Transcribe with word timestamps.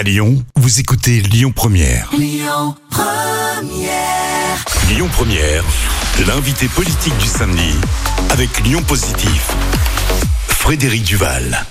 À 0.00 0.02
Lyon, 0.02 0.42
vous 0.56 0.80
écoutez 0.80 1.20
Lyon 1.20 1.52
Première. 1.52 2.08
Lyon 2.16 2.74
Première. 2.88 4.64
Lyon 4.88 5.08
Première, 5.12 5.62
l'invité 6.26 6.68
politique 6.68 7.14
du 7.18 7.26
samedi 7.26 7.74
avec 8.30 8.64
Lyon 8.64 8.82
Positif. 8.82 9.50
Frédéric 10.48 11.02
Duval. 11.04 11.66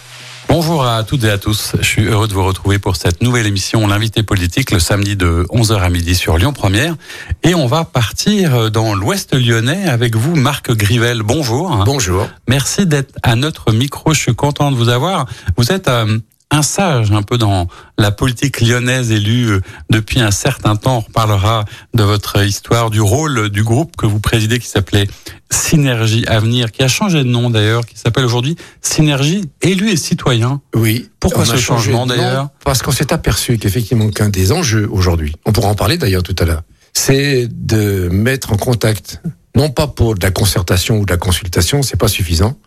Bonjour 0.47 0.85
à 0.85 1.03
toutes 1.03 1.23
et 1.23 1.31
à 1.31 1.39
tous. 1.39 1.71
Je 1.79 1.83
suis 1.83 2.05
heureux 2.05 2.27
de 2.27 2.33
vous 2.33 2.43
retrouver 2.43 2.77
pour 2.77 2.97
cette 2.97 3.23
nouvelle 3.23 3.47
émission 3.47 3.87
L'invité 3.87 4.21
politique 4.21 4.69
le 4.69 4.79
samedi 4.79 5.15
de 5.15 5.47
11h 5.49 5.79
à 5.79 5.89
midi 5.89 6.13
sur 6.13 6.37
Lyon 6.37 6.53
Première. 6.53 6.95
Et 7.41 7.55
on 7.55 7.65
va 7.65 7.83
partir 7.83 8.69
dans 8.69 8.93
l'ouest 8.93 9.33
lyonnais 9.33 9.89
avec 9.89 10.15
vous, 10.15 10.35
Marc 10.35 10.71
Grivel. 10.71 11.23
Bonjour. 11.23 11.83
Bonjour. 11.83 12.27
Merci 12.47 12.85
d'être 12.85 13.15
à 13.23 13.35
notre 13.35 13.71
micro. 13.71 14.13
Je 14.13 14.19
suis 14.19 14.35
content 14.35 14.71
de 14.71 14.75
vous 14.75 14.89
avoir. 14.89 15.25
Vous 15.57 15.71
êtes 15.71 15.87
euh, 15.87 16.19
un 16.51 16.61
sage 16.61 17.11
un 17.11 17.21
peu 17.21 17.37
dans 17.37 17.67
la 17.97 18.11
politique 18.11 18.61
lyonnaise 18.61 19.11
élue 19.11 19.49
euh, 19.49 19.61
depuis 19.89 20.19
un 20.19 20.31
certain 20.31 20.75
temps. 20.75 20.97
On 20.97 21.01
reparlera 21.01 21.65
de 21.93 22.03
votre 22.03 22.43
histoire, 22.43 22.89
du 22.89 23.01
rôle 23.01 23.49
du 23.49 23.63
groupe 23.63 23.95
que 23.95 24.05
vous 24.05 24.19
présidez 24.19 24.57
qui 24.59 24.67
s'appelait 24.67 25.07
Synergie 25.51 26.25
Avenir, 26.27 26.71
qui 26.71 26.81
a 26.81 26.87
changé 26.87 27.19
de 27.19 27.29
nom 27.29 27.49
d'ailleurs, 27.49 27.85
qui 27.85 27.97
s'appelle 27.97 28.25
aujourd'hui 28.25 28.55
Synergie 28.81 29.49
élus 29.61 29.91
et 29.91 29.97
citoyens. 29.97 30.61
Oui. 30.75 31.09
Pourquoi 31.19 31.45
ce 31.45 31.57
changement 31.57 32.07
d'ailleurs 32.07 32.49
Parce 32.63 32.81
qu'on 32.81 32.91
s'est 32.91 33.13
aperçu 33.13 33.57
qu'effectivement 33.57 34.09
qu'un 34.09 34.29
des 34.29 34.51
enjeux 34.51 34.87
aujourd'hui, 34.91 35.35
on 35.45 35.51
pourra 35.51 35.69
en 35.69 35.75
parler 35.75 35.97
d'ailleurs 35.97 36.23
tout 36.23 36.35
à 36.39 36.45
l'heure, 36.45 36.63
c'est 36.93 37.47
de 37.51 38.09
mettre 38.11 38.53
en 38.53 38.57
contact, 38.57 39.21
non 39.55 39.69
pas 39.69 39.87
pour 39.87 40.15
de 40.15 40.23
la 40.23 40.31
concertation 40.31 40.99
ou 40.99 41.05
de 41.05 41.11
la 41.11 41.17
consultation, 41.17 41.83
c'est 41.83 41.97
pas 41.97 42.07
suffisant, 42.07 42.57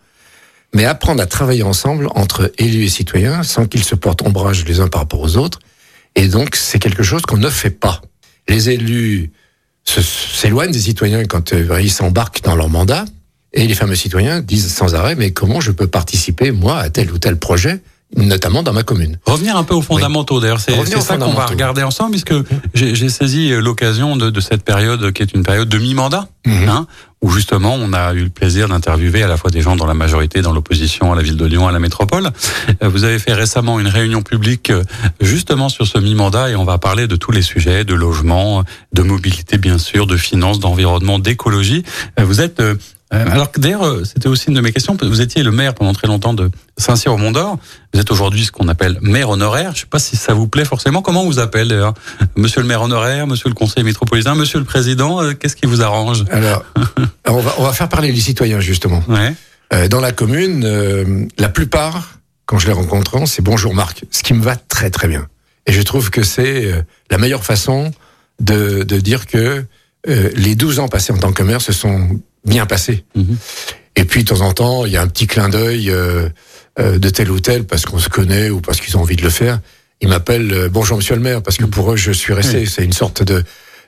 mais 0.73 0.85
apprendre 0.85 1.21
à 1.21 1.25
travailler 1.25 1.63
ensemble 1.63 2.07
entre 2.15 2.51
élus 2.57 2.85
et 2.85 2.89
citoyens 2.89 3.43
sans 3.43 3.65
qu'ils 3.65 3.83
se 3.83 3.95
portent 3.95 4.21
ombrage 4.23 4.65
les 4.65 4.79
uns 4.79 4.87
par 4.87 5.01
rapport 5.01 5.21
aux 5.21 5.37
autres. 5.37 5.59
Et 6.15 6.27
donc 6.27 6.55
c'est 6.55 6.79
quelque 6.79 7.03
chose 7.03 7.21
qu'on 7.21 7.37
ne 7.37 7.49
fait 7.49 7.69
pas. 7.69 8.01
Les 8.47 8.69
élus 8.69 9.31
s'éloignent 9.85 10.71
des 10.71 10.79
citoyens 10.79 11.25
quand 11.25 11.53
euh, 11.53 11.81
ils 11.81 11.91
s'embarquent 11.91 12.43
dans 12.43 12.55
leur 12.55 12.69
mandat. 12.69 13.05
Et 13.53 13.67
les 13.67 13.75
fameux 13.75 13.95
citoyens 13.95 14.41
disent 14.41 14.73
sans 14.73 14.95
arrêt, 14.95 15.15
mais 15.15 15.31
comment 15.31 15.61
je 15.61 15.71
peux 15.71 15.85
participer, 15.85 16.51
moi, 16.51 16.79
à 16.79 16.89
tel 16.89 17.11
ou 17.11 17.19
tel 17.19 17.37
projet, 17.37 17.81
notamment 18.15 18.63
dans 18.63 18.73
ma 18.73 18.83
commune 18.83 19.17
Revenir 19.25 19.55
un 19.57 19.63
peu 19.63 19.73
aux 19.73 19.81
fondamentaux 19.81 20.39
d'ailleurs, 20.39 20.59
c'est 20.59 20.73
ça 21.01 21.17
qu'on 21.17 21.33
va 21.33 21.45
regarder 21.45 21.83
ensemble 21.83 22.11
puisque 22.11 22.33
j'ai 22.73 22.95
j'ai 22.95 23.09
saisi 23.09 23.49
l'occasion 23.59 24.15
de, 24.15 24.29
de 24.29 24.39
cette 24.41 24.63
période 24.63 25.11
qui 25.13 25.23
est 25.23 25.33
une 25.33 25.43
période 25.43 25.69
de 25.69 25.77
mi-mandat, 25.77 26.27
Mhm. 26.45 26.67
hein, 26.67 26.87
où 27.21 27.29
justement 27.31 27.73
on 27.79 27.93
a 27.93 28.13
eu 28.13 28.23
le 28.25 28.29
plaisir 28.29 28.67
d'interviewer 28.67 29.23
à 29.23 29.27
la 29.27 29.37
fois 29.37 29.49
des 29.49 29.61
gens 29.61 29.77
dans 29.77 29.85
la 29.85 29.93
majorité, 29.93 30.41
dans 30.41 30.51
l'opposition 30.51 31.13
à 31.13 31.15
la 31.15 31.21
ville 31.21 31.37
de 31.37 31.45
Lyon, 31.45 31.65
à 31.67 31.71
la 31.71 31.79
métropole. 31.79 32.29
Euh, 32.83 32.89
Vous 32.89 33.05
avez 33.05 33.17
fait 33.17 33.33
récemment 33.33 33.79
une 33.79 33.87
réunion 33.87 34.21
publique 34.21 34.69
euh, 34.69 34.83
justement 35.21 35.69
sur 35.69 35.87
ce 35.87 35.97
mi-mandat 35.99 36.49
et 36.49 36.55
on 36.57 36.65
va 36.65 36.77
parler 36.79 37.07
de 37.07 37.15
tous 37.15 37.31
les 37.31 37.41
sujets, 37.41 37.85
de 37.85 37.93
logement, 37.93 38.65
de 38.91 39.01
mobilité 39.03 39.57
bien 39.57 39.77
sûr, 39.77 40.05
de 40.05 40.17
finances, 40.17 40.59
d'environnement, 40.59 41.17
d'écologie. 41.17 41.83
Euh, 42.19 42.25
Vous 42.25 42.41
êtes 42.41 42.61
alors 43.17 43.51
que 43.51 43.59
d'ailleurs, 43.59 43.85
euh, 43.85 44.03
c'était 44.03 44.27
aussi 44.27 44.47
une 44.47 44.53
de 44.55 44.61
mes 44.61 44.71
questions. 44.71 44.97
Vous 45.01 45.21
étiez 45.21 45.43
le 45.43 45.51
maire 45.51 45.73
pendant 45.73 45.93
très 45.93 46.07
longtemps 46.07 46.33
de 46.33 46.49
Saint-Cyr-au-Mont-d'Or. 46.77 47.57
Vous 47.93 47.99
êtes 47.99 48.09
aujourd'hui 48.11 48.45
ce 48.45 48.51
qu'on 48.51 48.67
appelle 48.67 48.97
maire 49.01 49.29
honoraire. 49.29 49.71
Je 49.73 49.77
ne 49.77 49.81
sais 49.81 49.85
pas 49.89 49.99
si 49.99 50.15
ça 50.15 50.33
vous 50.33 50.47
plaît 50.47 50.65
forcément. 50.65 51.01
Comment 51.01 51.21
on 51.23 51.25
vous 51.27 51.39
appelle 51.39 51.67
d'ailleurs? 51.67 51.93
Monsieur 52.35 52.61
le 52.61 52.67
maire 52.67 52.81
honoraire, 52.81 53.27
Monsieur 53.27 53.49
le 53.49 53.55
conseiller 53.55 53.83
métropolitain, 53.83 54.35
Monsieur 54.35 54.59
le 54.59 54.65
président. 54.65 55.21
euh, 55.21 55.33
Qu'est-ce 55.33 55.55
qui 55.55 55.65
vous 55.67 55.81
arrange? 55.81 56.25
Alors, 56.31 56.63
on 57.27 57.39
va, 57.39 57.53
on 57.59 57.63
va 57.63 57.73
faire 57.73 57.89
parler 57.89 58.11
les 58.11 58.19
citoyens, 58.19 58.59
justement. 58.59 59.03
Ouais. 59.07 59.33
Euh, 59.73 59.87
dans 59.87 60.01
la 60.01 60.11
commune, 60.11 60.63
euh, 60.65 61.25
la 61.37 61.49
plupart, 61.49 62.19
quand 62.45 62.59
je 62.59 62.67
les 62.67 62.73
rencontre, 62.73 63.25
c'est 63.27 63.41
bonjour 63.41 63.73
Marc, 63.73 64.03
ce 64.11 64.23
qui 64.23 64.33
me 64.33 64.41
va 64.43 64.55
très 64.55 64.89
très 64.89 65.07
bien. 65.07 65.27
Et 65.65 65.71
je 65.71 65.81
trouve 65.81 66.09
que 66.09 66.23
c'est 66.23 66.65
euh, 66.65 66.81
la 67.09 67.17
meilleure 67.17 67.43
façon 67.45 67.91
de, 68.39 68.83
de 68.83 68.99
dire 68.99 69.25
que 69.27 69.63
euh, 70.09 70.29
les 70.35 70.55
12 70.55 70.79
ans 70.79 70.87
passés 70.89 71.13
en 71.13 71.17
tant 71.17 71.31
que 71.31 71.43
maire 71.43 71.61
se 71.61 71.71
sont 71.71 72.19
bien 72.45 72.65
passés. 72.65 73.03
Mhm. 73.15 73.37
Et 73.95 74.05
puis, 74.05 74.23
de 74.23 74.29
temps 74.29 74.41
en 74.41 74.53
temps, 74.53 74.85
il 74.85 74.91
y 74.93 74.97
a 74.97 75.01
un 75.01 75.07
petit 75.07 75.27
clin 75.27 75.49
d'œil 75.49 75.89
euh, 75.91 76.27
euh, 76.79 76.97
de 76.97 77.09
tel 77.09 77.29
ou 77.31 77.39
tel, 77.39 77.63
parce 77.65 77.85
qu'on 77.85 77.99
se 77.99 78.09
connaît 78.09 78.49
ou 78.49 78.59
parce 78.59 78.79
qu'ils 78.81 78.97
ont 78.97 79.01
envie 79.01 79.15
de 79.15 79.21
le 79.21 79.29
faire. 79.29 79.59
Ils 80.01 80.07
m'appellent 80.09 80.51
euh, 80.51 80.69
bonjour 80.69 80.97
monsieur 80.97 81.15
le 81.15 81.21
maire, 81.21 81.41
parce 81.43 81.57
que 81.57 81.65
pour 81.65 81.91
eux, 81.91 81.95
je 81.95 82.11
suis 82.11 82.33
resté. 82.33 82.59
Oui. 82.61 82.67
C'est 82.67 82.83
une 82.83 82.91
sorte 82.93 83.21
de, 83.21 83.43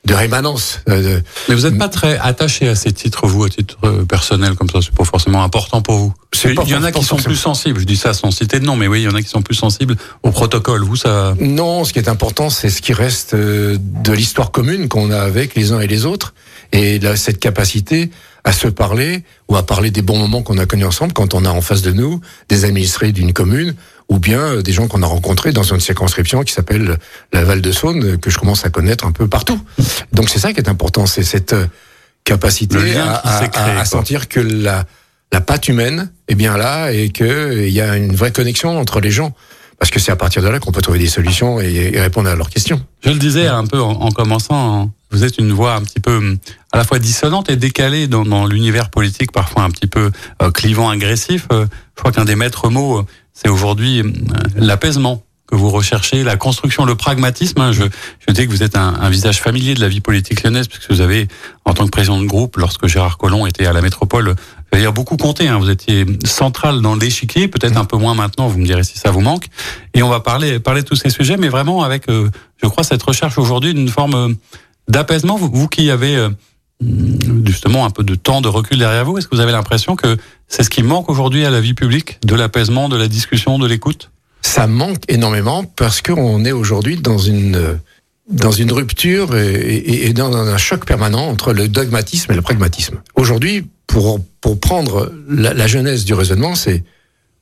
de 0.05 0.13
rémanence. 0.13 0.79
euh, 0.89 1.17
de- 1.17 1.23
Mais 1.49 1.55
vous 1.55 1.63
n'êtes 1.67 1.79
pas 1.79 1.89
très 1.89 2.17
attaché 2.19 2.67
à 2.69 2.75
ces 2.75 2.91
titres, 2.93 3.25
vous, 3.25 3.43
à 3.45 3.49
titre 3.49 3.77
euh, 3.83 4.05
personnel, 4.05 4.53
comme 4.53 4.69
ça, 4.69 4.79
c'est 4.83 4.93
pas 4.93 5.03
forcément 5.03 5.43
important 5.43 5.81
pour 5.81 5.95
vous. 5.97 6.13
Il 6.43 6.69
y 6.69 6.75
en 6.75 6.83
a 6.83 6.91
for- 6.91 7.01
qui 7.01 7.05
sont 7.07 7.15
plus 7.17 7.35
sensibles. 7.35 7.79
Je 7.79 7.85
dis 7.85 7.97
ça 7.97 8.13
sans 8.13 8.29
citer 8.29 8.59
de 8.59 8.65
nom, 8.65 8.75
mais 8.75 8.87
oui, 8.87 9.01
il 9.01 9.05
y 9.05 9.07
en 9.07 9.15
a 9.15 9.21
qui 9.23 9.29
sont 9.29 9.41
plus 9.41 9.55
sensibles 9.55 9.95
au 10.21 10.29
protocole. 10.29 10.83
Vous, 10.83 10.95
ça. 10.95 11.33
Non, 11.39 11.83
ce 11.83 11.91
qui 11.93 11.97
est 11.99 12.07
important, 12.09 12.51
c'est 12.51 12.69
ce 12.69 12.81
qui 12.83 12.93
reste 12.93 13.33
de 13.35 14.11
l'histoire 14.13 14.51
commune 14.51 14.87
qu'on 14.87 15.09
a 15.09 15.19
avec 15.19 15.55
les 15.55 15.71
uns 15.71 15.79
et 15.79 15.87
les 15.87 16.05
autres, 16.05 16.35
et 16.71 16.99
là, 16.99 17.15
cette 17.15 17.39
capacité 17.39 18.11
à 18.45 18.51
se 18.53 18.67
parler 18.69 19.23
ou 19.49 19.55
à 19.57 19.65
parler 19.65 19.91
des 19.91 20.01
bons 20.03 20.17
moments 20.17 20.41
qu'on 20.43 20.57
a 20.59 20.65
connus 20.65 20.85
ensemble 20.85 21.11
quand 21.13 21.33
on 21.33 21.43
a 21.45 21.49
en 21.49 21.61
face 21.61 21.81
de 21.81 21.91
nous 21.91 22.21
des 22.47 22.63
administrés 22.63 23.11
d'une 23.11 23.33
commune 23.33 23.73
ou 24.07 24.19
bien 24.19 24.39
euh, 24.39 24.61
des 24.61 24.71
gens 24.71 24.87
qu'on 24.87 25.01
a 25.03 25.07
rencontrés 25.07 25.51
dans 25.51 25.63
une 25.63 25.79
circonscription 25.79 26.43
qui 26.43 26.53
s'appelle 26.53 26.97
la 27.33 27.43
Val 27.43 27.59
de 27.61 27.71
Saône 27.71 28.03
euh, 28.05 28.17
que 28.17 28.29
je 28.29 28.37
commence 28.37 28.63
à 28.63 28.69
connaître 28.69 29.03
un 29.05 29.11
peu 29.11 29.27
partout. 29.27 29.59
Donc 30.13 30.29
c'est 30.29 30.39
ça 30.39 30.53
qui 30.53 30.59
est 30.59 30.69
important, 30.69 31.05
c'est 31.07 31.23
cette 31.23 31.53
euh, 31.53 31.65
capacité 32.23 32.77
à, 32.77 33.21
qui 33.23 33.29
s'est 33.29 33.43
à- 33.45 33.47
créé, 33.47 33.63
à- 33.63 33.71
à 33.71 33.75
quoi. 33.77 33.85
sentir 33.85 34.27
que 34.29 34.39
la 34.39 34.85
la 35.33 35.41
patte 35.41 35.67
humaine 35.67 36.11
est 36.27 36.35
bien 36.35 36.55
là 36.55 36.91
et 36.93 37.09
que 37.09 37.23
euh, 37.23 37.67
il 37.67 37.73
y 37.73 37.81
a 37.81 37.97
une 37.97 38.15
vraie 38.15 38.31
connexion 38.31 38.79
entre 38.79 38.99
les 39.01 39.09
gens 39.11 39.33
parce 39.79 39.91
que 39.91 39.99
c'est 39.99 40.11
à 40.11 40.15
partir 40.15 40.41
de 40.43 40.47
là 40.47 40.59
qu'on 40.59 40.71
peut 40.71 40.81
trouver 40.83 40.99
des 40.99 41.07
solutions 41.09 41.59
et, 41.59 41.91
et 41.93 41.99
répondre 41.99 42.29
à 42.29 42.35
leurs 42.35 42.49
questions. 42.49 42.79
Je 43.03 43.09
le 43.09 43.17
disais 43.17 43.47
un 43.47 43.65
peu 43.65 43.81
en, 43.81 43.89
en 43.91 44.11
commençant, 44.11 44.83
hein, 44.83 44.91
vous 45.15 45.23
êtes 45.23 45.37
une 45.37 45.53
voix 45.53 45.75
un 45.75 45.81
petit 45.81 46.01
peu 46.01 46.17
hum, 46.17 46.37
à 46.71 46.77
la 46.77 46.83
fois 46.83 46.99
dissonante 46.99 47.49
et 47.49 47.55
décalée 47.55 48.07
dans, 48.07 48.45
l'univers 48.45 48.89
politique, 48.89 49.31
parfois 49.31 49.63
un 49.63 49.69
petit 49.69 49.87
peu 49.87 50.11
euh, 50.41 50.51
clivant, 50.51 50.89
agressif. 50.89 51.47
Euh, 51.51 51.65
je 51.95 52.01
crois 52.01 52.11
qu'un 52.11 52.25
des 52.25 52.35
maîtres 52.35 52.69
mots, 52.69 52.99
euh, 52.99 53.05
c'est 53.33 53.47
aujourd'hui 53.47 54.01
hum, 54.01 54.13
l'apaisement 54.57 55.23
que 55.47 55.55
vous 55.55 55.69
recherchez, 55.69 56.23
la 56.23 56.37
construction, 56.37 56.85
le 56.85 56.95
pragmatisme. 56.95 57.61
hein. 57.61 57.71
Je, 57.71 57.83
je 58.27 58.33
dis 58.33 58.45
que 58.45 58.51
vous 58.51 58.63
êtes 58.63 58.75
un, 58.75 59.09
visage 59.09 59.39
familier 59.41 59.75
de 59.75 59.79
la 59.79 59.87
vie 59.87 60.01
politique 60.01 60.43
lyonnaise, 60.43 60.67
puisque 60.67 60.91
vous 60.91 61.01
avez, 61.01 61.27
en 61.65 61.73
tant 61.73 61.85
que 61.85 61.91
président 61.91 62.19
de 62.19 62.25
groupe, 62.25 62.57
lorsque 62.57 62.87
Gérard 62.87 63.17
Collomb 63.17 63.45
était 63.45 63.67
à 63.67 63.71
la 63.71 63.81
métropole, 63.81 64.35
dire 64.73 64.91
beaucoup 64.91 65.17
compté. 65.17 65.47
Hein. 65.47 65.59
Vous 65.59 65.69
étiez 65.69 66.05
central 66.25 66.81
dans 66.81 66.95
l'échiquier, 66.95 67.47
peut-être 67.47 67.77
un 67.77 67.85
peu 67.85 67.95
moins 67.95 68.15
maintenant. 68.15 68.47
Vous 68.47 68.57
me 68.57 68.65
direz 68.65 68.83
si 68.83 68.97
ça 68.97 69.11
vous 69.11 69.21
manque. 69.21 69.45
Et 69.93 70.03
on 70.03 70.09
va 70.09 70.19
parler 70.19 70.59
parler 70.59 70.81
de 70.81 70.87
tous 70.87 70.97
ces 70.97 71.09
sujets, 71.09 71.37
mais 71.37 71.47
vraiment 71.47 71.83
avec, 71.83 72.07
je 72.09 72.67
crois, 72.67 72.83
cette 72.83 73.03
recherche 73.03 73.37
aujourd'hui 73.37 73.73
d'une 73.73 73.87
forme 73.87 74.35
d'apaisement. 74.87 75.37
Vous, 75.37 75.67
qui 75.67 75.89
avez 75.89 76.15
euh, 76.15 76.29
justement 77.45 77.85
un 77.85 77.89
peu 77.89 78.03
de 78.03 78.15
temps 78.15 78.41
de 78.41 78.47
recul 78.47 78.77
derrière 78.77 79.05
vous, 79.05 79.17
est-ce 79.17 79.27
que 79.27 79.35
vous 79.35 79.41
avez 79.41 79.51
l'impression 79.51 79.95
que 79.95 80.17
c'est 80.47 80.63
ce 80.63 80.69
qui 80.69 80.83
manque 80.83 81.09
aujourd'hui 81.09 81.45
à 81.45 81.49
la 81.49 81.61
vie 81.61 81.73
publique, 81.73 82.19
de 82.25 82.35
l'apaisement, 82.35 82.89
de 82.89 82.97
la 82.97 83.07
discussion, 83.07 83.59
de 83.59 83.67
l'écoute? 83.67 84.11
Ça 84.41 84.67
manque 84.67 85.03
énormément 85.07 85.63
parce 85.63 86.01
qu'on 86.01 86.45
est 86.45 86.51
aujourd'hui 86.51 86.97
dans 86.97 87.17
une 87.17 87.79
dans 88.27 88.51
une 88.51 88.71
rupture 88.71 89.37
et, 89.37 90.11
dans 90.13 90.35
un 90.35 90.57
choc 90.57 90.83
permanent 90.85 91.27
entre 91.27 91.53
le 91.53 91.67
dogmatisme 91.67 92.31
et 92.31 92.35
le 92.35 92.41
pragmatisme. 92.41 93.01
Aujourd'hui, 93.15 93.67
pour 93.85 94.19
pour 94.41 94.59
prendre 94.59 95.13
la, 95.29 95.53
la 95.53 95.67
jeunesse 95.67 96.05
du 96.05 96.13
raisonnement, 96.13 96.55
c'est 96.55 96.83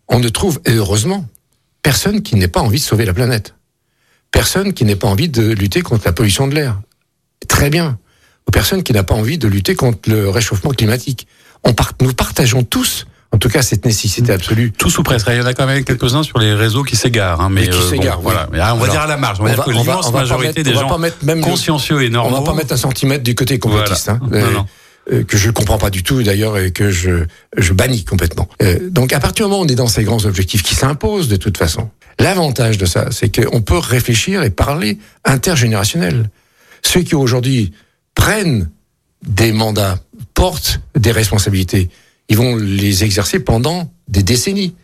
on 0.09 0.19
ne 0.19 0.29
trouve 0.29 0.59
heureusement 0.67 1.25
personne 1.81 2.21
qui 2.21 2.35
n'ait 2.35 2.47
pas 2.47 2.61
envie 2.61 2.79
de 2.79 2.83
sauver 2.83 3.05
la 3.05 3.13
planète, 3.13 3.55
personne 4.31 4.73
qui 4.73 4.85
n'ait 4.85 4.95
pas 4.95 5.07
envie 5.07 5.29
de 5.29 5.51
lutter 5.53 5.81
contre 5.81 6.05
la 6.05 6.13
pollution 6.13 6.47
de 6.47 6.55
l'air. 6.55 6.81
Très 7.47 7.69
bien. 7.69 7.97
Ou 8.47 8.51
personne 8.51 8.83
qui 8.83 8.93
n'a 8.93 9.03
pas 9.03 9.15
envie 9.15 9.37
de 9.37 9.47
lutter 9.47 9.75
contre 9.75 10.09
le 10.09 10.29
réchauffement 10.29 10.71
climatique. 10.71 11.27
On 11.63 11.73
part, 11.73 11.93
nous 12.01 12.13
partageons 12.13 12.63
tous, 12.63 13.05
en 13.31 13.37
tout 13.37 13.47
cas, 13.49 13.61
cette 13.61 13.85
nécessité 13.85 14.31
absolue 14.33 14.71
Tous 14.77 14.97
ou 14.97 15.03
presque. 15.03 15.27
Il 15.29 15.37
y 15.37 15.41
en 15.41 15.45
a 15.45 15.53
quand 15.53 15.65
même 15.65 15.83
quelques-uns 15.85 16.23
sur 16.23 16.37
les 16.39 16.53
réseaux 16.53 16.83
qui 16.83 16.95
s'égarent. 16.97 17.39
Hein, 17.41 17.49
mais 17.49 17.63
Et 17.65 17.69
qui 17.69 17.77
euh, 17.77 17.81
bon, 17.81 17.89
s'égarent, 17.89 18.17
oui. 18.17 18.23
voilà. 18.23 18.49
Mais, 18.51 18.59
ah, 18.59 18.75
on 18.75 18.77
va 18.77 18.83
Alors, 18.83 18.95
dire 18.95 19.01
à 19.01 19.07
la 19.07 19.17
marge. 19.17 19.37
On 19.39 19.43
va 19.45 19.51
on 19.51 19.53
dire 19.55 19.63
que 19.63 19.69
on 19.69 19.73
va- 19.73 19.79
l'immense 19.79 20.07
on 20.07 20.11
majorité 20.11 20.47
mettre- 20.47 20.63
des 20.72 20.78
on 20.78 20.87
gens 20.90 20.97
le- 20.97 21.41
consciencieux 21.41 22.01
et 22.03 22.07
On 22.09 22.11
normaux. 22.11 22.37
va 22.37 22.41
pas 22.43 22.53
mettre 22.53 22.73
un 22.73 22.78
centimètre 22.78 23.23
du 23.23 23.34
côté 23.34 23.59
complotiste, 23.59 24.09
hein, 24.09 24.19
Voilà. 24.22 24.46
euh, 24.46 24.51
Non, 24.51 24.59
non. 24.59 24.66
euh, 25.13 25.23
que 25.23 25.37
je 25.37 25.49
comprends 25.51 25.78
pas 25.78 25.89
du 25.89 26.03
tout 26.03 26.22
d'ailleurs 26.22 26.57
et 26.57 26.72
que 26.72 26.91
je 26.91 27.25
je 27.57 27.73
bannis 27.73 28.03
complètement. 28.03 28.47
Euh, 28.61 28.78
donc 28.89 29.13
à 29.13 29.19
partir 29.22 29.46
du 29.46 29.51
moment 29.51 29.61
où 29.63 29.66
on 29.66 29.69
est 29.69 29.75
dans 29.75 29.87
ces 29.87 30.03
grands 30.03 30.23
objectifs 30.25 30.63
qui 30.63 30.75
s'imposent 30.75 31.28
de 31.29 31.35
toute 31.37 31.57
façon, 31.57 31.89
l'avantage 32.19 32.78
de 32.78 32.85
ça, 32.85 33.05
c'est 33.11 33.34
qu'on 33.34 33.61
peut 33.61 33.78
réfléchir 33.78 34.43
et 34.43 34.49
parler 34.49 34.97
intergénérationnel. 35.25 36.29
Ceux 36.85 37.02
qui 37.02 37.16
aujourd'hui 37.16 37.72
prennent 38.16 38.70
des 39.28 39.52
mandats, 39.52 40.00
portent 40.34 40.82
des 40.97 41.12
responsabilités, 41.12 41.90
ils 42.30 42.38
vont 42.38 42.56
les 42.56 43.03
exercer 43.03 43.40
pendant 43.40 43.91
des 44.08 44.24
décennies. 44.24 44.76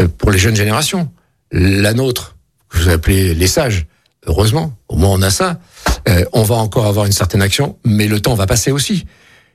Euh, 0.00 0.08
pour 0.08 0.30
les 0.30 0.38
jeunes 0.38 0.56
générations, 0.56 1.10
la 1.52 1.92
nôtre, 1.94 2.36
que 2.68 2.78
vous 2.78 2.88
appelez 2.88 3.34
les 3.34 3.46
sages, 3.46 3.86
heureusement, 4.26 4.76
au 4.88 4.96
moins 4.96 5.10
on 5.10 5.22
a 5.22 5.30
ça. 5.30 5.60
Euh, 6.08 6.24
on 6.32 6.42
va 6.42 6.56
encore 6.56 6.86
avoir 6.86 7.06
une 7.06 7.12
certaine 7.12 7.42
action, 7.42 7.76
mais 7.84 8.08
le 8.08 8.20
temps 8.20 8.34
va 8.34 8.46
passer 8.46 8.70
aussi. 8.72 9.06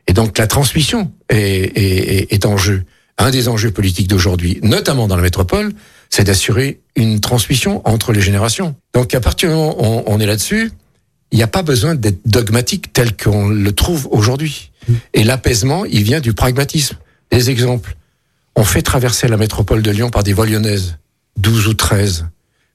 Et 0.07 0.13
donc 0.13 0.37
la 0.37 0.47
transmission 0.47 1.11
est, 1.29 1.37
est, 1.37 2.33
est- 2.33 2.45
en 2.45 2.57
jeu. 2.57 2.83
Un 3.17 3.31
des 3.31 3.47
enjeux 3.49 3.71
politiques 3.71 4.07
d'aujourd'hui, 4.07 4.59
notamment 4.63 5.07
dans 5.07 5.17
la 5.17 5.21
métropole, 5.21 5.73
c'est 6.09 6.23
d'assurer 6.23 6.79
une 6.95 7.19
transmission 7.19 7.81
entre 7.85 8.13
les 8.13 8.21
générations. 8.21 8.75
Donc 8.93 9.13
à 9.13 9.19
partir 9.19 9.49
du 9.49 9.55
moment 9.55 9.75
où 9.77 10.03
on, 10.07 10.19
est 10.19 10.25
là-dessus, 10.25 10.71
il 11.31 11.37
n'y 11.37 11.43
a 11.43 11.47
pas 11.47 11.61
besoin 11.61 11.95
d'être 11.95 12.19
dogmatique 12.25 12.91
tel 12.93 13.15
qu'on 13.15 13.49
le 13.49 13.71
trouve 13.71 14.07
aujourd'hui. 14.11 14.71
Et 15.13 15.23
l'apaisement, 15.23 15.85
il 15.85 16.03
vient 16.03 16.19
du 16.19 16.33
pragmatisme. 16.33 16.97
Des 17.31 17.51
exemples. 17.51 17.95
On 18.55 18.63
fait 18.63 18.81
traverser 18.81 19.27
la 19.27 19.37
métropole 19.37 19.81
de 19.83 19.91
Lyon 19.91 20.09
par 20.09 20.23
des 20.23 20.33
vols 20.33 20.49
lyonnaises, 20.49 20.97
12 21.37 21.67
ou 21.67 21.73
13. 21.75 22.25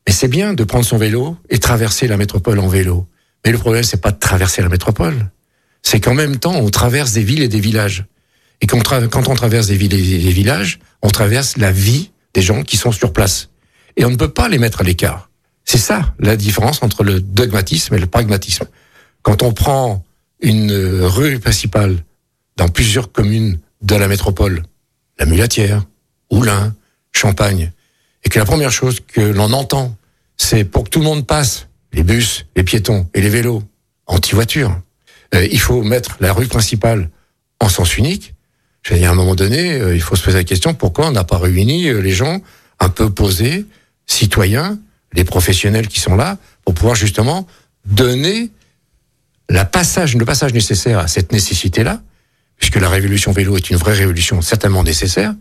Mais 0.06 0.12
c'est 0.12 0.28
bien 0.28 0.54
de 0.54 0.62
prendre 0.64 0.84
son 0.84 0.96
vélo 0.96 1.36
et 1.50 1.58
traverser 1.58 2.06
la 2.06 2.16
métropole 2.16 2.60
en 2.60 2.68
vélo. 2.68 3.06
Mais 3.44 3.52
le 3.52 3.58
problème, 3.58 3.82
c'est 3.82 4.00
pas 4.00 4.12
de 4.12 4.18
traverser 4.18 4.62
la 4.62 4.68
métropole. 4.68 5.30
C'est 5.82 6.00
qu'en 6.00 6.14
même 6.14 6.36
temps, 6.36 6.54
on 6.54 6.70
traverse 6.70 7.12
des 7.12 7.22
villes 7.22 7.42
et 7.42 7.48
des 7.48 7.60
villages. 7.60 8.04
Et 8.60 8.66
quand 8.66 8.78
on, 8.78 9.34
traverse 9.34 9.66
des 9.66 9.76
villes 9.76 9.92
et 9.92 10.18
des 10.18 10.30
villages, 10.30 10.78
on 11.02 11.10
traverse 11.10 11.56
la 11.56 11.72
vie 11.72 12.10
des 12.32 12.40
gens 12.40 12.62
qui 12.62 12.76
sont 12.76 12.92
sur 12.92 13.12
place. 13.12 13.50
Et 13.96 14.04
on 14.04 14.10
ne 14.10 14.16
peut 14.16 14.32
pas 14.32 14.48
les 14.48 14.58
mettre 14.58 14.80
à 14.80 14.84
l'écart. 14.84 15.28
C'est 15.64 15.78
ça 15.78 16.14
la 16.18 16.36
différence 16.36 16.82
entre 16.82 17.04
le 17.04 17.20
dogmatisme 17.20 17.94
et 17.94 17.98
le 17.98 18.06
pragmatisme. 18.06 18.66
Quand 19.22 19.42
on 19.42 19.52
prend 19.52 20.04
une 20.40 20.72
rue 21.02 21.38
principale 21.38 21.96
dans 22.56 22.68
plusieurs 22.68 23.10
communes 23.10 23.58
de 23.82 23.96
la 23.96 24.08
métropole, 24.08 24.62
la 25.18 25.26
Mulatière, 25.26 25.84
Oulin, 26.30 26.74
Champagne, 27.12 27.72
et 28.24 28.28
que 28.28 28.38
la 28.38 28.44
première 28.44 28.72
chose 28.72 29.00
que 29.00 29.20
l'on 29.20 29.52
entend, 29.52 29.96
c'est 30.36 30.64
pour 30.64 30.84
que 30.84 30.90
tout 30.90 30.98
le 30.98 31.04
monde 31.04 31.26
passe, 31.26 31.68
les 31.92 32.02
bus, 32.02 32.46
les 32.56 32.64
piétons 32.64 33.08
et 33.14 33.20
les 33.20 33.28
vélos, 33.28 33.62
anti-voiture, 34.06 34.80
euh, 35.34 35.46
il 35.50 35.60
faut 35.60 35.82
mettre 35.82 36.16
la 36.20 36.32
rue 36.32 36.46
principale 36.46 37.10
en 37.60 37.68
sens 37.68 37.96
unique. 37.96 38.34
Je 38.82 38.94
veux 38.94 39.04
à 39.04 39.10
un 39.10 39.14
moment 39.14 39.34
donné, 39.34 39.72
euh, 39.72 39.94
il 39.94 40.00
faut 40.00 40.16
se 40.16 40.22
poser 40.22 40.38
la 40.38 40.44
question 40.44 40.74
pourquoi 40.74 41.06
on 41.06 41.12
n'a 41.12 41.24
pas 41.24 41.38
réuni 41.38 41.88
euh, 41.88 42.00
les 42.00 42.12
gens 42.12 42.40
un 42.80 42.88
peu 42.88 43.10
posés, 43.10 43.66
citoyens, 44.06 44.78
les 45.14 45.24
professionnels 45.24 45.88
qui 45.88 46.00
sont 46.00 46.16
là, 46.16 46.38
pour 46.64 46.74
pouvoir 46.74 46.94
justement 46.94 47.46
donner 47.84 48.50
le 49.48 49.62
passage 49.64 50.16
nécessaire 50.54 50.98
à 50.98 51.08
cette 51.08 51.32
nécessité-là, 51.32 52.02
puisque 52.58 52.76
la 52.76 52.88
révolution 52.88 53.32
vélo 53.32 53.56
est 53.56 53.70
une 53.70 53.76
vraie 53.76 53.94
révolution 53.94 54.40
certainement 54.40 54.82
nécessaire, 54.82 55.34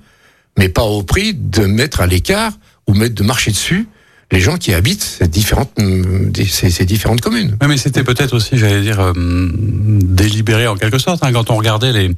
mais 0.58 0.70
pas 0.70 0.84
au 0.84 1.04
prix 1.04 1.34
de 1.34 1.66
mettre 1.66 2.02
à 2.02 2.08
l'écart 2.08 2.54
ou 2.88 2.94
de 2.94 3.24
marcher 3.24 3.52
dessus 3.52 3.88
les 4.34 4.40
gens 4.40 4.58
qui 4.58 4.74
habitent 4.74 5.04
ces 5.04 5.28
différentes, 5.28 5.72
euh, 5.80 6.32
ces, 6.50 6.72
ces 6.72 6.86
différentes 6.86 7.22
communes. 7.22 7.56
Oui, 7.62 7.68
mais 7.68 7.78
c'était 7.78 8.04
peut-être 8.04 8.34
aussi, 8.34 8.58
j'allais 8.58 8.82
dire, 8.82 9.00
euh, 9.00 9.14
délibéré 9.16 10.66
en 10.68 10.76
quelque 10.76 10.98
sorte, 10.98 11.24
hein, 11.24 11.32
quand 11.32 11.52
on 11.52 11.56
regardait 11.56 11.94
les, 11.94 12.10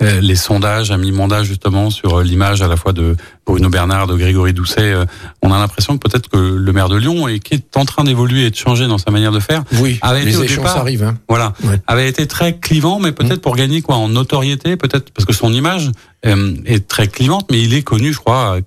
euh, 0.00 0.20
les 0.20 0.36
sondages 0.36 0.92
à 0.92 0.96
mi-mandat 0.96 1.42
justement 1.42 1.90
sur 1.90 2.20
l'image 2.20 2.62
à 2.62 2.68
la 2.68 2.76
fois 2.76 2.92
de 2.92 3.16
Bruno 3.44 3.70
Bernard, 3.70 4.06
de 4.06 4.14
Grégory 4.14 4.52
Doucet, 4.52 4.94
on 5.42 5.52
a 5.52 5.58
l'impression 5.58 5.98
que 5.98 6.08
peut-être 6.08 6.28
que 6.28 6.36
le 6.36 6.72
maire 6.72 6.88
de 6.88 6.96
Lyon, 6.96 7.26
et 7.26 7.40
qui 7.40 7.54
est 7.54 7.76
en 7.76 7.84
train 7.84 8.04
d'évoluer 8.04 8.46
et 8.46 8.50
de 8.50 8.56
changer 8.56 8.86
dans 8.86 8.98
sa 8.98 9.10
manière 9.10 9.32
de 9.32 9.40
faire, 9.40 9.64
oui, 9.80 9.98
avait 10.00 10.22
été 10.22 10.36
au 10.36 10.44
départ, 10.44 10.78
arrivent, 10.78 11.02
hein. 11.02 11.18
voilà, 11.28 11.54
avait 11.88 12.08
été 12.08 12.28
très 12.28 12.56
clivant, 12.56 13.00
mais 13.00 13.10
peut-être 13.10 13.38
mmh. 13.38 13.40
pour 13.40 13.56
gagner 13.56 13.82
quoi 13.82 13.96
en 13.96 14.08
notoriété, 14.08 14.76
peut-être 14.76 15.10
parce 15.10 15.26
que 15.26 15.32
son 15.32 15.52
image 15.52 15.90
est 16.22 16.86
très 16.86 17.08
clivante, 17.08 17.48
mais 17.50 17.60
il 17.60 17.74
est 17.74 17.82
connu, 17.82 18.12
je 18.12 18.18
crois, 18.18 18.58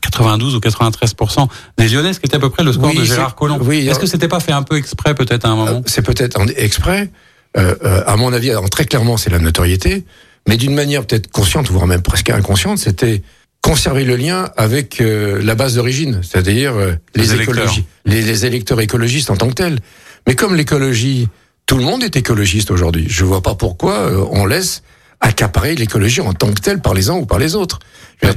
92 0.00 0.54
ou 0.54 0.58
93% 0.58 1.48
des 1.76 1.88
Lyonnais, 1.88 2.12
ce 2.12 2.20
qui 2.20 2.26
était 2.26 2.36
à 2.36 2.40
peu 2.40 2.50
près 2.50 2.62
le 2.62 2.72
score 2.72 2.94
de 2.94 3.04
Gérard 3.04 3.34
Collomb. 3.34 3.58
Oui, 3.62 3.86
Est-ce 3.88 3.98
que 3.98 4.06
c'était 4.06 4.28
pas 4.28 4.40
fait 4.40 4.52
un 4.52 4.62
peu 4.62 4.76
exprès 4.76 5.14
peut-être 5.14 5.44
à 5.44 5.48
un 5.48 5.56
moment 5.56 5.78
euh, 5.78 5.82
C'est 5.86 6.02
peut-être 6.02 6.40
exprès. 6.56 7.10
Euh, 7.56 7.74
euh, 7.84 8.02
à 8.06 8.16
mon 8.16 8.32
avis, 8.32 8.50
très 8.70 8.84
clairement, 8.84 9.16
c'est 9.16 9.30
la 9.30 9.38
notoriété, 9.38 10.04
mais 10.48 10.56
d'une 10.56 10.74
manière 10.74 11.06
peut-être 11.06 11.30
consciente, 11.30 11.70
voire 11.70 11.86
même 11.86 12.02
presque 12.02 12.30
inconsciente, 12.30 12.78
c'était 12.78 13.22
conserver 13.60 14.04
le 14.04 14.16
lien 14.16 14.50
avec 14.58 15.02
la 15.02 15.54
base 15.54 15.76
d'origine, 15.76 16.20
c'est-à-dire 16.22 16.74
les, 17.14 17.32
électeurs. 17.32 17.74
Les, 18.04 18.20
les, 18.20 18.44
électeurs 18.44 18.78
écologistes 18.78 19.30
en 19.30 19.36
tant 19.36 19.48
que 19.48 19.54
tels. 19.54 19.78
Mais 20.26 20.34
comme 20.34 20.54
l'écologie, 20.54 21.28
tout 21.64 21.78
le 21.78 21.82
monde 21.82 22.02
est 22.02 22.14
écologiste 22.14 22.70
aujourd'hui. 22.70 23.06
Je 23.08 23.24
vois 23.24 23.40
pas 23.40 23.54
pourquoi 23.54 24.10
on 24.30 24.44
laisse 24.44 24.82
accaparer 25.24 25.74
l'écologie 25.74 26.20
en 26.20 26.34
tant 26.34 26.52
que 26.52 26.60
telle 26.60 26.80
par 26.80 26.94
les 26.94 27.08
uns 27.08 27.14
ou 27.14 27.26
par 27.26 27.38
les 27.38 27.54
autres. 27.54 27.78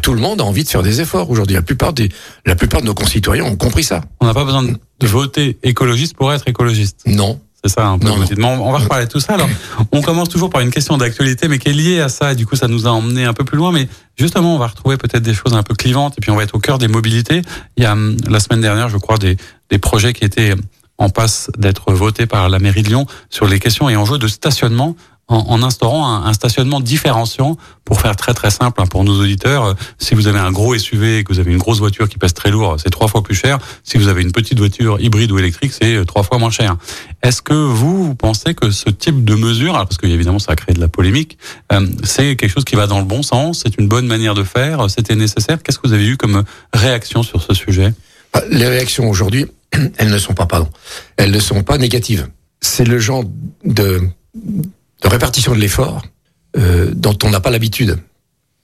Tout 0.01 0.13
le 0.13 0.22
monde 0.22 0.42
a 0.42 0.44
envie 0.44 0.63
de 0.63 0.69
faire 0.69 0.84
des 0.84 1.01
efforts 1.01 1.30
aujourd'hui. 1.30 1.56
La 1.56 1.62
plupart 1.62 1.94
des, 1.94 2.10
la 2.45 2.56
plupart 2.56 2.81
de 2.81 2.86
nos 2.86 2.94
concitoyens 2.94 3.44
ont 3.44 3.57
compris 3.57 3.84
ça. 3.84 4.01
On 4.22 4.25
n'a 4.25 4.34
pas 4.34 4.45
besoin 4.45 4.63
de 4.63 5.07
voter 5.07 5.57
écologiste 5.63 6.16
pour 6.16 6.34
être 6.34 6.48
écologiste. 6.48 7.01
Non. 7.06 7.39
C'est 7.63 7.74
ça 7.74 7.88
un 7.88 7.98
peu. 7.98 8.07
On 8.07 8.72
va 8.72 8.78
reparler 8.78 9.06
de 9.06 9.12
tout 9.12 9.19
ça. 9.19 9.34
Alors, 9.34 9.50
on 9.92 10.01
commence 10.01 10.30
toujours 10.30 10.50
par 10.50 10.62
une 10.62 10.69
question 10.69 10.95
d'actualité, 10.98 11.48
mais 11.48 11.57
qui 11.57 11.69
est 11.69 11.74
liée 11.74 12.00
à 12.00 12.07
ça. 12.07 12.34
Et 12.34 12.36
du 12.36 12.45
coup, 12.45 12.56
ça 12.56 12.68
nous 12.68 12.88
a 12.88 12.92
emmené 12.92 13.25
un 13.25 13.33
peu 13.33 13.44
plus 13.44 13.57
loin. 13.57 13.72
Mais 13.72 13.90
justement, 14.16 14.56
on 14.56 14.60
va 14.60 14.68
retrouver 14.68 14.95
peut-être 14.95 15.24
des 15.24 15.33
choses 15.33 15.54
un 15.54 15.63
peu 15.63 15.74
clivantes. 15.74 16.13
Et 16.18 16.22
puis, 16.22 16.30
on 16.30 16.36
va 16.36 16.44
être 16.44 16.56
au 16.56 16.60
cœur 16.60 16.78
des 16.78 16.88
mobilités. 16.88 17.42
Il 17.75 17.83
y 17.83 17.88
a 17.88 17.94
hum, 17.94 18.16
la 18.30 18.40
semaine 18.40 18.62
dernière, 18.62 18.90
je 18.90 18.98
crois, 18.98 19.18
des, 19.18 19.38
des 19.72 19.80
projets 19.80 20.13
qui 20.13 20.24
étaient 20.24 20.54
en 21.00 21.10
passe 21.10 21.50
d'être 21.57 21.92
votés 21.94 22.28
par 22.28 22.48
la 22.48 22.60
mairie 22.60 22.83
de 22.83 22.90
Lyon 22.90 23.07
sur 23.30 23.48
les 23.48 23.60
questions 23.60 23.90
et 23.90 23.95
enjeux 23.95 24.18
de 24.19 24.28
stationnement 24.28 24.95
en, 25.27 25.38
en 25.38 25.63
instaurant 25.63 26.07
un, 26.07 26.25
un, 26.25 26.33
stationnement 26.33 26.79
différenciant 26.79 27.57
pour 27.83 28.01
faire 28.01 28.15
très 28.15 28.33
très 28.33 28.50
simple 28.50 28.81
hein, 28.81 28.85
pour 28.85 29.03
nos 29.03 29.19
auditeurs. 29.19 29.65
Euh, 29.65 29.74
si 29.97 30.15
vous 30.15 30.27
avez 30.27 30.39
un 30.39 30.51
gros 30.51 30.77
SUV 30.77 31.19
et 31.19 31.24
que 31.24 31.33
vous 31.33 31.39
avez 31.39 31.51
une 31.51 31.57
grosse 31.57 31.79
voiture 31.79 32.07
qui 32.07 32.18
pèse 32.18 32.33
très 32.33 32.50
lourd, 32.50 32.77
c'est 32.81 32.89
trois 32.89 33.07
fois 33.07 33.21
plus 33.21 33.35
cher. 33.35 33.59
Si 33.83 33.97
vous 33.97 34.07
avez 34.07 34.21
une 34.21 34.31
petite 34.31 34.57
voiture 34.57 35.00
hybride 35.01 35.31
ou 35.31 35.39
électrique, 35.39 35.74
c'est 35.74 35.95
euh, 35.95 36.06
trois 36.06 36.24
fois 36.24 36.38
moins 36.38 36.50
cher. 36.50 36.77
Est-ce 37.24 37.41
que 37.41 37.53
vous, 37.53 38.06
vous 38.06 38.15
pensez 38.15 38.53
que 38.53 38.71
ce 38.71 38.89
type 38.89 39.25
de 39.25 39.35
mesure, 39.35 39.74
parce 39.74 39.97
qu'évidemment 39.97 40.39
ça 40.39 40.53
a 40.53 40.56
créé 40.56 40.74
de 40.74 40.79
la 40.79 40.88
polémique, 40.88 41.38
euh, 41.73 41.85
c'est 42.03 42.35
quelque 42.35 42.51
chose 42.51 42.65
qui 42.65 42.75
va 42.75 42.88
dans 42.88 43.00
le 43.00 43.06
bon 43.06 43.21
sens, 43.21 43.63
c'est 43.63 43.77
une 43.77 43.88
bonne 43.88 44.07
manière 44.07 44.33
de 44.33 44.44
faire, 44.44 44.89
c'était 44.89 45.15
nécessaire? 45.15 45.62
Qu'est-ce 45.62 45.80
que 45.80 45.88
vous 45.88 45.94
avez 45.94 46.07
eu 46.07 46.18
comme 46.18 46.44
réaction 46.73 47.23
sur 47.23 47.41
ce 47.41 47.53
sujet? 47.53 47.94
Bah, 48.33 48.44
Les 48.50 48.68
réactions 48.68 49.09
aujourd'hui, 49.09 49.45
elles 49.97 50.09
ne 50.09 50.18
sont 50.18 50.33
pas, 50.33 50.45
pardon, 50.45 50.69
elles 51.18 51.31
ne 51.31 51.39
sont 51.39 51.63
pas 51.63 51.77
négatives. 51.77 52.30
C'est 52.62 52.85
le 52.85 52.97
genre 52.97 53.23
de 53.63 54.01
de 55.01 55.07
répartition 55.07 55.53
de 55.53 55.59
l'effort 55.59 56.03
euh, 56.57 56.91
dont 56.94 57.17
on 57.23 57.29
n'a 57.29 57.39
pas 57.39 57.49
l'habitude. 57.49 57.99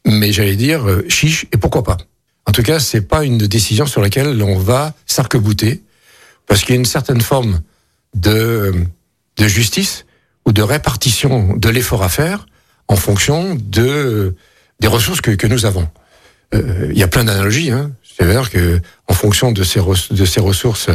Mais 0.05 0.31
j'allais 0.31 0.55
dire 0.55 0.87
euh, 0.87 1.05
chiche 1.09 1.45
et 1.51 1.57
pourquoi 1.57 1.83
pas. 1.83 1.97
En 2.45 2.51
tout 2.51 2.63
cas, 2.63 2.79
c'est 2.79 3.01
pas 3.01 3.23
une 3.23 3.37
décision 3.37 3.85
sur 3.85 4.01
laquelle 4.01 4.41
on 4.41 4.57
va 4.57 4.93
s'arc-bouter 5.05 5.81
parce 6.47 6.61
qu'il 6.61 6.71
y 6.71 6.77
a 6.77 6.79
une 6.79 6.85
certaine 6.85 7.21
forme 7.21 7.61
de 8.15 8.73
de 9.37 9.47
justice 9.47 10.05
ou 10.45 10.51
de 10.51 10.61
répartition 10.61 11.55
de 11.55 11.69
l'effort 11.69 12.03
à 12.03 12.09
faire 12.09 12.45
en 12.87 12.95
fonction 12.95 13.55
de 13.55 14.35
des 14.79 14.87
ressources 14.87 15.21
que, 15.21 15.31
que 15.31 15.47
nous 15.47 15.65
avons. 15.65 15.87
Euh, 16.53 16.89
il 16.91 16.97
y 16.97 17.03
a 17.03 17.07
plein 17.07 17.23
d'analogies. 17.23 17.71
Hein. 17.71 17.91
C'est-à-dire 18.03 18.49
que 18.49 18.79
en 19.07 19.13
fonction 19.13 19.51
de 19.51 19.63
ces, 19.63 19.79
de 20.11 20.25
ces 20.25 20.39
ressources 20.39 20.89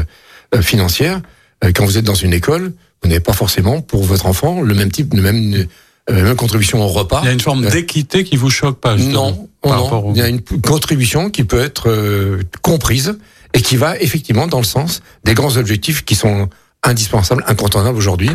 euh, 0.55 0.62
financières, 0.62 1.20
euh, 1.64 1.73
quand 1.75 1.85
vous 1.85 1.99
êtes 1.99 2.05
dans 2.05 2.14
une 2.14 2.32
école, 2.32 2.73
vous 3.03 3.09
n'avez 3.09 3.21
pas 3.21 3.33
forcément 3.33 3.81
pour 3.81 4.05
votre 4.05 4.26
enfant 4.26 4.61
le 4.61 4.75
même 4.75 4.90
type, 4.90 5.14
le 5.14 5.23
même, 5.23 5.67
euh, 6.11 6.23
même 6.23 6.37
contribution 6.37 6.83
au 6.83 6.88
repas. 6.88 7.21
Il 7.23 7.26
y 7.26 7.28
a 7.31 7.33
une 7.33 7.40
forme 7.40 7.64
euh, 7.64 7.71
d'équité 7.71 8.25
qui 8.25 8.37
vous 8.37 8.50
choque 8.50 8.81
pas 8.81 8.97
justement, 8.97 9.49
Non, 9.64 10.12
il 10.14 10.19
y 10.19 10.23
a 10.23 10.28
une 10.28 10.40
contribution 10.40 11.31
qui 11.31 11.45
peut 11.45 11.61
être 11.61 11.88
euh, 11.88 12.43
comprise 12.62 13.19
et 13.55 13.62
qui 13.62 13.76
va 13.76 13.99
effectivement 13.99 14.47
dans 14.47 14.59
le 14.59 14.64
sens 14.64 15.02
des 15.25 15.35
grands 15.35 15.57
objectifs 15.57 16.05
qui 16.05 16.14
sont 16.14 16.49
indispensables, 16.83 17.45
incontournables 17.47 17.97
aujourd'hui 17.97 18.31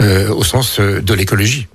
euh, 0.00 0.28
au 0.28 0.44
sens 0.44 0.78
de 0.80 1.14
l'écologie. 1.14 1.68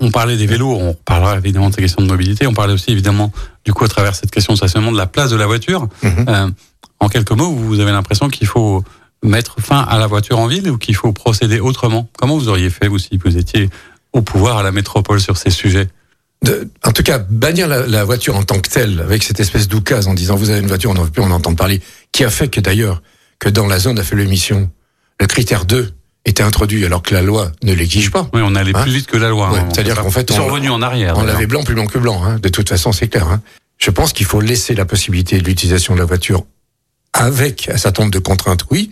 On 0.00 0.10
parlait 0.10 0.36
des 0.36 0.46
vélos, 0.46 0.74
on 0.74 0.94
parlera 0.94 1.36
évidemment 1.36 1.70
de 1.70 1.74
ces 1.74 1.82
questions 1.82 2.02
de 2.02 2.08
mobilité, 2.08 2.46
on 2.46 2.54
parlait 2.54 2.72
aussi 2.72 2.90
évidemment 2.90 3.30
du 3.64 3.72
coup 3.72 3.84
à 3.84 3.88
travers 3.88 4.14
cette 4.14 4.30
question 4.30 4.54
de 4.54 4.56
stationnement 4.56 4.92
de 4.92 4.96
la 4.96 5.06
place 5.06 5.30
de 5.30 5.36
la 5.36 5.46
voiture. 5.46 5.88
Mhm. 6.02 6.26
euh, 6.28 6.50
en 7.00 7.08
quelques 7.08 7.32
mots, 7.32 7.50
vous 7.50 7.80
avez 7.80 7.90
l'impression 7.90 8.28
qu'il 8.28 8.46
faut 8.46 8.84
mettre 9.22 9.60
fin 9.60 9.80
à 9.80 9.98
la 9.98 10.06
voiture 10.06 10.38
en 10.38 10.46
ville 10.46 10.70
ou 10.70 10.78
qu'il 10.78 10.94
faut 10.94 11.12
procéder 11.12 11.60
autrement? 11.60 12.08
Comment 12.18 12.36
vous 12.36 12.48
auriez 12.48 12.70
fait, 12.70 12.88
vous, 12.88 12.98
si 12.98 13.18
vous 13.22 13.36
étiez 13.36 13.70
au 14.12 14.22
pouvoir 14.22 14.58
à 14.58 14.62
la 14.62 14.72
métropole 14.72 15.20
sur 15.20 15.36
ces 15.36 15.50
sujets? 15.50 15.88
De, 16.42 16.68
en 16.84 16.92
tout 16.92 17.04
cas, 17.04 17.18
bannir 17.18 17.68
la, 17.68 18.04
voiture 18.04 18.36
en 18.36 18.42
tant 18.42 18.58
que 18.58 18.68
telle, 18.68 19.00
avec 19.00 19.22
cette 19.22 19.38
espèce 19.38 19.68
d'oukase 19.68 20.08
en 20.08 20.14
disant 20.14 20.34
vous 20.34 20.50
avez 20.50 20.58
une 20.58 20.66
voiture, 20.66 20.90
on 20.90 20.94
n'en 20.94 21.04
veut 21.04 21.10
plus, 21.10 21.22
on 21.22 21.30
entend 21.30 21.54
parler, 21.54 21.80
qui 22.10 22.24
a 22.24 22.30
fait 22.30 22.48
que 22.48 22.60
d'ailleurs, 22.60 23.00
que 23.38 23.48
dans 23.48 23.66
la 23.66 23.78
zone 23.78 23.98
a 24.00 24.02
fait 24.02 24.16
l'émission, 24.16 24.68
le 25.20 25.26
critère 25.28 25.64
2 25.66 25.94
était 26.24 26.42
introduit 26.42 26.84
alors 26.84 27.02
que 27.02 27.14
la 27.14 27.22
loi 27.22 27.52
ne 27.62 27.72
l'exige 27.72 28.10
pas. 28.10 28.28
Oui, 28.32 28.40
on 28.44 28.54
allait 28.54 28.72
plus 28.72 28.82
hein 28.82 28.94
vite 28.94 29.06
que 29.06 29.16
la 29.16 29.28
loi. 29.28 29.50
Hein, 29.54 29.68
C'est-à-dire 29.72 29.96
qu'en 29.96 30.10
fait, 30.10 30.30
on, 30.30 30.36
sont 30.36 30.46
revenus 30.46 30.70
en 30.70 30.82
arrière. 30.82 31.16
On 31.16 31.22
l'avait 31.22 31.46
blanc 31.46 31.62
plus 31.62 31.74
blanc 31.74 31.86
que 31.86 31.98
blanc. 31.98 32.22
Hein. 32.24 32.38
De 32.40 32.48
toute 32.48 32.68
façon, 32.68 32.92
c'est 32.92 33.08
clair. 33.08 33.28
Hein. 33.28 33.40
Je 33.78 33.90
pense 33.90 34.12
qu'il 34.12 34.26
faut 34.26 34.40
laisser 34.40 34.74
la 34.74 34.84
possibilité 34.84 35.38
de 35.38 35.44
l'utilisation 35.44 35.94
de 35.94 35.98
la 35.98 36.04
voiture 36.04 36.44
avec 37.12 37.68
un 37.68 37.76
certain 37.76 38.02
nombre 38.02 38.14
de 38.14 38.18
contraintes, 38.18 38.64
oui, 38.70 38.90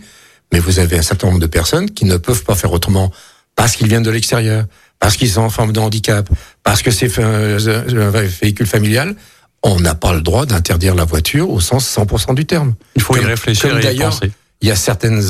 mais 0.51 0.59
vous 0.59 0.79
avez 0.79 0.97
un 0.97 1.01
certain 1.01 1.27
nombre 1.27 1.39
de 1.39 1.47
personnes 1.47 1.89
qui 1.89 2.05
ne 2.05 2.17
peuvent 2.17 2.43
pas 2.43 2.55
faire 2.55 2.71
autrement 2.71 3.11
parce 3.55 3.75
qu'ils 3.75 3.87
viennent 3.87 4.03
de 4.03 4.11
l'extérieur, 4.11 4.65
parce 4.99 5.17
qu'ils 5.17 5.29
sont 5.29 5.41
en 5.41 5.49
forme 5.49 5.73
de 5.73 5.79
handicap, 5.79 6.29
parce 6.63 6.81
que 6.81 6.91
c'est 6.91 7.19
un 7.19 8.09
véhicule 8.09 8.67
familial. 8.67 9.15
On 9.63 9.79
n'a 9.79 9.93
pas 9.93 10.13
le 10.13 10.21
droit 10.21 10.45
d'interdire 10.45 10.95
la 10.95 11.05
voiture 11.05 11.49
au 11.49 11.59
sens 11.59 11.87
100% 11.95 12.33
du 12.33 12.45
terme. 12.45 12.73
Il 12.95 13.01
faut 13.01 13.15
y 13.15 13.19
réfléchir 13.19 13.77
et 13.77 13.93
y 13.93 13.99
penser. 13.99 14.31
Il 14.61 14.67
y 14.67 14.71
a 14.71 14.75
certaines 14.75 15.21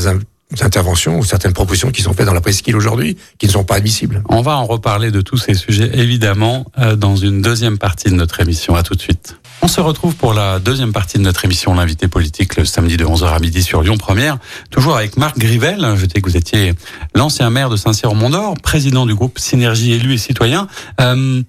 interventions 0.59 1.19
ou 1.19 1.23
certaines 1.23 1.53
propositions 1.53 1.91
qui 1.91 2.01
sont 2.01 2.13
faites 2.13 2.25
dans 2.25 2.33
la 2.33 2.41
presqu'île 2.41 2.75
aujourd'hui 2.75 3.17
qui 3.37 3.47
ne 3.47 3.51
sont 3.51 3.63
pas 3.63 3.75
admissibles. 3.75 4.23
On 4.29 4.41
va 4.41 4.57
en 4.57 4.65
reparler 4.65 5.11
de 5.11 5.21
tous 5.21 5.37
ces 5.37 5.53
sujets 5.53 5.89
évidemment 5.93 6.65
euh, 6.77 6.95
dans 6.95 7.15
une 7.15 7.41
deuxième 7.41 7.77
partie 7.77 8.09
de 8.09 8.15
notre 8.15 8.39
émission. 8.41 8.75
À 8.75 8.83
tout 8.83 8.95
de 8.95 9.01
suite. 9.01 9.37
On 9.63 9.67
se 9.67 9.79
retrouve 9.79 10.15
pour 10.15 10.33
la 10.33 10.59
deuxième 10.59 10.91
partie 10.91 11.17
de 11.17 11.23
notre 11.23 11.45
émission 11.45 11.73
L'invité 11.75 12.07
politique 12.07 12.55
le 12.57 12.65
samedi 12.65 12.97
de 12.97 13.05
11h 13.05 13.27
à 13.27 13.39
midi 13.39 13.61
sur 13.61 13.83
Lyon 13.83 13.97
Première. 13.97 14.37
Toujours 14.71 14.97
avec 14.97 15.17
Marc 15.17 15.37
Grivel. 15.37 15.95
Je 15.95 16.01
sais 16.01 16.19
que 16.19 16.29
vous 16.29 16.35
étiez 16.35 16.73
l'ancien 17.13 17.49
maire 17.51 17.69
de 17.69 17.75
Saint-Cyr-Mont-d'Or, 17.75 18.55
président 18.61 19.05
du 19.05 19.13
groupe 19.13 19.37
Synergie 19.37 19.93
élus 19.93 20.15
et 20.15 20.17
citoyens, 20.17 20.67
euh, 20.99 21.43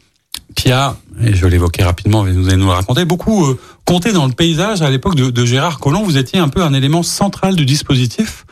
qui 0.54 0.70
a, 0.70 0.96
et 1.22 1.34
je 1.34 1.46
l'évoquais 1.46 1.84
rapidement, 1.84 2.22
vous 2.22 2.48
allez 2.48 2.56
nous 2.56 2.66
le 2.66 2.72
raconter, 2.72 3.06
beaucoup 3.06 3.46
euh, 3.46 3.58
compté 3.86 4.12
dans 4.12 4.26
le 4.26 4.32
paysage 4.32 4.82
à 4.82 4.90
l'époque 4.90 5.14
de, 5.14 5.30
de 5.30 5.44
Gérard 5.46 5.78
Collomb. 5.78 6.04
Vous 6.04 6.18
étiez 6.18 6.38
un 6.38 6.48
peu 6.48 6.62
un 6.62 6.74
élément 6.74 7.02
central 7.02 7.56
du 7.56 7.64
dispositif. 7.64 8.44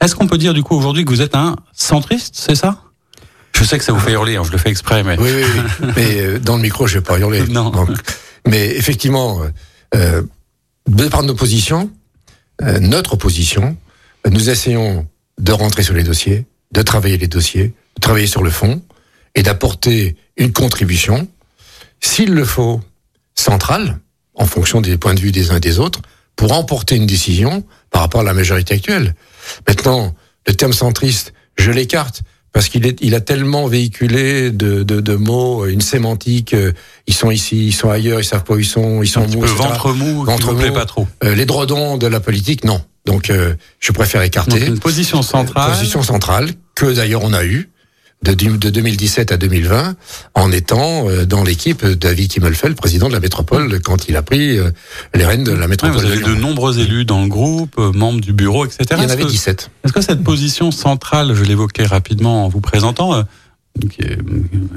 Est-ce 0.00 0.14
qu'on 0.14 0.28
peut 0.28 0.38
dire 0.38 0.54
du 0.54 0.62
coup 0.62 0.76
aujourd'hui 0.76 1.04
que 1.04 1.10
vous 1.10 1.22
êtes 1.22 1.34
un 1.34 1.56
centriste, 1.72 2.34
c'est 2.36 2.54
ça? 2.54 2.82
Je 3.52 3.64
sais 3.64 3.76
que 3.76 3.84
ça 3.84 3.92
vous 3.92 3.98
fait 3.98 4.12
hurler, 4.12 4.36
hein, 4.36 4.42
je 4.44 4.52
le 4.52 4.58
fais 4.58 4.70
exprès, 4.70 5.02
mais. 5.02 5.18
Oui, 5.18 5.30
oui, 5.34 5.42
oui. 5.42 5.88
mais 5.96 6.20
euh, 6.20 6.38
dans 6.38 6.56
le 6.56 6.62
micro, 6.62 6.86
je 6.86 6.94
vais 6.94 7.04
pas 7.04 7.18
hurler. 7.18 7.46
Non. 7.48 7.70
Donc, 7.70 7.88
mais 8.46 8.76
effectivement, 8.76 9.40
euh, 9.94 10.22
de 10.88 11.08
prendre 11.08 11.26
nos 11.26 11.34
positions, 11.34 11.90
euh, 12.62 12.78
notre 12.80 13.14
opposition, 13.14 13.76
nous 14.28 14.50
essayons 14.50 15.06
de 15.38 15.52
rentrer 15.52 15.82
sur 15.82 15.94
les 15.94 16.02
dossiers, 16.02 16.46
de 16.72 16.82
travailler 16.82 17.16
les 17.16 17.28
dossiers, 17.28 17.74
de 17.96 18.00
travailler 18.00 18.26
sur 18.26 18.42
le 18.42 18.50
fond 18.50 18.82
et 19.34 19.42
d'apporter 19.42 20.16
une 20.36 20.52
contribution, 20.52 21.28
s'il 22.00 22.34
le 22.34 22.44
faut, 22.44 22.80
centrale, 23.34 23.98
en 24.34 24.46
fonction 24.46 24.80
des 24.80 24.96
points 24.96 25.14
de 25.14 25.20
vue 25.20 25.32
des 25.32 25.50
uns 25.50 25.56
et 25.56 25.60
des 25.60 25.78
autres, 25.78 26.00
pour 26.36 26.52
emporter 26.52 26.96
une 26.96 27.06
décision 27.06 27.64
par 27.90 28.02
rapport 28.02 28.22
à 28.22 28.24
la 28.24 28.34
majorité 28.34 28.74
actuelle. 28.74 29.14
Maintenant, 29.68 30.14
le 30.46 30.54
terme 30.54 30.72
centriste, 30.72 31.32
je 31.56 31.70
l'écarte 31.70 32.22
parce 32.52 32.68
qu'il 32.68 32.84
est, 32.86 32.98
il 33.00 33.14
a 33.14 33.20
tellement 33.20 33.66
véhiculé 33.66 34.50
de, 34.50 34.82
de, 34.82 35.00
de 35.00 35.14
mots, 35.14 35.66
une 35.66 35.80
sémantique. 35.80 36.52
euh, 36.54 36.72
Ils 37.06 37.14
sont 37.14 37.30
ici, 37.30 37.66
ils 37.68 37.72
sont 37.72 37.90
ailleurs, 37.90 38.20
ils 38.20 38.24
savent 38.24 38.44
pas 38.44 38.54
où 38.54 38.58
ils 38.58 38.64
sont, 38.64 39.02
ils 39.02 39.08
sont 39.08 39.20
mous, 39.26 39.40
peu 39.40 39.46
etc. 39.46 39.54
ventre 39.56 39.92
mou, 39.92 40.24
Ventre 40.24 40.52
mou. 40.54 40.72
pas 40.72 40.84
trop. 40.86 41.06
Euh, 41.24 41.34
les 41.34 41.46
dredons 41.46 41.96
de 41.96 42.06
la 42.06 42.20
politique, 42.20 42.64
non. 42.64 42.82
Donc, 43.06 43.30
euh, 43.30 43.54
je 43.78 43.92
préfère 43.92 44.20
Donc 44.20 44.26
écarter. 44.28 44.66
une 44.66 44.78
position 44.78 45.22
centrale. 45.22 45.70
Position 45.72 46.02
centrale 46.02 46.50
que 46.74 46.86
d'ailleurs 46.86 47.22
on 47.24 47.32
a 47.32 47.44
eue 47.44 47.70
de, 48.22 48.34
de 48.34 48.70
2017 48.70 49.32
à 49.32 49.36
2020 49.38 49.96
en 50.34 50.52
étant 50.52 51.08
euh, 51.08 51.24
dans 51.24 51.42
l'équipe 51.42 51.84
de 51.84 51.94
David 51.94 52.30
Kimmelfeld, 52.30 52.76
président 52.76 53.08
de 53.08 53.14
la 53.14 53.20
métropole, 53.20 53.80
quand 53.80 54.08
il 54.08 54.16
a 54.16 54.22
pris 54.22 54.58
euh, 54.58 54.70
les 55.14 55.24
rênes 55.24 55.44
de 55.44 55.52
la 55.52 55.60
Ouais, 55.60 55.68
métropole 55.68 55.96
vous 55.98 56.04
avez 56.06 56.20
de 56.22 56.34
nombreux 56.34 56.78
élus 56.78 57.04
dans 57.06 57.22
le 57.22 57.28
groupe, 57.28 57.76
euh, 57.78 57.92
membres 57.92 58.20
du 58.20 58.32
bureau, 58.32 58.66
etc. 58.66 58.84
Il 58.98 59.02
y 59.04 59.06
en 59.06 59.10
avait 59.10 59.22
que- 59.24 59.28
17. 59.28 59.70
Est-ce 59.84 59.92
que 59.92 60.02
cette 60.02 60.22
position 60.22 60.70
centrale, 60.70 61.34
je 61.34 61.44
l'évoquais 61.44 61.86
rapidement 61.86 62.44
en 62.44 62.48
vous 62.48 62.60
présentant, 62.60 63.24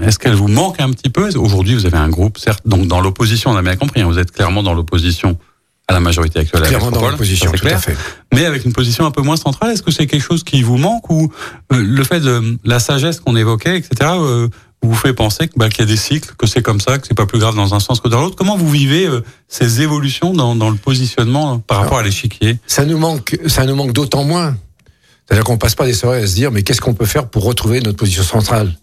est-ce 0.01 0.19
qu'elle 0.19 0.35
vous 0.35 0.47
manque 0.47 0.79
un 0.79 0.91
petit 0.91 1.09
peu? 1.09 1.27
Aujourd'hui, 1.37 1.73
vous 1.75 1.85
avez 1.85 1.97
un 1.97 2.09
groupe, 2.09 2.37
certes, 2.37 2.61
donc 2.65 2.87
dans 2.87 3.01
l'opposition, 3.01 3.51
on 3.51 3.55
a 3.57 3.61
bien 3.61 3.75
compris, 3.75 4.01
hein, 4.01 4.05
vous 4.05 4.19
êtes 4.19 4.31
clairement 4.31 4.63
dans 4.63 4.73
l'opposition 4.73 5.37
à 5.87 5.93
la 5.93 5.99
majorité 5.99 6.39
actuelle 6.39 6.61
la 6.61 6.67
Clairement 6.67 6.91
dans 6.91 7.01
ça, 7.01 7.17
c'est 7.23 7.35
tout 7.45 7.49
à 7.49 7.57
clair. 7.57 7.81
fait. 7.81 7.97
mais 8.33 8.45
avec 8.45 8.63
une 8.65 8.71
position 8.73 9.05
un 9.05 9.11
peu 9.11 9.21
moins 9.21 9.35
centrale. 9.35 9.71
Est-ce 9.71 9.83
que 9.83 9.91
c'est 9.91 10.07
quelque 10.07 10.21
chose 10.23 10.43
qui 10.43 10.61
vous 10.63 10.77
manque 10.77 11.09
ou 11.09 11.31
euh, 11.73 11.83
le 11.83 12.03
fait 12.03 12.21
de 12.21 12.57
la 12.63 12.79
sagesse 12.79 13.19
qu'on 13.19 13.35
évoquait, 13.35 13.77
etc., 13.77 14.11
euh, 14.15 14.47
vous 14.81 14.95
fait 14.95 15.13
penser 15.13 15.49
bah, 15.55 15.69
qu'il 15.69 15.79
y 15.79 15.83
a 15.83 15.91
des 15.91 15.97
cycles, 15.97 16.33
que 16.37 16.45
c'est 16.45 16.61
comme 16.61 16.79
ça, 16.81 16.97
que 16.99 17.07
c'est 17.07 17.13
pas 17.13 17.25
plus 17.25 17.39
grave 17.39 17.55
dans 17.55 17.73
un 17.73 17.79
sens 17.79 17.99
que 17.99 18.07
dans 18.09 18.21
l'autre? 18.21 18.35
Comment 18.35 18.57
vous 18.57 18.69
vivez 18.69 19.05
euh, 19.07 19.21
ces 19.47 19.81
évolutions 19.81 20.33
dans, 20.33 20.55
dans 20.55 20.69
le 20.69 20.75
positionnement 20.77 21.59
par 21.59 21.79
rapport 21.81 21.97
à 21.99 22.03
l'échiquier? 22.03 22.57
Ça 22.67 22.85
nous 22.85 22.97
manque, 22.97 23.37
ça 23.47 23.65
nous 23.65 23.75
manque 23.75 23.93
d'autant 23.93 24.23
moins. 24.23 24.57
C'est-à-dire 25.25 25.45
qu'on 25.45 25.57
passe 25.57 25.75
pas 25.75 25.85
des 25.85 25.93
soirées 25.93 26.21
à 26.23 26.27
se 26.27 26.35
dire 26.35 26.51
mais 26.51 26.63
qu'est-ce 26.63 26.81
qu'on 26.81 26.93
peut 26.93 27.05
faire 27.05 27.27
pour 27.29 27.43
retrouver 27.45 27.79
notre 27.79 27.97
position 27.97 28.23
centrale? 28.23 28.73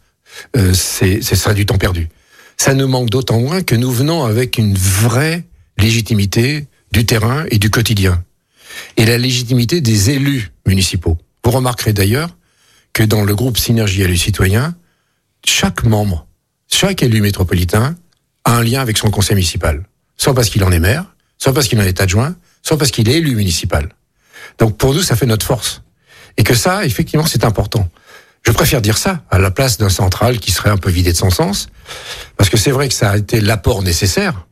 Euh, 0.57 0.73
C'est 0.75 1.21
c'est 1.23 1.37
ça 1.37 1.53
du 1.55 1.67
temps 1.67 1.77
perdu. 1.79 2.09
Ça 2.57 2.73
nous 2.75 2.89
manque 2.89 3.11
d'autant 3.11 3.41
moins 3.41 3.63
que 3.63 3.75
nous 3.75 3.91
venons 3.91 4.25
avec 4.25 4.57
une 4.59 4.75
vraie 4.75 5.45
légitimité 5.79 6.67
du 6.93 7.07
terrain 7.07 7.45
et 7.51 7.59
du 7.59 7.71
quotidien 7.71 8.23
et 8.97 9.07
la 9.07 9.19
légitimité 9.19 9.81
des 9.81 10.11
élus 10.11 10.53
municipaux. 10.67 11.19
Vous 11.45 11.51
remarquerez 11.51 11.93
d'ailleurs 11.93 12.37
que 12.93 13.03
dans 13.03 13.25
le 13.25 13.35
groupe 13.35 13.59
Synergie 13.59 14.03
élus 14.03 14.19
citoyens, 14.19 14.75
chaque 15.45 15.85
membre, 15.85 16.27
chaque 16.69 17.03
élu 17.03 17.21
métropolitain 17.21 17.97
a 18.45 18.57
un 18.57 18.63
lien 18.63 18.81
avec 18.81 18.99
son 18.99 19.11
conseil 19.11 19.37
municipal. 19.37 19.85
Soit 20.17 20.35
parce 20.35 20.51
qu'il 20.51 20.65
en 20.65 20.73
est 20.73 20.81
maire, 20.81 21.05
soit 21.39 21.53
parce 21.53 21.69
qu'il 21.69 21.81
en 21.81 21.85
est 21.85 22.01
adjoint, 22.01 22.35
soit 22.63 22.77
parce 22.77 22.91
qu'il 22.91 23.09
est 23.09 23.15
élu 23.15 23.35
municipal. 23.35 23.89
Donc 24.59 24.77
pour 24.77 24.95
nous, 24.95 25.03
ça 25.03 25.17
fait 25.17 25.27
notre 25.27 25.47
force. 25.47 25.83
Et 26.37 26.43
que 26.43 26.55
ça, 26.55 26.85
effectivement, 26.85 27.27
c'est 27.27 27.45
important. 27.45 27.89
Je 28.43 28.53
préfère 28.53 28.81
dire 28.81 28.97
ça 28.97 29.23
à 29.31 29.39
la 29.39 29.51
place 29.51 29.79
d'un 29.79 29.89
central 29.89 30.39
qui 30.39 30.51
serait 30.51 30.71
un 30.71 30.77
peu 30.77 30.91
vidé 30.91 31.13
de 31.13 31.17
son 31.17 31.31
sens, 31.31 31.69
parce 32.37 32.49
que 32.49 32.57
c'est 32.57 32.71
vrai 32.71 32.89
que 32.89 32.95
ça 32.95 33.11
a 33.11 33.17
été 33.17 33.41
l'apport 33.41 33.83
nécessaire 33.83 34.47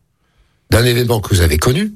d'un 0.70 0.84
événement 0.84 1.20
que 1.20 1.34
vous 1.34 1.40
avez 1.40 1.58
connu, 1.58 1.92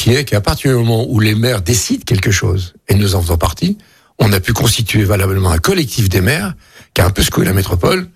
qui 0.00 0.14
est 0.14 0.24
qu'à 0.24 0.40
partir 0.40 0.70
du 0.70 0.78
moment 0.78 1.04
où 1.10 1.20
les 1.20 1.34
maires 1.34 1.60
décident 1.60 2.02
quelque 2.06 2.30
chose, 2.30 2.72
et 2.88 2.94
nous 2.94 3.16
en 3.16 3.20
faisons 3.20 3.36
partie, 3.36 3.76
on 4.18 4.32
a 4.32 4.40
pu 4.40 4.54
constituer 4.54 5.04
valablement 5.04 5.50
un 5.50 5.58
collectif 5.58 6.08
des 6.08 6.22
maires 6.22 6.54
qui 6.94 7.02
a 7.02 7.06
un 7.06 7.10
peu 7.10 7.22
secoué 7.22 7.44
la 7.44 7.52
métropole 7.52 8.08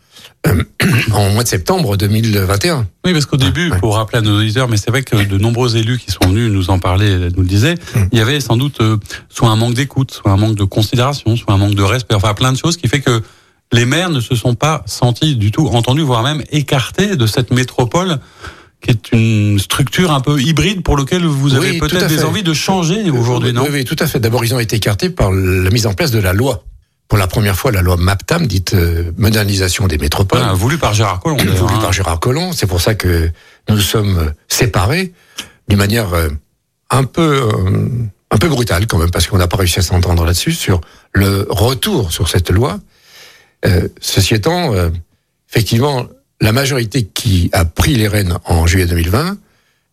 euh, 0.46 0.62
en 1.12 1.28
mois 1.28 1.42
de 1.42 1.48
septembre 1.48 1.98
2021. 1.98 2.86
Oui, 3.04 3.12
parce 3.12 3.26
qu'au 3.26 3.36
début, 3.36 3.70
ouais. 3.70 3.78
pour 3.80 3.96
rappeler 3.96 4.20
à 4.20 4.22
nos 4.22 4.38
auditeurs, 4.38 4.68
mais 4.70 4.78
c'est 4.78 4.90
vrai 4.90 5.02
que 5.02 5.24
de 5.24 5.36
nombreux 5.36 5.76
élus 5.76 5.98
qui 5.98 6.10
sont 6.10 6.26
venus 6.26 6.50
nous 6.50 6.70
en 6.70 6.78
parler 6.78 7.28
nous 7.36 7.42
le 7.42 7.48
disaient, 7.48 7.74
Mm. 7.74 8.00
il 8.12 8.18
y 8.18 8.22
avait 8.22 8.40
sans 8.40 8.56
doute 8.56 8.80
euh, 8.80 8.96
soit 9.28 9.50
un 9.50 9.56
manque 9.56 9.74
d'écoute, 9.74 10.10
soit 10.10 10.30
un 10.30 10.38
manque 10.38 10.56
de 10.56 10.64
considération, 10.64 11.36
soit 11.36 11.52
un 11.52 11.58
manque 11.58 11.74
de 11.74 11.82
respect, 11.82 12.14
enfin 12.14 12.32
plein 12.32 12.52
de 12.52 12.56
choses 12.56 12.78
qui 12.78 12.88
fait 12.88 13.02
que 13.02 13.22
les 13.72 13.84
maires 13.84 14.08
ne 14.08 14.20
se 14.20 14.34
sont 14.34 14.54
pas 14.54 14.82
sentis 14.86 15.36
du 15.36 15.50
tout 15.50 15.66
entendus, 15.66 16.02
voire 16.02 16.22
même 16.22 16.42
écartés 16.50 17.16
de 17.16 17.26
cette 17.26 17.50
métropole 17.50 18.20
qui 18.84 18.90
est 18.90 19.12
une 19.12 19.58
structure 19.58 20.12
un 20.12 20.20
peu 20.20 20.40
hybride 20.40 20.82
pour 20.82 20.96
laquelle 20.98 21.24
vous 21.24 21.54
avez 21.54 21.72
Oui, 21.72 21.78
peut-être 21.78 22.06
des 22.06 22.24
envies 22.24 22.42
de 22.42 22.52
changer 22.52 23.10
aujourd'hui, 23.10 23.50
oui, 23.50 23.54
non 23.54 23.62
oui, 23.64 23.70
oui, 23.72 23.84
tout 23.84 23.96
à 23.98 24.06
fait. 24.06 24.20
D'abord, 24.20 24.44
ils 24.44 24.54
ont 24.54 24.58
été 24.60 24.76
écartés 24.76 25.08
par 25.08 25.32
la 25.32 25.70
mise 25.70 25.86
en 25.86 25.94
place 25.94 26.10
de 26.10 26.18
la 26.18 26.32
loi. 26.34 26.64
Pour 27.08 27.18
la 27.18 27.26
première 27.26 27.56
fois, 27.56 27.70
la 27.72 27.82
loi 27.82 27.96
MAPTAM, 27.96 28.46
dite 28.46 28.74
euh, 28.74 29.12
modernisation 29.16 29.86
des 29.86 29.98
métropoles, 29.98 30.38
Voilà, 30.38 30.54
Voulu 30.54 30.78
par 30.78 30.94
Gérard 30.94 31.20
Collomb. 31.20 31.36
voulue 31.38 31.74
hein. 31.74 31.78
par 31.80 31.92
Gérard 31.92 32.20
Collomb. 32.20 32.52
C'est 32.52 32.66
pour 32.66 32.80
ça 32.80 32.94
que 32.94 33.30
nous 33.68 33.76
nous 33.76 33.80
sommes 33.80 34.18
euh, 34.18 34.30
séparés 34.48 35.12
d'une 35.68 35.78
manière 35.78 36.12
euh, 36.14 36.28
un 36.90 37.04
peu 37.04 37.48
euh, 37.52 37.88
un 38.30 38.36
peu 38.36 38.48
brutale 38.48 38.86
quand 38.86 38.98
même, 38.98 39.10
parce 39.10 39.26
qu'on 39.26 39.38
n'a 39.38 39.46
pas 39.46 39.56
réussi 39.56 39.78
à 39.78 39.82
s'entendre 39.82 40.24
là-dessus 40.24 40.52
sur 40.52 40.80
le 41.12 41.46
retour 41.48 42.12
sur 42.12 42.28
cette 42.28 42.50
loi. 42.50 42.80
Euh, 43.64 43.88
ceci 44.00 44.34
étant, 44.34 44.74
euh, 44.74 44.90
effectivement, 45.48 46.06
la 46.44 46.52
majorité 46.52 47.04
qui 47.04 47.48
a 47.54 47.64
pris 47.64 47.94
les 47.94 48.06
rênes 48.06 48.36
en 48.44 48.66
juillet 48.66 48.84
2020 48.84 49.38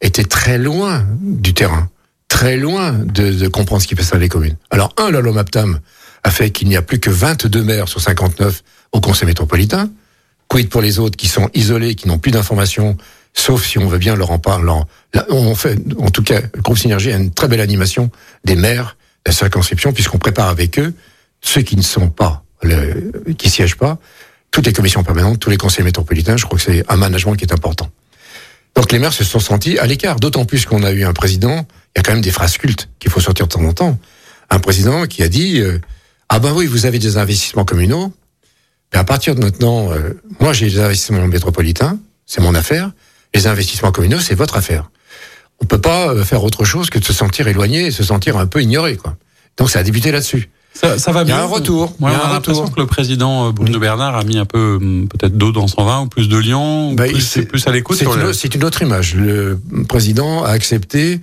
était 0.01 0.25
très 0.25 0.57
loin 0.57 1.05
du 1.21 1.53
terrain, 1.53 1.89
très 2.27 2.57
loin 2.57 2.91
de, 2.91 3.47
comprendre 3.47 3.81
ce 3.81 3.87
qui 3.87 3.95
passe 3.95 4.11
dans 4.11 4.19
les 4.19 4.27
communes. 4.27 4.57
Alors, 4.69 4.93
un, 4.97 5.11
la 5.11 5.21
loi 5.21 5.31
MAPTAM 5.31 5.79
a 6.23 6.29
fait 6.29 6.51
qu'il 6.51 6.67
n'y 6.67 6.75
a 6.75 6.81
plus 6.81 6.99
que 6.99 7.09
22 7.09 7.63
maires 7.63 7.87
sur 7.87 8.01
59 8.01 8.63
au 8.91 8.99
conseil 8.99 9.27
métropolitain. 9.27 9.89
Quid 10.49 10.67
pour 10.67 10.81
les 10.81 10.99
autres 10.99 11.15
qui 11.15 11.29
sont 11.29 11.49
isolés, 11.53 11.95
qui 11.95 12.09
n'ont 12.09 12.19
plus 12.19 12.31
d'informations, 12.31 12.97
sauf 13.33 13.65
si 13.65 13.79
on 13.79 13.87
veut 13.87 13.97
bien 13.97 14.17
leur 14.17 14.31
en 14.31 14.39
parler? 14.39 14.73
On 15.29 15.55
fait, 15.55 15.79
en 15.99 16.09
tout 16.09 16.23
cas, 16.23 16.41
le 16.53 16.61
groupe 16.61 16.77
Synergie 16.77 17.13
a 17.13 17.15
une 17.15 17.31
très 17.31 17.47
belle 17.47 17.61
animation 17.61 18.11
des 18.43 18.55
maires 18.55 18.97
de 19.25 19.29
la 19.29 19.33
circonscription, 19.33 19.93
puisqu'on 19.93 20.17
prépare 20.17 20.49
avec 20.49 20.79
eux 20.79 20.93
ceux 21.39 21.61
qui 21.61 21.77
ne 21.77 21.81
sont 21.81 22.09
pas, 22.09 22.43
le, 22.61 23.13
qui 23.37 23.49
siègent 23.49 23.77
pas, 23.77 23.99
toutes 24.51 24.65
les 24.65 24.73
commissions 24.73 25.03
permanentes, 25.03 25.39
tous 25.39 25.49
les 25.49 25.57
conseils 25.57 25.83
métropolitains. 25.83 26.37
Je 26.37 26.45
crois 26.45 26.59
que 26.59 26.63
c'est 26.63 26.83
un 26.89 26.97
management 26.97 27.35
qui 27.35 27.45
est 27.45 27.53
important. 27.53 27.89
Donc 28.75 28.91
les 28.91 28.99
maires 28.99 29.13
se 29.13 29.23
sont 29.23 29.39
sentis 29.39 29.79
à 29.79 29.85
l'écart, 29.85 30.19
d'autant 30.19 30.45
plus 30.45 30.65
qu'on 30.65 30.83
a 30.83 30.91
eu 30.91 31.03
un 31.03 31.13
président, 31.13 31.65
il 31.95 31.97
y 31.97 31.99
a 31.99 32.03
quand 32.03 32.13
même 32.13 32.21
des 32.21 32.31
phrases 32.31 32.57
cultes 32.57 32.89
qu'il 32.99 33.11
faut 33.11 33.19
sortir 33.19 33.47
de 33.47 33.51
temps 33.51 33.63
en 33.63 33.73
temps. 33.73 33.99
Un 34.49 34.59
président 34.59 35.07
qui 35.07 35.23
a 35.23 35.29
dit 35.29 35.59
euh, 35.59 35.79
Ah 36.29 36.39
ben 36.39 36.53
oui, 36.53 36.65
vous 36.67 36.85
avez 36.85 36.99
des 36.99 37.17
investissements 37.17 37.65
communaux, 37.65 38.13
mais 38.93 38.99
à 38.99 39.03
partir 39.03 39.35
de 39.35 39.41
maintenant, 39.41 39.91
euh, 39.91 40.21
moi 40.39 40.53
j'ai 40.53 40.69
des 40.69 40.79
investissements 40.79 41.27
métropolitains, 41.27 41.99
c'est 42.25 42.41
mon 42.41 42.55
affaire, 42.55 42.91
les 43.33 43.47
investissements 43.47 43.91
communaux, 43.91 44.19
c'est 44.19 44.35
votre 44.35 44.55
affaire. 44.55 44.89
On 45.61 45.65
peut 45.65 45.81
pas 45.81 46.09
euh, 46.09 46.23
faire 46.23 46.43
autre 46.43 46.63
chose 46.63 46.89
que 46.89 46.99
de 46.99 47.05
se 47.05 47.13
sentir 47.13 47.47
éloigné 47.47 47.87
et 47.87 47.91
se 47.91 48.03
sentir 48.03 48.37
un 48.37 48.47
peu 48.47 48.61
ignoré, 48.61 48.95
quoi. 48.95 49.17
Donc 49.57 49.69
ça 49.69 49.79
a 49.79 49.83
débuté 49.83 50.11
là-dessus. 50.11 50.49
Ça, 50.73 50.97
ça 50.97 51.11
va 51.11 51.23
Il 51.23 51.27
y 51.27 51.31
a 51.31 51.35
bien. 51.35 51.43
un 51.43 51.47
retour, 51.47 51.93
Ouais, 51.99 52.11
il 52.11 52.13
y 52.13 52.15
a 52.15 52.21
on 52.25 52.29
a 52.29 52.33
l'impression 52.33 52.67
que 52.67 52.79
le 52.79 52.85
président 52.87 53.47
euh, 53.47 53.51
Bruno 53.51 53.77
Bernard 53.77 54.15
a 54.15 54.23
mis 54.23 54.37
un 54.37 54.45
peu 54.45 54.77
hum, 54.81 55.07
peut-être 55.09 55.37
d'eau 55.37 55.51
dans 55.51 55.67
son 55.67 55.83
vin, 55.83 56.01
ou 56.01 56.07
plus 56.07 56.29
de 56.29 56.37
lion, 56.37 56.93
Bah, 56.93 57.03
s'est- 57.19 57.45
plus 57.45 57.67
à 57.67 57.71
l'écoute 57.71 57.97
C'est 57.97 58.05
une, 58.05 58.33
c'est 58.33 58.55
une 58.55 58.63
autre 58.63 58.81
image. 58.81 59.15
Le 59.15 59.59
président 59.87 60.43
a 60.43 60.49
accepté 60.49 61.19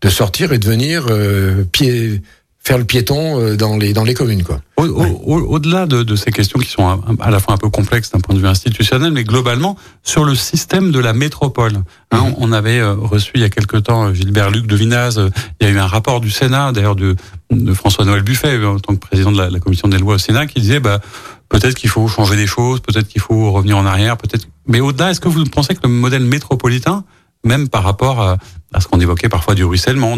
de 0.00 0.08
sortir 0.08 0.52
et 0.52 0.58
de 0.58 0.66
venir 0.68 1.06
euh, 1.10 1.64
pied, 1.70 2.22
faire 2.68 2.78
le 2.78 2.84
piéton 2.84 3.40
euh, 3.40 3.56
dans 3.56 3.76
les 3.78 3.92
dans 3.94 4.04
les 4.04 4.12
communes, 4.14 4.42
quoi. 4.44 4.60
Au- 4.76 4.84
au- 4.84 5.22
au- 5.32 5.46
Au-delà 5.54 5.86
de, 5.86 6.02
de 6.02 6.16
ces 6.16 6.30
questions 6.30 6.58
qui 6.60 6.68
sont 6.70 6.86
à, 6.86 7.00
à 7.20 7.30
la 7.30 7.40
fois 7.40 7.54
un 7.54 7.56
peu 7.56 7.70
complexes 7.70 8.10
d'un 8.12 8.20
point 8.20 8.34
de 8.34 8.40
vue 8.40 8.46
institutionnel, 8.46 9.10
mais 9.10 9.24
globalement 9.24 9.76
sur 10.02 10.24
le 10.24 10.34
système 10.34 10.92
de 10.92 11.00
la 11.00 11.12
métropole. 11.14 11.76
Hein, 12.12 12.24
Mhm. 12.28 12.34
On 12.38 12.52
avait 12.52 12.78
euh, 12.78 12.92
reçu 12.94 13.32
il 13.36 13.40
y 13.40 13.44
a 13.44 13.48
quelque 13.50 13.78
temps 13.78 14.08
euh, 14.08 14.12
Gilbert 14.14 14.50
Luc 14.50 14.66
de 14.66 14.76
Vinaz. 14.76 15.18
Il 15.60 15.66
y 15.66 15.70
a 15.70 15.72
eu 15.72 15.78
un 15.78 15.86
rapport 15.86 16.20
du 16.20 16.30
Sénat, 16.30 16.72
d'ailleurs 16.72 16.94
de, 16.96 17.16
de 17.50 17.72
François-Noël 17.74 18.22
Buffet, 18.22 18.62
en 18.64 18.78
tant 18.78 18.94
que 18.94 19.00
président 19.00 19.32
de 19.32 19.38
la, 19.38 19.48
la 19.50 19.60
commission 19.60 19.88
des 19.88 19.98
lois 19.98 20.14
au 20.16 20.18
Sénat, 20.18 20.46
qui 20.46 20.60
disait 20.60 20.80
bah, 20.80 21.00
peut-être 21.48 21.74
qu'il 21.74 21.88
faut 21.90 22.06
changer 22.06 22.36
des 22.36 22.46
choses, 22.46 22.80
peut-être 22.80 23.08
qu'il 23.08 23.22
faut 23.22 23.50
revenir 23.50 23.76
en 23.78 23.86
arrière, 23.86 24.16
peut-être. 24.18 24.46
Mais 24.66 24.80
au-delà, 24.80 25.10
est-ce 25.10 25.20
que 25.20 25.28
vous 25.28 25.42
pensez 25.44 25.74
que 25.74 25.80
le 25.84 25.88
modèle 25.88 26.22
métropolitain 26.22 27.04
même 27.44 27.68
par 27.68 27.82
rapport 27.82 28.20
à, 28.20 28.38
ce 28.78 28.86
qu'on 28.86 29.00
évoquait 29.00 29.28
parfois 29.28 29.54
du 29.54 29.64
ruissellement, 29.64 30.16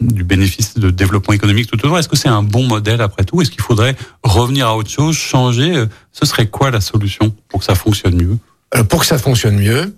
du 0.00 0.24
bénéfice 0.24 0.74
de 0.78 0.90
développement 0.90 1.34
économique 1.34 1.68
tout 1.68 1.76
autour. 1.76 1.98
Est-ce 1.98 2.08
que 2.08 2.16
c'est 2.16 2.28
un 2.28 2.42
bon 2.42 2.66
modèle 2.66 3.00
après 3.00 3.24
tout? 3.24 3.42
Est-ce 3.42 3.50
qu'il 3.50 3.60
faudrait 3.60 3.96
revenir 4.22 4.66
à 4.68 4.76
autre 4.76 4.90
chose, 4.90 5.16
changer? 5.16 5.84
Ce 6.12 6.24
serait 6.24 6.46
quoi 6.46 6.70
la 6.70 6.80
solution 6.80 7.34
pour 7.48 7.60
que 7.60 7.66
ça 7.66 7.74
fonctionne 7.74 8.14
mieux? 8.14 8.38
Euh, 8.74 8.84
Pour 8.84 9.00
que 9.00 9.06
ça 9.06 9.18
fonctionne 9.18 9.56
mieux, 9.56 9.94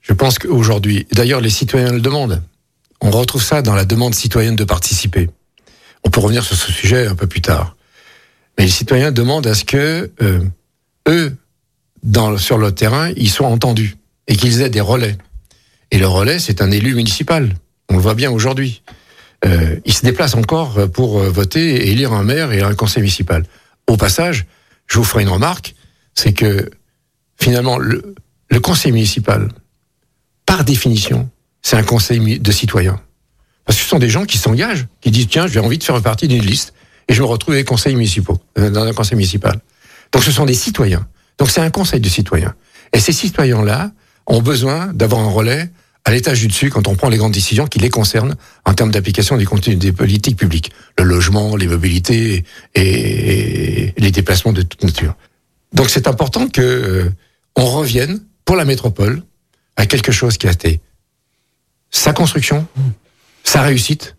je 0.00 0.12
pense 0.12 0.38
qu'aujourd'hui, 0.38 1.06
d'ailleurs 1.12 1.40
les 1.40 1.50
citoyens 1.50 1.92
le 1.92 2.00
demandent, 2.00 2.42
on 3.00 3.10
retrouve 3.10 3.42
ça 3.42 3.62
dans 3.62 3.74
la 3.74 3.84
demande 3.84 4.14
citoyenne 4.14 4.56
de 4.56 4.64
participer. 4.64 5.30
On 6.04 6.10
peut 6.10 6.20
revenir 6.20 6.42
sur 6.42 6.56
ce 6.56 6.72
sujet 6.72 7.06
un 7.06 7.14
peu 7.14 7.26
plus 7.26 7.42
tard. 7.42 7.76
Mais 8.56 8.64
les 8.64 8.70
citoyens 8.70 9.12
demandent 9.12 9.46
à 9.46 9.54
ce 9.54 9.64
que 9.64 10.10
euh, 10.20 10.40
eux, 11.08 11.36
sur 12.38 12.58
le 12.58 12.72
terrain, 12.72 13.10
ils 13.16 13.30
soient 13.30 13.48
entendus 13.48 13.96
et 14.26 14.36
qu'ils 14.36 14.62
aient 14.62 14.70
des 14.70 14.80
relais. 14.80 15.16
Et 15.90 15.98
le 15.98 16.06
relais, 16.06 16.38
c'est 16.38 16.60
un 16.60 16.70
élu 16.70 16.94
municipal. 16.94 17.54
On 17.88 17.94
le 17.94 18.00
voit 18.00 18.14
bien 18.14 18.30
aujourd'hui. 18.30 18.82
Euh, 19.44 19.76
il 19.84 19.92
se 19.94 20.04
déplace 20.04 20.34
encore 20.34 20.90
pour 20.90 21.20
euh, 21.20 21.30
voter 21.30 21.76
et 21.76 21.90
élire 21.90 22.12
un 22.12 22.24
maire 22.24 22.52
et 22.52 22.62
un 22.62 22.74
conseil 22.74 23.02
municipal. 23.02 23.44
Au 23.86 23.96
passage, 23.96 24.46
je 24.86 24.98
vous 24.98 25.04
ferai 25.04 25.22
une 25.22 25.28
remarque, 25.28 25.74
c'est 26.14 26.32
que 26.32 26.68
finalement, 27.40 27.78
le, 27.78 28.14
le 28.50 28.60
conseil 28.60 28.92
municipal, 28.92 29.48
par 30.44 30.64
définition, 30.64 31.30
c'est 31.62 31.76
un 31.76 31.82
conseil 31.82 32.38
de 32.38 32.52
citoyens. 32.52 33.00
Parce 33.64 33.78
que 33.78 33.84
ce 33.84 33.90
sont 33.90 33.98
des 33.98 34.08
gens 34.08 34.24
qui 34.24 34.38
s'engagent, 34.38 34.86
qui 35.00 35.10
disent 35.10 35.28
tiens, 35.28 35.46
j'ai 35.46 35.60
envie 35.60 35.78
de 35.78 35.84
faire 35.84 36.00
partie 36.00 36.26
d'une 36.26 36.42
liste 36.42 36.72
et 37.08 37.14
je 37.14 37.22
me 37.22 37.26
retrouve 37.26 37.54
avec 37.54 37.66
conseils 37.66 37.94
municipaux, 37.94 38.38
euh, 38.58 38.70
dans 38.70 38.84
un 38.84 38.92
conseil 38.92 39.16
municipal. 39.16 39.60
Donc 40.12 40.24
ce 40.24 40.32
sont 40.32 40.46
des 40.46 40.54
citoyens. 40.54 41.06
Donc 41.38 41.50
c'est 41.50 41.60
un 41.60 41.70
conseil 41.70 42.00
de 42.00 42.08
citoyens. 42.08 42.54
Et 42.92 42.98
ces 42.98 43.12
citoyens-là 43.12 43.92
ont 44.26 44.40
besoin 44.40 44.86
d'avoir 44.94 45.20
un 45.20 45.30
relais 45.30 45.70
à 46.08 46.10
l'étage 46.10 46.40
du 46.40 46.48
dessus 46.48 46.70
quand 46.70 46.88
on 46.88 46.94
prend 46.96 47.10
les 47.10 47.18
grandes 47.18 47.32
décisions 47.32 47.66
qui 47.66 47.78
les 47.78 47.90
concernent 47.90 48.34
en 48.64 48.72
termes 48.72 48.90
d'application 48.90 49.36
des, 49.36 49.44
contenus- 49.44 49.76
des 49.76 49.92
politiques 49.92 50.38
publiques. 50.38 50.72
Le 50.96 51.04
logement, 51.04 51.54
les 51.54 51.66
mobilités 51.66 52.44
et, 52.74 53.92
les 53.94 54.10
déplacements 54.10 54.54
de 54.54 54.62
toute 54.62 54.82
nature. 54.82 55.14
Donc 55.74 55.90
c'est 55.90 56.08
important 56.08 56.48
que 56.48 56.62
euh, 56.62 57.10
on 57.56 57.66
revienne 57.66 58.20
pour 58.46 58.56
la 58.56 58.64
métropole 58.64 59.22
à 59.76 59.84
quelque 59.84 60.10
chose 60.10 60.38
qui 60.38 60.48
a 60.48 60.52
été 60.52 60.80
sa 61.90 62.14
construction, 62.14 62.66
sa 63.44 63.60
réussite, 63.60 64.16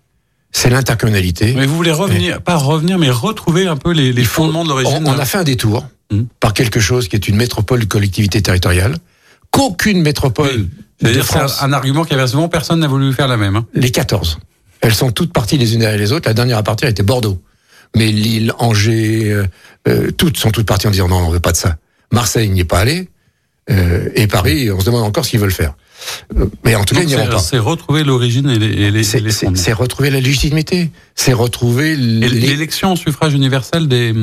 c'est 0.52 0.70
l'intercommunalité. 0.70 1.54
Mais 1.56 1.66
vous 1.66 1.76
voulez 1.76 1.92
revenir, 1.92 2.40
pas 2.44 2.56
revenir, 2.58 3.00
mais 3.00 3.10
retrouver 3.10 3.66
un 3.66 3.78
peu 3.78 3.92
les, 3.94 4.14
les 4.14 4.24
faut- 4.26 4.44
fondements 4.44 4.64
de 4.64 4.70
l'origine. 4.70 5.08
On, 5.08 5.16
on 5.16 5.18
a 5.20 5.26
fait 5.26 5.40
un 5.40 5.44
détour 5.44 5.88
Mhm. 6.12 6.28
par 6.40 6.54
quelque 6.54 6.80
chose 6.80 7.08
qui 7.08 7.16
est 7.16 7.28
une 7.28 7.36
métropole 7.36 7.80
de 7.82 7.86
collectivité 7.86 8.42
territoriale, 8.44 8.96
qu'aucune 9.52 10.02
métropole 10.04 10.68
C'est-à-dire 11.02 11.26
c'est 11.26 11.64
un, 11.64 11.74
argument 11.74 12.04
qui 12.04 12.14
avait 12.14 12.28
souvent 12.28 12.50
personne 12.50 12.80
n'a 12.80 12.88
voulu 12.88 13.14
faire 13.14 13.28
la 13.28 13.38
même. 13.38 13.56
hein. 13.56 13.66
les 13.74 13.92
14, 13.92 14.40
elles 14.82 14.94
sont 14.96 15.12
toutes 15.12 15.32
parties 15.34 15.58
les 15.58 15.74
unes 15.74 15.80
derrière 15.80 16.00
les 16.00 16.12
autres. 16.12 16.28
La 16.28 16.34
dernière 16.34 16.58
à 16.58 16.64
partir 16.64 16.88
était 16.90 17.04
Bordeaux. 17.04 17.42
Mais 17.96 18.12
Lille, 18.12 18.54
Angers, 18.60 19.32
euh, 19.32 19.46
euh, 19.88 20.12
toutes 20.12 20.38
sont 20.38 20.52
toutes 20.52 20.68
parties 20.68 20.88
en 20.88 20.92
disant 20.92 21.08
non, 21.08 21.18
on 21.18 21.30
veut 21.30 21.40
pas 21.40 21.52
de 21.52 21.58
ça. 21.58 21.78
Marseille 22.12 22.50
n'y 22.50 22.62
est 22.62 22.66
pas 22.66 22.80
allé. 22.80 23.10
euh, 23.72 24.10
et 24.16 24.28
Paris, 24.28 24.72
on 24.72 24.80
se 24.80 24.86
demande 24.86 25.04
encore 25.04 25.26
ce 25.26 25.32
qu'ils 25.32 25.40
veulent 25.40 25.52
faire. 25.52 25.74
Euh, 26.38 26.46
Mais 26.64 26.76
en 26.76 26.84
tout 26.84 26.96
cas, 26.96 27.02
Donc 27.02 27.10
ils 27.10 27.16
n'iront 27.16 27.30
pas. 27.30 27.40
C'est 27.40 27.58
retrouver 27.58 28.04
l'origine 28.04 28.50
et 28.50 28.58
les, 28.60 28.84
et 28.84 28.92
les, 28.92 29.04
C'est 29.04 29.74
retrouver 29.74 30.10
la 30.12 30.20
légitimité. 30.20 30.92
C'est 31.16 31.34
retrouver 31.34 31.96
l'élection 31.96 32.94
au 32.94 32.96
suffrage 32.96 33.34
universel 33.34 33.88
des, 33.88 34.14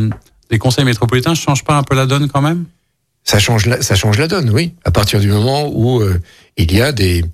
des 0.51 0.59
conseils 0.59 0.85
métropolitains 0.85 1.35
change 1.35 1.65
pas 1.65 1.77
un 1.77 1.83
peu 1.83 1.95
la 1.97 2.07
donne 2.07 2.29
quand 2.29 2.43
même? 2.43 2.65
Ça 3.25 3.41
change 3.41 3.67
la, 3.67 3.83
ça 3.83 3.97
change 3.97 4.19
la 4.19 4.29
donne, 4.29 4.51
oui. 4.51 4.73
À 4.85 4.93
partir 4.93 5.19
du 5.19 5.29
moment 5.29 5.69
où 5.73 6.01
euh, 6.01 6.21
il 6.57 6.75
y 6.75 6.81
a 6.81 6.93
des, 6.93 7.25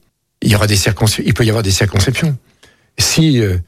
il 0.43 0.51
y 0.51 0.55
aura 0.55 0.67
des 0.67 0.79
il 1.25 1.35
peut 1.35 1.45
y 1.45 1.49
avoir 1.49 1.63
des 1.63 1.71
circonscriptions. 1.71 2.37
Si 2.99 3.41
euh, 3.41 3.59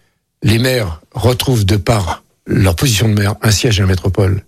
les 0.42 0.58
maires 0.58 1.00
retrouvent 1.12 1.64
de 1.64 1.76
par 1.76 2.22
leur 2.46 2.76
position 2.76 3.08
de 3.08 3.14
maire 3.14 3.34
un 3.42 3.50
siège 3.50 3.78
à 3.80 3.82
la 3.82 3.88
métropole 3.88 4.44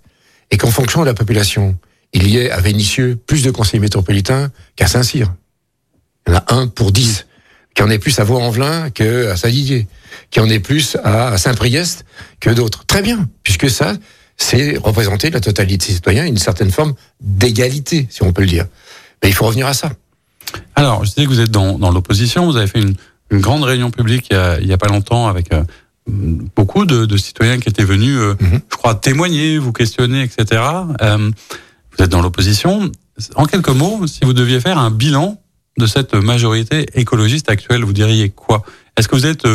et 0.51 0.59
qu'en 0.59 0.71
fonction 0.71 1.01
de 1.01 1.07
la 1.07 1.15
population, 1.15 1.77
il 2.13 2.29
y 2.29 2.39
ait 2.39 2.51
à 2.51 2.61
Vénissieux 2.61 3.19
plus 3.27 3.43
de 3.43 3.51
conseillers 3.51 3.81
métropolitains 3.81 4.51
qu'à 4.77 4.87
Saint-Cyr. 4.87 5.35
Il 6.27 6.33
y 6.33 6.37
en 6.37 6.39
a 6.39 6.55
un 6.55 6.67
pour 6.67 6.93
dix. 6.93 7.27
Qu'il 7.75 7.85
y 7.85 7.89
en 7.89 7.91
ait 7.91 7.99
plus 7.99 8.19
à 8.19 8.25
Vaux-en-Velin 8.25 8.91
qu'à 8.91 9.37
Saint-Didier. 9.37 9.87
Qu'il 10.31 10.43
y 10.43 10.45
en 10.45 10.49
ait 10.49 10.61
plus 10.61 10.97
à 11.05 11.37
Saint-Priest 11.37 12.05
que 12.41 12.51
d'autres. 12.51 12.87
Très 12.87 13.03
bien, 13.03 13.29
puisque 13.43 13.69
ça, 13.69 13.95
c'est 14.37 14.79
représenter 14.79 15.31
la 15.31 15.41
totalité 15.41 15.89
des 15.89 15.95
citoyens, 15.95 16.25
une 16.25 16.39
certaine 16.39 16.71
forme 16.71 16.95
d'égalité, 17.21 18.07
si 18.11 18.23
on 18.23 18.33
peut 18.33 18.43
le 18.43 18.49
dire. 18.49 18.67
Mais 19.23 19.29
il 19.29 19.35
faut 19.35 19.47
revenir 19.47 19.67
à 19.67 19.75
ça. 19.75 19.93
Alors, 20.75 21.05
je 21.05 21.11
disais 21.11 21.25
que 21.25 21.31
vous 21.31 21.41
êtes 21.41 21.51
dans, 21.51 21.79
dans 21.79 21.91
l'opposition, 21.91 22.47
vous 22.47 22.57
avez 22.57 22.67
fait 22.67 22.81
une, 22.81 22.95
une 23.31 23.41
grande 23.41 23.65
réunion 23.65 23.91
publique 23.91 24.29
il 24.31 24.67
y 24.67 24.73
a, 24.73 24.79
pas 24.79 24.89
longtemps 24.89 25.27
avec 25.29 25.53
euh, 25.53 25.63
beaucoup 26.07 26.85
de, 26.87 27.05
de 27.07 27.17
citoyens 27.17 27.59
qui 27.59 27.69
étaient 27.69 27.85
venus, 27.85 28.17
euh, 28.19 28.35
Mhm. 28.41 28.61
je 28.71 28.77
crois, 28.77 28.95
témoigner, 28.95 29.59
vous 29.59 29.73
questionner, 29.73 30.23
etc. 30.23 30.63
Euh, 31.03 31.31
vous 31.97 32.05
êtes 32.05 32.11
dans 32.11 32.21
l'opposition. 32.23 32.91
En 33.35 33.47
quelques 33.47 33.71
mots, 33.71 34.07
si 34.07 34.21
vous 34.25 34.35
deviez 34.35 34.61
faire 34.61 34.79
un 34.79 34.91
bilan 34.91 35.41
de 35.79 35.87
cette 35.87 36.15
majorité 36.15 36.87
écologiste 36.95 37.49
actuelle, 37.51 37.83
vous 37.85 37.93
diriez 37.95 38.29
quoi? 38.31 38.63
Est-ce 38.97 39.09
que 39.09 39.17
vous 39.17 39.27
êtes 39.27 39.47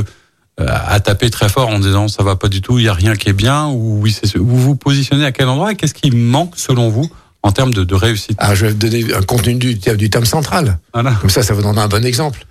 à 0.57 0.99
taper 0.99 1.29
très 1.31 1.49
fort 1.49 1.69
en 1.69 1.79
disant 1.79 2.07
ça 2.07 2.21
va 2.23 2.35
pas 2.35 2.47
du 2.47 2.61
tout, 2.61 2.77
il 2.77 2.85
y 2.85 2.87
a 2.87 2.93
rien 2.93 3.15
qui 3.15 3.29
est 3.29 3.33
bien, 3.33 3.67
ou 3.67 3.99
oui, 4.01 4.11
c'est 4.11 4.27
ce- 4.27 4.37
vous 4.37 4.59
vous 4.59 4.75
positionnez 4.75 5.25
à 5.25 5.31
quel 5.31 5.47
endroit? 5.47 5.71
Et 5.71 5.75
qu'est-ce 5.75 5.93
qui 5.95 6.11
manque 6.11 6.53
selon 6.57 6.89
vous 6.89 7.09
en 7.43 7.51
termes 7.51 7.73
de, 7.73 7.83
de 7.83 7.95
réussite 7.95 8.37
Ah, 8.39 8.55
je 8.55 8.65
vais 8.65 8.71
vous 8.71 8.77
donner 8.77 9.13
un 9.13 9.21
contenu 9.21 9.55
du, 9.55 9.75
du 9.75 10.09
thème 10.09 10.25
central. 10.25 10.79
Voilà. 10.93 11.13
Comme 11.21 11.29
ça, 11.29 11.43
ça 11.43 11.53
vous 11.53 11.61
donnera 11.61 11.83
un 11.83 11.87
bon 11.87 12.05
exemple. 12.05 12.45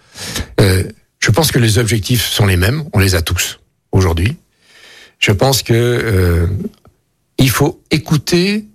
Euh, 0.61 0.85
je 1.20 1.31
pense 1.31 1.53
que 1.53 1.59
les 1.59 1.79
objectifs 1.79 2.26
sont 2.26 2.46
les 2.46 2.57
mêmes. 2.57 2.85
On 2.92 2.98
les 2.98 3.14
a 3.14 3.22
tous 3.22 3.61
aujourd'hui. 3.92 4.37
Je 5.18 5.33
pense 5.33 5.62
que 5.62 5.74
euh, 5.74 6.46
il 7.38 7.50
faut 7.50 7.83
écouter 7.90 8.66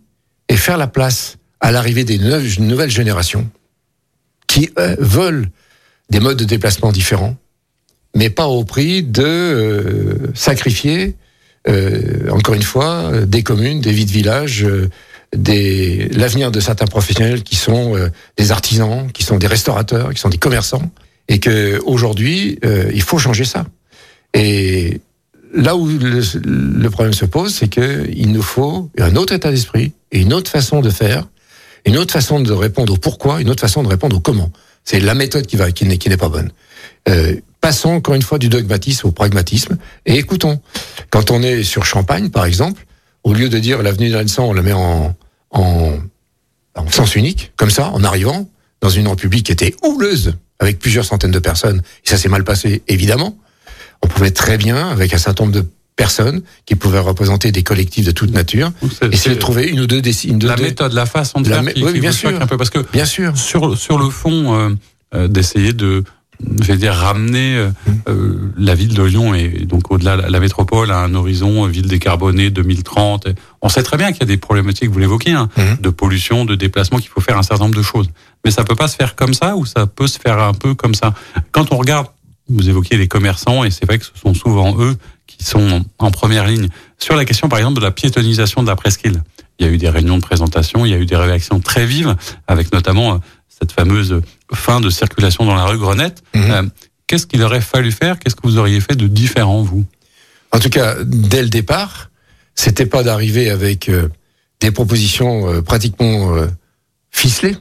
et 0.48 0.58
faire 0.58 0.78
la 0.78 0.88
place 0.88 1.38
à 1.60 1.72
l'arrivée 1.72 2.04
des 2.04 2.20
nouvelles 2.60 2.92
générations 2.92 3.50
qui 4.48 4.70
euh, 4.78 4.96
veulent 5.00 5.50
des 6.10 6.20
modes 6.20 6.38
de 6.38 6.44
déplacement 6.44 6.92
différents, 6.92 7.36
mais 8.16 8.30
pas 8.30 8.46
au 8.48 8.64
prix 8.64 9.02
de 9.02 9.24
euh, 9.24 10.32
sacrifier, 10.36 11.16
euh, 11.68 12.30
encore 12.30 12.54
une 12.54 12.64
fois, 12.64 13.26
des 13.26 13.42
communes, 13.42 13.82
des 13.82 13.92
vies 13.92 14.06
de 14.06 14.12
village, 14.12 14.64
euh, 14.64 14.90
des 15.36 16.10
l'avenir 16.10 16.52
de 16.52 16.60
certains 16.60 16.86
professionnels 16.86 17.44
qui 17.44 17.56
sont 17.56 17.96
euh, 17.96 18.10
des 18.38 18.52
artisans, 18.52 19.12
qui 19.12 19.24
sont 19.24 19.38
des 19.38 19.48
restaurateurs, 19.48 20.14
qui 20.14 20.20
sont 20.20 20.30
des 20.30 20.38
commerçants, 20.38 20.92
et 21.28 21.40
que 21.40 21.80
aujourd'hui 21.86 22.60
euh, 22.66 22.92
il 22.94 23.02
faut 23.02 23.18
changer 23.18 23.46
ça. 23.46 23.66
Et 24.34 25.02
là 25.54 25.76
où 25.76 25.88
le, 25.88 26.22
le 26.44 26.90
problème 26.90 27.14
se 27.14 27.26
pose, 27.26 27.54
c'est 27.54 27.70
que 27.70 28.10
il 28.14 28.32
nous 28.32 28.42
faut 28.42 28.90
un 29.00 29.16
autre 29.16 29.34
état 29.34 29.52
d'esprit 29.52 29.94
et 30.12 30.22
une 30.22 30.34
autre 30.34 30.52
façon 30.52 30.82
de 30.82 30.90
faire, 30.90 31.28
une 31.86 31.98
autre 31.98 32.14
façon 32.14 32.40
de 32.40 32.52
répondre 32.52 32.94
au 32.94 32.98
pourquoi, 32.98 33.42
une 33.42 33.50
autre 33.50 33.62
façon 33.62 33.84
de 33.84 33.88
répondre 33.88 34.16
au 34.18 34.20
comment. 34.20 34.52
C'est 34.84 35.00
la 35.00 35.16
méthode 35.16 35.48
qui 35.48 35.56
va 35.56 35.72
qui 35.72 35.86
n'est 35.86 35.98
qui 35.98 36.10
n'est 36.10 36.18
pas 36.18 36.30
bonne. 36.30 36.52
Euh, 37.10 37.36
passons 37.62 37.90
encore 37.90 38.16
une 38.16 38.22
fois 38.22 38.38
du 38.38 38.50
dogmatisme 38.50 39.08
au 39.08 39.12
pragmatisme 39.12 39.78
et 40.06 40.18
écoutons. 40.18 40.60
Quand 41.10 41.32
on 41.32 41.42
est 41.42 41.64
sur 41.64 41.86
Champagne, 41.86 42.30
par 42.30 42.46
exemple, 42.46 42.86
au 43.24 43.34
lieu 43.34 43.50
de 43.50 43.58
dire 43.58 43.82
l'avenue 43.82 44.10
d'Alençon, 44.10 44.44
on 44.44 44.54
la 44.54 44.62
met 44.62 44.74
en, 44.74 45.16
en, 45.52 45.94
en 46.76 46.92
sens 46.92 47.16
unique, 47.16 47.52
comme 47.58 47.70
ça, 47.70 47.90
en 47.90 48.04
arrivant 48.04 48.50
dans 48.82 48.90
une 48.90 49.08
rue 49.08 49.16
publique 49.16 49.46
qui 49.48 49.52
était 49.52 49.74
houleuse, 49.84 50.36
avec 50.60 50.80
plusieurs 50.80 51.06
centaines 51.06 51.32
de 51.32 51.40
personnes, 51.40 51.82
et 52.06 52.10
ça 52.10 52.18
s'est 52.18 52.30
mal 52.30 52.44
passé, 52.44 52.84
évidemment. 52.88 53.38
On 54.02 54.08
pouvait 54.08 54.32
très 54.32 54.58
bien, 54.58 54.90
avec 54.90 55.14
un 55.14 55.18
certain 55.18 55.46
nombre 55.46 55.56
de 55.56 55.66
personnes 55.96 56.42
qui 56.66 56.76
pouvaient 56.76 57.00
représenter 57.00 57.52
des 57.54 57.64
collectifs 57.64 58.06
de 58.06 58.12
toute 58.12 58.32
nature, 58.32 58.72
essayer 59.12 59.36
de 59.36 59.40
trouver 59.40 59.68
une 59.68 59.80
ou 59.80 59.88
deux 59.88 60.02
décisions. 60.02 60.38
la 60.42 60.58
méthode, 60.58 60.92
la 60.94 61.06
façon 61.06 61.40
de 61.42 61.50
La 61.50 61.64
faire 61.64 61.74
qui, 61.74 61.84
oui, 61.84 61.94
qui 61.94 62.00
bien 62.02 62.12
vous 62.12 62.18
sûr. 62.18 62.42
un 62.42 62.48
peu 62.48 62.58
parce 62.58 62.70
que 62.70 62.80
Bien 62.92 63.06
sûr. 63.06 63.36
sur 63.38 63.78
sur 63.78 63.98
le 63.98 64.10
fond 64.10 64.54
euh, 64.60 64.70
euh, 65.14 65.28
d'essayer 65.30 65.72
de 65.72 66.04
je 66.62 66.68
vais 66.68 66.78
dire 66.78 66.94
ramener 66.94 67.56
euh, 67.58 67.70
euh, 68.08 68.52
la 68.58 68.76
ville 68.76 68.94
de 68.94 69.04
Lyon 69.04 69.34
et 69.34 69.50
donc 69.66 69.92
au-delà 69.92 70.16
la, 70.16 70.30
la 70.30 70.40
métropole 70.40 70.92
à 70.92 71.00
un 71.00 71.14
horizon 71.16 71.66
euh, 71.66 71.70
ville 71.70 71.88
décarbonée 71.88 72.50
2030. 72.50 73.28
On 73.62 73.70
sait 73.70 73.84
très 73.84 73.98
bien 73.98 74.12
qu'il 74.12 74.22
y 74.22 74.24
a 74.24 74.28
des 74.28 74.38
problématiques, 74.38 74.90
vous 74.90 75.00
l'évoquez, 75.00 75.32
hein, 75.32 75.50
Mhm. 75.58 75.78
de 75.82 75.90
pollution, 75.90 76.46
de 76.46 76.56
déplacement, 76.56 77.00
qu'il 77.00 77.10
faut 77.10 77.22
faire 77.22 77.38
un 77.38 77.44
certain 77.44 77.64
nombre 77.66 77.76
de 77.78 77.82
choses. 77.82 78.10
Mais 78.44 78.52
ça 78.52 78.64
peut 78.64 78.76
pas 78.76 78.88
se 78.88 78.96
faire 78.96 79.16
comme 79.16 79.34
ça 79.34 79.56
ou 79.56 79.66
ça 79.66 79.88
peut 79.88 80.08
se 80.08 80.20
faire 80.20 80.40
un 80.40 80.54
peu 80.54 80.76
comme 80.76 80.94
ça. 80.96 81.14
Quand 81.52 81.72
on 81.72 81.78
regarde, 81.78 82.08
vous 82.48 82.70
évoquiez 82.70 82.98
les 82.98 83.08
commerçants 83.08 83.64
et 83.64 83.72
c'est 83.72 83.86
vrai 83.86 83.98
que 83.98 84.06
ce 84.06 84.12
sont 84.22 84.34
souvent 84.34 84.76
eux 84.80 84.96
qui 85.26 85.44
sont 85.44 85.84
en 85.98 86.12
première 86.12 86.46
ligne. 86.48 86.68
Sur 87.00 87.16
la 87.16 87.26
question 87.26 87.50
par 87.50 87.58
exemple 87.60 87.76
de 87.80 87.82
la 87.84 87.92
piétonisation 87.92 88.62
de 88.62 88.68
la 88.68 88.76
presqu'île, 88.76 89.24
il 89.58 89.66
y 89.66 89.70
a 89.70 89.72
eu 89.72 89.78
des 89.78 89.90
réunions 89.90 90.18
de 90.18 90.22
présentation, 90.22 90.86
il 90.86 90.92
y 90.92 90.94
a 90.94 90.98
eu 90.98 91.06
des 91.08 91.16
réactions 91.16 91.60
très 91.60 91.86
vives 91.88 92.16
avec 92.48 92.72
notamment 92.72 93.14
euh, 93.14 93.18
cette 93.48 93.72
fameuse 93.72 94.22
fin 94.54 94.80
de 94.82 94.90
circulation 94.90 95.46
dans 95.46 95.56
la 95.56 95.66
rue 95.66 95.78
Grenette. 95.78 96.24
Mhm. 96.34 96.52
Euh, 96.52 96.64
Qu'est-ce 97.08 97.28
qu'il 97.28 97.44
aurait 97.44 97.62
fallu 97.62 97.92
faire? 97.92 98.18
Qu'est-ce 98.18 98.36
que 98.36 98.42
vous 98.44 98.58
auriez 98.58 98.82
fait 98.82 98.96
de 98.96 99.08
différent, 99.08 99.62
vous? 99.62 99.86
En 100.52 100.58
tout 100.60 100.70
cas, 100.70 100.96
dès 101.04 101.44
le 101.44 101.50
départ, 101.50 102.10
c'était 102.56 102.88
pas 102.88 103.04
d'arriver 103.04 103.52
avec 103.52 103.90
euh, 103.90 104.10
des 104.60 104.72
propositions 104.72 105.48
euh, 105.48 105.62
pratiquement 105.62 106.36
ficelées, 107.12 107.58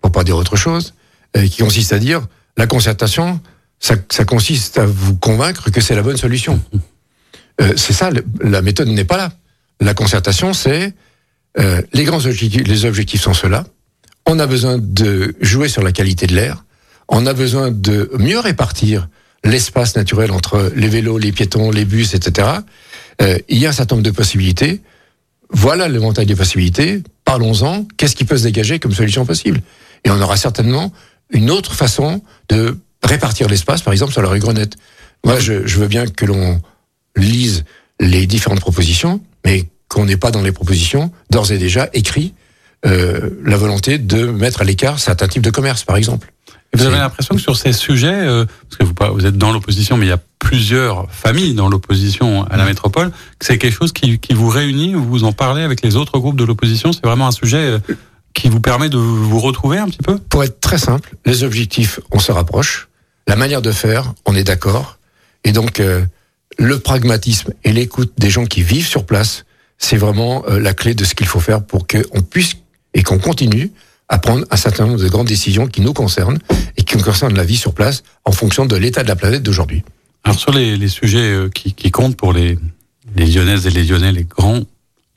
pour 0.00 0.10
pas 0.10 0.24
dire 0.24 0.36
autre 0.36 0.56
chose, 0.56 0.94
qui 1.34 1.62
consiste 1.62 1.92
à 1.92 1.98
dire 2.00 2.26
la 2.56 2.66
concertation, 2.66 3.40
ça, 3.78 3.94
ça 4.10 4.24
consiste 4.24 4.78
à 4.78 4.86
vous 4.86 5.14
convaincre 5.16 5.70
que 5.70 5.80
c'est 5.80 5.94
la 5.94 6.02
bonne 6.02 6.16
solution. 6.16 6.60
Euh, 7.60 7.74
c'est 7.76 7.92
ça, 7.92 8.10
le- 8.10 8.24
la 8.42 8.60
méthode 8.62 8.88
n'est 8.88 9.04
pas 9.04 9.16
là. 9.18 9.32
La 9.80 9.94
concertation, 9.94 10.52
c'est 10.52 10.94
les 11.92 12.04
grands 12.04 12.24
objectifs, 12.26 12.66
les 12.66 12.84
objectifs 12.86 13.22
sont 13.22 13.34
ceux-là. 13.34 13.66
On 14.26 14.38
a 14.38 14.46
besoin 14.46 14.78
de 14.78 15.34
jouer 15.40 15.68
sur 15.68 15.82
la 15.82 15.92
qualité 15.92 16.26
de 16.26 16.34
l'air. 16.34 16.64
On 17.08 17.26
a 17.26 17.32
besoin 17.32 17.70
de 17.70 18.10
mieux 18.18 18.38
répartir 18.38 19.08
l'espace 19.44 19.96
naturel 19.96 20.30
entre 20.30 20.72
les 20.76 20.88
vélos, 20.88 21.18
les 21.18 21.32
piétons, 21.32 21.70
les 21.70 21.84
bus, 21.84 22.14
etc. 22.14 22.48
Euh, 23.22 23.38
il 23.48 23.58
y 23.58 23.66
a 23.66 23.70
un 23.70 23.72
certain 23.72 23.96
nombre 23.96 24.06
de 24.06 24.14
possibilités. 24.14 24.80
Voilà 25.50 25.88
le 25.88 25.98
montagne 25.98 26.26
des 26.26 26.36
possibilités. 26.36 27.02
Parlons-en. 27.24 27.86
Qu'est-ce 27.96 28.14
qui 28.14 28.24
peut 28.24 28.36
se 28.36 28.44
dégager 28.44 28.78
comme 28.78 28.92
solution 28.92 29.24
possible? 29.24 29.60
Et 30.04 30.10
on 30.10 30.20
aura 30.20 30.36
certainement 30.36 30.92
une 31.30 31.50
autre 31.50 31.74
façon 31.74 32.22
de 32.48 32.78
répartir 33.02 33.48
l'espace, 33.48 33.82
par 33.82 33.92
exemple 33.92 34.12
sur 34.12 34.22
la 34.22 34.28
rue 34.28 34.38
Grenette. 34.38 34.76
Moi, 35.24 35.38
je, 35.38 35.66
je 35.66 35.78
veux 35.78 35.88
bien 35.88 36.06
que 36.06 36.26
l'on 36.26 36.60
lise 37.16 37.64
les 37.98 38.26
différentes 38.26 38.60
propositions, 38.60 39.20
mais 39.44 39.68
qu'on 39.88 40.04
n'ait 40.04 40.16
pas 40.16 40.30
dans 40.30 40.42
les 40.42 40.52
propositions 40.52 41.12
d'ores 41.30 41.50
et 41.52 41.58
déjà 41.58 41.88
écrit 41.92 42.34
euh, 42.86 43.30
la 43.44 43.56
volonté 43.56 43.98
de 43.98 44.26
mettre 44.26 44.62
à 44.62 44.64
l'écart 44.64 44.98
certains 44.98 45.28
types 45.28 45.42
de 45.42 45.50
commerce, 45.50 45.84
par 45.84 45.96
exemple. 45.96 46.32
Et 46.72 46.76
Vous 46.76 46.86
avez 46.86 46.98
l'impression 46.98 47.34
que 47.34 47.40
sur 47.40 47.56
ces 47.56 47.72
sujets, 47.72 48.12
euh, 48.12 48.44
parce 48.68 48.76
que 48.78 48.84
vous, 48.84 49.14
vous 49.14 49.26
êtes 49.26 49.36
dans 49.36 49.52
l'opposition, 49.52 49.96
mais 49.96 50.06
il 50.06 50.10
y 50.10 50.12
a 50.12 50.20
plusieurs 50.38 51.10
familles 51.10 51.54
dans 51.54 51.68
l'opposition 51.68 52.44
à 52.44 52.56
la 52.56 52.64
métropole, 52.64 53.10
que 53.10 53.46
c'est 53.46 53.58
quelque 53.58 53.74
chose 53.74 53.92
qui, 53.92 54.18
qui 54.18 54.34
vous 54.34 54.48
réunit, 54.48 54.94
vous 54.94 55.24
en 55.24 55.32
parlez 55.32 55.62
avec 55.62 55.82
les 55.82 55.96
autres 55.96 56.18
groupes 56.18 56.36
de 56.36 56.44
l'opposition, 56.44 56.92
c'est 56.92 57.04
vraiment 57.04 57.26
un 57.26 57.32
sujet 57.32 57.58
euh, 57.58 57.78
qui 58.34 58.48
vous 58.48 58.60
permet 58.60 58.88
de 58.88 58.98
vous 58.98 59.40
retrouver 59.40 59.78
un 59.78 59.86
petit 59.86 60.02
peu? 60.02 60.18
Pour 60.18 60.44
être 60.44 60.60
très 60.60 60.78
simple, 60.78 61.14
les 61.26 61.42
objectifs, 61.42 62.00
on 62.12 62.18
se 62.18 62.32
rapproche. 62.32 62.88
La 63.26 63.36
manière 63.36 63.62
de 63.62 63.72
faire, 63.72 64.14
on 64.24 64.34
est 64.34 64.44
d'accord. 64.44 64.98
Et 65.44 65.52
donc, 65.52 65.80
euh, 65.80 66.04
le 66.58 66.78
pragmatisme 66.78 67.52
et 67.64 67.72
l'écoute 67.72 68.12
des 68.18 68.30
gens 68.30 68.46
qui 68.46 68.62
vivent 68.62 68.86
sur 68.86 69.04
place, 69.04 69.44
c'est 69.78 69.96
vraiment 69.96 70.44
euh, 70.48 70.58
la 70.58 70.74
clé 70.74 70.94
de 70.94 71.04
ce 71.04 71.14
qu'il 71.14 71.26
faut 71.26 71.40
faire 71.40 71.64
pour 71.64 71.86
qu'on 71.86 72.22
puisse 72.22 72.54
et 72.94 73.02
qu'on 73.02 73.18
continue 73.18 73.70
à 74.08 74.18
prendre 74.18 74.44
un 74.50 74.56
certain 74.56 74.86
nombre 74.86 75.00
de 75.00 75.08
grandes 75.08 75.28
décisions 75.28 75.66
qui 75.68 75.80
nous 75.80 75.92
concernent 75.92 76.38
et 76.76 76.82
qui 76.82 76.96
concernent 76.98 77.36
la 77.36 77.44
vie 77.44 77.56
sur 77.56 77.74
place 77.74 78.02
en 78.24 78.32
fonction 78.32 78.66
de 78.66 78.76
l'état 78.76 79.02
de 79.02 79.08
la 79.08 79.16
planète 79.16 79.42
d'aujourd'hui. 79.42 79.84
Alors 80.24 80.38
sur 80.38 80.52
les, 80.52 80.76
les 80.76 80.88
sujets 80.88 81.32
euh, 81.32 81.48
qui, 81.48 81.72
qui 81.72 81.90
comptent 81.90 82.16
pour 82.16 82.32
les, 82.32 82.58
les 83.16 83.26
Lyonnaises 83.26 83.66
et 83.66 83.70
les 83.70 83.84
Lyonnais, 83.84 84.12
les 84.12 84.24
grands 84.24 84.60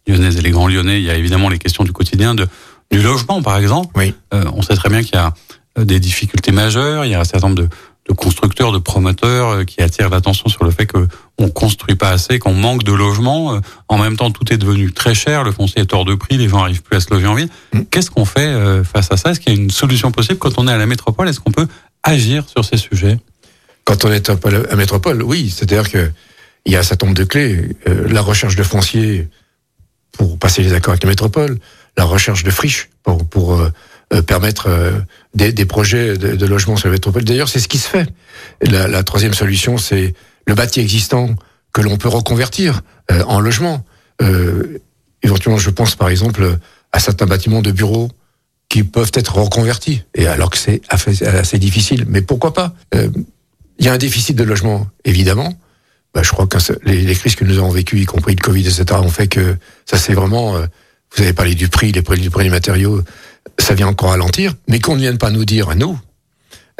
Lyonnaises 0.07 0.38
et 0.38 0.41
les 0.41 0.51
grands 0.51 0.67
Lyonnais, 0.67 0.99
il 0.99 1.05
y 1.05 1.09
a 1.09 1.15
évidemment 1.15 1.49
les 1.49 1.59
questions 1.59 1.83
du 1.83 1.91
quotidien, 1.91 2.36
de, 2.36 2.47
du 2.91 3.01
logement 3.01 3.41
par 3.41 3.57
exemple. 3.57 3.91
Oui. 3.95 4.13
Euh, 4.33 4.43
on 4.53 4.62
sait 4.62 4.75
très 4.75 4.89
bien 4.89 5.01
qu'il 5.01 5.15
y 5.15 5.17
a 5.17 5.33
euh, 5.79 5.86
des 5.86 5.99
difficultés 5.99 6.51
majeures, 6.51 7.05
il 7.05 7.12
y 7.12 7.15
a 7.15 7.19
un 7.19 7.25
certain 7.25 7.47
nombre 7.47 7.63
de, 7.63 7.69
de 8.09 8.13
constructeurs, 8.13 8.71
de 8.71 8.79
promoteurs 8.79 9.49
euh, 9.49 9.63
qui 9.63 9.81
attirent 9.81 10.09
l'attention 10.09 10.49
sur 10.49 10.63
le 10.63 10.71
fait 10.71 10.85
que 10.85 11.07
on 11.37 11.49
construit 11.49 11.95
pas 11.95 12.09
assez, 12.09 12.37
qu'on 12.37 12.53
manque 12.53 12.83
de 12.83 12.91
logements. 12.91 13.55
Euh, 13.55 13.59
En 13.87 13.97
même 13.97 14.17
temps, 14.17 14.31
tout 14.31 14.51
est 14.53 14.57
devenu 14.57 14.91
très 14.91 15.15
cher, 15.15 15.43
le 15.43 15.51
foncier 15.51 15.81
est 15.81 15.93
hors 15.93 16.05
de 16.05 16.15
prix, 16.15 16.37
les 16.37 16.49
gens 16.49 16.61
arrivent 16.61 16.83
plus 16.83 16.97
à 16.97 16.99
se 16.99 17.13
loger 17.13 17.27
en 17.27 17.35
ville. 17.35 17.49
Mm. 17.73 17.81
Qu'est-ce 17.89 18.11
qu'on 18.11 18.25
fait 18.25 18.41
euh, 18.47 18.83
face 18.83 19.11
à 19.11 19.17
ça? 19.17 19.31
Est-ce 19.31 19.39
qu'il 19.39 19.53
y 19.53 19.57
a 19.57 19.59
une 19.59 19.71
solution 19.71 20.11
possible 20.11 20.37
quand 20.37 20.57
on 20.57 20.67
est 20.67 20.71
à 20.71 20.77
la 20.77 20.85
métropole? 20.85 21.29
Est-ce 21.29 21.39
qu'on 21.39 21.51
peut 21.51 21.67
agir 22.03 22.47
sur 22.49 22.65
ces 22.65 22.77
sujets? 22.77 23.17
Quand 23.85 24.05
on 24.05 24.11
est 24.11 24.29
à 24.29 24.75
métropole, 24.75 25.23
oui, 25.23 25.49
c'est-à-dire 25.49 25.89
que 25.89 26.11
il 26.65 26.71
y 26.71 26.77
a 26.77 26.79
un 26.79 26.83
certain 26.83 27.07
nombre 27.07 27.17
de 27.17 27.25
clés. 27.25 27.75
Euh, 27.87 28.07
la 28.07 28.21
recherche 28.21 28.55
de 28.55 28.63
foncier 28.63 29.27
pour 30.13 30.39
passer 30.39 30.61
les 30.61 30.73
accords 30.73 30.93
avec 30.93 31.03
la 31.03 31.09
métropole, 31.09 31.59
la 31.97 32.05
recherche 32.05 32.43
de 32.43 32.51
friches 32.51 32.89
pour, 33.03 33.27
pour 33.27 33.67
permettre 34.21 34.67
euh, 34.67 34.91
des, 35.34 35.65
projets 35.65 36.17
de, 36.17 36.36
de 36.36 36.45
logement 36.45 36.76
sur 36.76 36.88
la 36.89 36.93
métropole. 36.93 37.23
D'ailleurs, 37.23 37.49
c'est 37.49 37.60
ce 37.60 37.67
qui 37.67 37.78
se 37.78 37.88
fait. 37.88 38.08
La, 38.62 39.04
troisième 39.04 39.34
solution, 39.34 39.78
c'est 39.78 40.13
le 40.45 40.56
bâti 40.56 40.80
existant 40.80 41.30
que 41.73 41.82
l'on 41.82 41.97
peut 41.97 42.10
reconvertir 42.10 42.82
euh, 43.12 43.23
en 43.28 43.39
logement. 43.39 43.86
Euh, 44.21 44.80
éventuellement, 45.23 45.60
je 45.60 45.69
pense 45.69 45.95
par 45.95 46.10
exemple 46.10 46.58
à 46.91 46.99
certains 46.99 47.26
bâtiments 47.26 47.62
de 47.62 47.71
bureaux 47.71 48.10
qui 48.69 48.84
peuvent 48.84 49.12
être 49.13 49.36
reconvertis, 49.36 50.04
et 50.15 50.26
alors 50.26 50.49
que 50.49 50.58
c'est 50.58 50.82
assez 50.89 51.60
difficile. 51.60 52.06
Mais 52.08 52.21
pourquoi 52.21 52.54
pas? 52.54 52.73
Euh, 52.95 53.10
Il 53.78 53.86
y 53.86 53.89
a 53.89 53.93
un 53.93 53.97
déficit 53.97 54.36
de 54.36 54.43
logement, 54.43 54.88
évidemment. 55.06 55.54
Bah, 56.13 56.21
je 56.23 56.30
crois 56.30 56.45
que 56.47 56.58
les, 56.86 57.15
crises 57.15 57.36
que 57.36 57.43
nous 57.43 57.58
avons 57.58 57.69
vécues, 57.69 57.99
y 57.99 58.06
compris 58.06 58.36
le 58.36 58.41
Covid, 58.41 58.62
etc., 58.62 58.86
ont 58.93 59.10
fait 59.10 59.28
que 59.28 59.58
ça 59.86 59.97
c'est 59.97 60.13
vraiment. 60.13 60.56
euh, 60.56 60.65
vous 61.15 61.21
avez 61.21 61.34
parlé 61.34 61.54
du 61.54 61.67
prix, 61.67 61.91
les 61.91 62.02
prix 62.02 62.19
du 62.19 62.32
prix 62.32 62.45
des 62.45 62.49
matériaux, 62.49 63.04
ça 63.60 63.73
vient 63.73 63.88
encore 63.88 64.10
ralentir, 64.10 64.53
mais 64.67 64.79
qu'on 64.79 64.95
ne 64.95 65.01
vienne 65.01 65.17
pas 65.17 65.29
nous 65.29 65.45
dire 65.45 65.69
à 65.69 65.75
nous, 65.75 65.99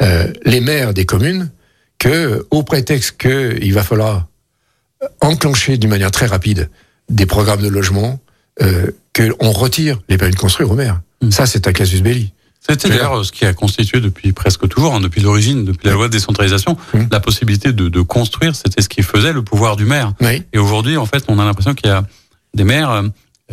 euh, 0.02 0.32
les 0.44 0.60
maires 0.60 0.94
des 0.94 1.06
communes, 1.06 1.50
que 1.98 2.46
au 2.50 2.62
prétexte 2.62 3.16
qu'il 3.18 3.72
va 3.72 3.82
falloir 3.82 4.26
enclencher 5.20 5.78
d'une 5.78 5.90
manière 5.90 6.10
très 6.10 6.26
rapide 6.26 6.70
des 7.08 7.26
programmes 7.26 7.62
de 7.62 7.68
logement, 7.68 8.20
euh, 8.62 8.90
qu'on 9.14 9.50
retire 9.50 10.00
les 10.08 10.18
permis 10.18 10.34
de 10.34 10.38
construire 10.38 10.70
aux 10.70 10.74
maires. 10.74 11.00
Mm. 11.22 11.30
Ça, 11.30 11.46
c'est 11.46 11.68
un 11.68 11.72
casus 11.72 12.02
belli. 12.02 12.32
C'était 12.66 12.88
d'ailleurs 12.88 13.22
ce 13.24 13.30
qui 13.30 13.44
a 13.44 13.52
constitué 13.52 14.00
depuis 14.00 14.32
presque 14.32 14.66
toujours, 14.68 14.94
hein, 14.94 15.00
depuis 15.00 15.20
l'origine, 15.20 15.66
depuis 15.66 15.86
la 15.86 15.92
loi 15.92 16.08
de 16.08 16.12
décentralisation, 16.12 16.78
Mm. 16.94 17.04
la 17.10 17.20
possibilité 17.20 17.72
de, 17.72 17.88
de 17.88 18.00
construire, 18.00 18.56
c'était 18.56 18.80
ce 18.80 18.88
qui 18.88 19.02
faisait 19.02 19.32
le 19.32 19.42
pouvoir 19.42 19.76
du 19.76 19.84
maire. 19.84 20.14
Oui. 20.20 20.42
Et 20.52 20.58
aujourd'hui, 20.58 20.96
en 20.96 21.04
fait, 21.06 21.24
on 21.28 21.38
a 21.38 21.44
l'impression 21.44 21.74
qu'il 21.74 21.88
y 21.88 21.92
a 21.92 22.04
des 22.54 22.64
maires 22.64 22.90
euh, 22.90 23.02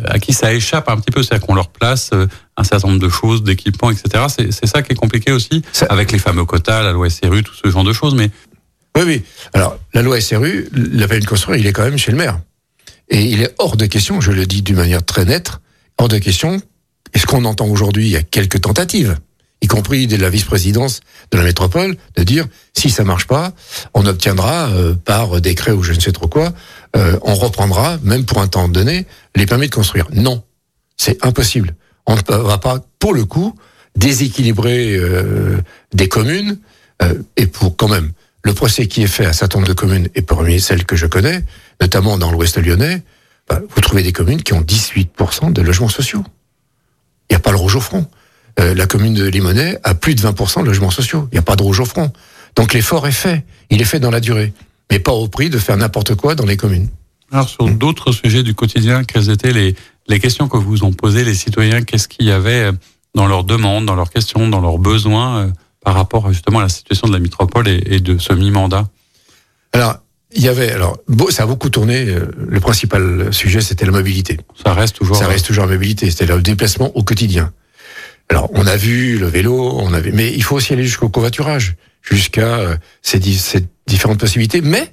à 0.04 0.18
qui 0.18 0.32
ça 0.32 0.52
échappe 0.52 0.88
un 0.88 0.96
petit 0.96 1.10
peu, 1.10 1.22
c'est-à-dire 1.22 1.46
qu'on 1.46 1.54
leur 1.54 1.68
place 1.68 2.10
euh, 2.14 2.26
un 2.56 2.64
certain 2.64 2.88
nombre 2.88 3.00
de 3.00 3.08
choses, 3.08 3.42
d'équipements, 3.42 3.90
etc. 3.90 4.24
C'est 4.28 4.66
ça 4.66 4.82
qui 4.82 4.92
est 4.92 4.96
compliqué 4.96 5.32
aussi, 5.32 5.62
Ça- 5.72 5.86
avec 5.90 6.12
les 6.12 6.18
fameux 6.18 6.44
quotas, 6.44 6.82
la 6.82 6.92
loi 6.92 7.08
SRU, 7.10 7.42
tout 7.42 7.54
ce 7.54 7.70
genre 7.70 7.84
de 7.84 7.92
choses. 7.92 8.14
Mais 8.14 8.30
Oui, 8.96 9.02
oui. 9.06 9.22
Alors, 9.54 9.78
la 9.94 10.02
loi 10.02 10.20
SRU, 10.20 10.68
la 10.72 11.06
permis 11.08 11.22
de 11.24 11.28
construire, 11.28 11.58
il 11.58 11.66
est 11.66 11.72
quand 11.72 11.84
même 11.84 11.98
chez 11.98 12.10
le 12.12 12.18
maire. 12.18 12.40
Et 13.08 13.22
il 13.22 13.42
est 13.42 13.54
hors 13.58 13.76
de 13.76 13.86
question, 13.86 14.20
je 14.20 14.32
le 14.32 14.46
dis 14.46 14.62
d'une 14.62 14.76
manière 14.76 15.02
très 15.04 15.24
nette, 15.24 15.52
hors 15.98 16.08
de 16.08 16.18
question, 16.18 16.60
est-ce 17.14 17.26
qu'on 17.26 17.44
entend 17.44 17.66
aujourd'hui, 17.66 18.06
il 18.06 18.10
y 18.10 18.16
a 18.16 18.22
quelques 18.22 18.60
tentatives, 18.62 19.18
y 19.62 19.68
compris 19.68 20.06
de 20.06 20.16
la 20.16 20.28
vice-présidence 20.28 21.00
de 21.30 21.38
la 21.38 21.44
métropole, 21.44 21.96
de 22.16 22.22
dire, 22.24 22.46
si 22.74 22.90
ça 22.90 23.04
marche 23.04 23.26
pas, 23.26 23.52
on 23.94 24.04
obtiendra, 24.04 24.68
euh, 24.70 24.94
par 24.94 25.40
décret 25.40 25.72
ou 25.72 25.82
je 25.82 25.92
ne 25.92 26.00
sais 26.00 26.12
trop 26.12 26.28
quoi, 26.28 26.52
euh, 26.96 27.18
on 27.22 27.34
reprendra, 27.34 27.96
même 28.02 28.24
pour 28.24 28.40
un 28.40 28.48
temps 28.48 28.68
donné, 28.68 29.06
les 29.34 29.46
permis 29.46 29.68
de 29.68 29.74
construire. 29.74 30.08
Non. 30.12 30.42
C'est 30.96 31.24
impossible. 31.24 31.74
On 32.06 32.16
ne 32.16 32.42
va 32.42 32.58
pas, 32.58 32.80
pour 32.98 33.14
le 33.14 33.24
coup, 33.24 33.54
déséquilibrer 33.96 34.96
euh, 34.96 35.58
des 35.94 36.08
communes, 36.08 36.58
et 37.36 37.46
pour 37.46 37.76
quand 37.76 37.88
même 37.88 38.12
le 38.44 38.54
procès 38.54 38.86
qui 38.86 39.02
est 39.02 39.08
fait 39.08 39.26
à 39.26 39.30
un 39.30 39.32
certain 39.32 39.58
nombre 39.58 39.68
de 39.68 39.74
communes, 39.74 40.08
et 40.14 40.22
parmi 40.22 40.60
celles 40.60 40.84
que 40.84 40.94
je 40.94 41.06
connais, 41.06 41.42
notamment 41.80 42.16
dans 42.16 42.30
l'ouest 42.30 42.58
lyonnais, 42.58 43.02
bah, 43.48 43.60
vous 43.68 43.80
trouvez 43.80 44.04
des 44.04 44.12
communes 44.12 44.40
qui 44.40 44.52
ont 44.52 44.60
18% 44.60 45.52
de 45.52 45.62
logements 45.62 45.88
sociaux. 45.88 46.22
Il 47.28 47.32
n'y 47.32 47.36
a 47.36 47.40
pas 47.40 47.50
le 47.50 47.56
rouge 47.56 47.74
au 47.74 47.80
front. 47.80 48.06
Euh, 48.60 48.74
la 48.74 48.86
commune 48.86 49.14
de 49.14 49.24
Limonest 49.24 49.80
a 49.82 49.94
plus 49.94 50.14
de 50.14 50.20
20% 50.20 50.62
de 50.62 50.66
logements 50.66 50.90
sociaux. 50.90 51.28
Il 51.32 51.36
n'y 51.36 51.38
a 51.38 51.42
pas 51.42 51.56
de 51.56 51.62
rouge 51.62 51.80
au 51.80 51.84
front. 51.84 52.12
Donc 52.56 52.74
l'effort 52.74 53.06
est 53.06 53.12
fait. 53.12 53.44
Il 53.70 53.80
est 53.80 53.86
fait 53.86 54.00
dans 54.00 54.10
la 54.10 54.20
durée. 54.20 54.52
Mais 54.90 54.98
pas 54.98 55.12
au 55.12 55.28
prix 55.28 55.48
de 55.48 55.58
faire 55.58 55.76
n'importe 55.76 56.14
quoi 56.14 56.34
dans 56.34 56.44
les 56.44 56.56
communes. 56.56 56.88
alors 57.30 57.48
sur 57.48 57.66
d'autres 57.68 58.12
sujets 58.12 58.42
du 58.42 58.54
quotidien, 58.54 59.04
quelles 59.04 59.30
étaient 59.30 59.52
les, 59.52 59.74
les 60.08 60.20
questions 60.20 60.48
que 60.48 60.58
vous 60.58 60.84
ont 60.84 60.92
posées 60.92 61.24
les 61.24 61.34
citoyens? 61.34 61.82
Qu'est-ce 61.82 62.08
qu'il 62.08 62.26
y 62.26 62.30
avait 62.32 62.64
euh, 62.64 62.72
dans 63.14 63.26
leurs 63.26 63.44
demandes, 63.44 63.86
dans 63.86 63.94
leurs 63.94 64.10
questions, 64.10 64.48
dans 64.48 64.60
leurs 64.60 64.78
besoins 64.78 65.38
euh, 65.38 65.48
par 65.82 65.94
rapport 65.94 66.30
justement 66.30 66.58
à 66.58 66.62
la 66.62 66.68
situation 66.68 67.08
de 67.08 67.12
la 67.12 67.20
métropole 67.20 67.68
et, 67.68 67.82
et 67.86 68.00
de 68.00 68.18
ce 68.18 68.34
mi-mandat? 68.34 68.86
Alors, 69.72 69.96
il 70.34 70.42
y 70.42 70.48
avait, 70.48 70.72
alors, 70.72 70.98
ça 71.30 71.44
a 71.44 71.46
beaucoup 71.46 71.70
tourné. 71.70 72.06
Le 72.36 72.60
principal 72.60 73.32
sujet, 73.32 73.60
c'était 73.60 73.84
la 73.84 73.92
mobilité. 73.92 74.38
Ça 74.62 74.72
reste 74.72 74.96
toujours. 74.96 75.16
Ça 75.16 75.26
reste 75.26 75.46
toujours 75.46 75.66
la 75.66 75.72
mobilité, 75.72 76.10
c'est-à-dire 76.10 76.36
le 76.36 76.42
déplacement 76.42 76.90
au 76.96 77.02
quotidien. 77.02 77.52
Alors, 78.32 78.48
on 78.54 78.66
a 78.66 78.76
vu 78.76 79.18
le 79.18 79.26
vélo, 79.26 79.76
on 79.78 79.92
avait, 79.92 80.10
mais 80.10 80.32
il 80.32 80.42
faut 80.42 80.56
aussi 80.56 80.72
aller 80.72 80.84
jusqu'au 80.84 81.10
covoiturage, 81.10 81.76
jusqu'à 82.00 82.46
euh, 82.60 82.76
ces, 83.02 83.20
ces 83.20 83.66
différentes 83.86 84.18
possibilités. 84.18 84.62
Mais 84.62 84.90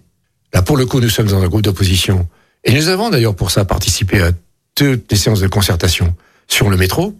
là, 0.54 0.62
pour 0.62 0.76
le 0.76 0.86
coup, 0.86 1.00
nous 1.00 1.08
sommes 1.10 1.28
dans 1.28 1.42
un 1.42 1.48
groupe 1.48 1.62
d'opposition, 1.62 2.28
et 2.66 2.74
nous 2.74 2.90
avons 2.90 3.10
d'ailleurs 3.10 3.36
pour 3.36 3.50
ça 3.50 3.64
participé 3.64 4.22
à 4.22 4.32
toutes 4.76 5.10
les 5.10 5.18
séances 5.18 5.40
de 5.40 5.48
concertation 5.48 6.14
sur 6.50 6.70
le 6.70 6.76
métro, 6.76 7.18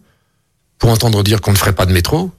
pour 0.78 0.90
entendre 0.90 1.24
dire 1.24 1.40
qu'on 1.40 1.54
ne 1.54 1.58
ferait 1.58 1.72
pas 1.72 1.86
de 1.86 1.94
métro. 1.94 2.32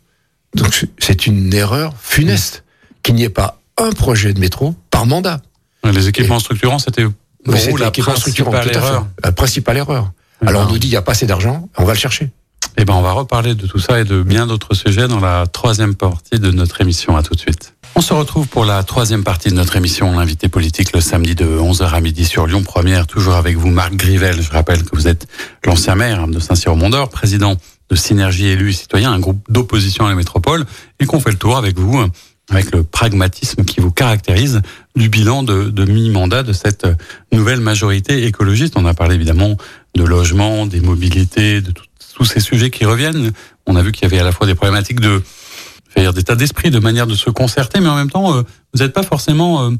Donc, 0.55 0.75
c'est- 0.99 1.27
une 1.27 1.55
erreur 1.55 1.95
funeste 1.99 2.65
qu'il 3.03 3.15
n'y 3.15 3.23
ait 3.23 3.29
pas 3.31 3.61
un 3.79 3.93
projet 3.93 4.35
de 4.35 4.41
métro 4.41 4.75
par 4.91 5.07
mandat. 5.07 5.41
Les 5.85 6.07
équipements 6.09 6.39
structurants, 6.39 6.79
c'était 6.79 7.05
pour 7.05 7.55
vous 7.71 7.77
la 7.79 7.87
principale 8.13 8.67
erreur. 8.91 9.07
La 9.25 9.33
principale 9.33 9.77
erreur. 9.79 10.13
Alors, 10.47 10.67
on 10.69 10.73
nous 10.73 10.79
dit 10.79 10.89
il 10.89 10.91
n'y 10.91 10.97
a 10.97 11.03
pas 11.03 11.13
assez 11.13 11.25
d'argent, 11.27 11.69
on 11.79 11.85
va 11.85 11.95
le 11.95 11.99
chercher. 11.99 12.29
Eh 12.83 12.87
ben, 12.87 12.95
on 12.95 13.03
va 13.03 13.13
reparler 13.13 13.55
de 13.55 13.67
tout 13.67 13.79
ça 13.79 14.01
et 14.01 14.05
de 14.05 14.23
bien 14.23 14.47
d'autres 14.47 14.73
sujets 14.73 15.07
dans 15.07 15.21
la 15.21 15.47
troisième 15.47 15.95
partie 15.95 16.41
de 16.41 16.51
notre 16.51 16.81
émission. 16.81 17.15
À 17.15 17.23
tout 17.23 17.35
de 17.35 17.39
suite. 17.39 17.75
On 17.95 18.01
se 18.01 18.15
retrouve 18.15 18.49
pour 18.49 18.65
la 18.65 18.83
troisième 18.85 19.23
partie 19.23 19.51
de 19.51 19.55
notre 19.55 19.77
émission, 19.77 20.19
l'invité 20.19 20.49
politique, 20.49 20.95
le 20.95 21.03
samedi 21.03 21.35
de 21.35 21.45
11h 21.45 21.91
à 21.91 22.01
midi 22.01 22.25
sur 22.25 22.47
Lyon 22.47 22.63
Première. 22.63 23.07
Toujours 23.07 23.35
avec 23.35 23.59
vous, 23.59 23.69
Marc 23.69 23.93
Grivel. 23.97 24.41
Je 24.41 24.51
rappelle 24.51 24.83
que 24.83 24.97
vous 24.97 25.09
êtes 25.09 25.27
l'ancien 25.67 25.95
maire 25.95 26.27
de 26.27 26.41
Saint-Cyr-au-Mont-d'Or, 26.41 27.11
président 27.11 27.55
de 27.91 27.97
Synergie 27.97 28.47
Élus 28.47 28.71
et 28.71 28.73
Citoyens, 28.73 29.13
un 29.13 29.21
groupe 29.21 29.45
d'opposition 29.51 30.07
à 30.07 30.09
la 30.09 30.15
métropole, 30.15 30.65
et 31.01 31.05
qu'on 31.05 31.21
fait 31.21 31.33
le 31.33 31.37
tour 31.37 31.59
avec 31.59 31.79
vous 31.79 32.03
avec 32.49 32.75
le 32.75 32.83
pragmatisme 32.83 33.65
qui 33.65 33.81
vous 33.81 33.93
caractérise 33.93 34.61
du 34.97 35.09
bilan 35.09 35.43
de, 35.43 35.65
de 35.71 35.85
mi-mandat 35.85 36.43
de 36.43 36.53
cette 36.53 36.87
nouvelle 37.31 37.61
majorité 37.61 38.25
écologiste. 38.25 38.75
On 38.77 38.87
a 38.87 38.95
parlé 38.95 39.15
évidemment 39.15 39.57
de 39.95 40.03
logement, 40.03 40.67
des 40.67 40.81
mobilités, 40.81 41.61
de 41.61 41.73
tous 42.21 42.27
ces 42.27 42.41
sujets 42.41 42.69
qui 42.69 42.85
reviennent. 42.85 43.33
On 43.67 43.77
a 43.77 43.83
vu 43.83 43.93
qu'il 43.93 44.03
y 44.03 44.05
avait 44.05 44.19
à 44.19 44.25
la 44.25 44.31
fois 44.31 44.47
des 44.47 44.55
problématiques 44.55 45.01
de 45.01 45.23
d'état 45.97 46.35
d'esprit, 46.35 46.71
de 46.71 46.79
manière 46.79 47.07
de 47.07 47.15
se 47.15 47.31
concerter, 47.31 47.81
mais 47.81 47.89
en 47.89 47.97
même 47.97 48.11
temps, 48.11 48.35
euh, 48.35 48.43
vous 48.73 48.83
n'êtes 48.83 48.93
pas 48.93 49.03
forcément, 49.03 49.63
euh, 49.63 49.71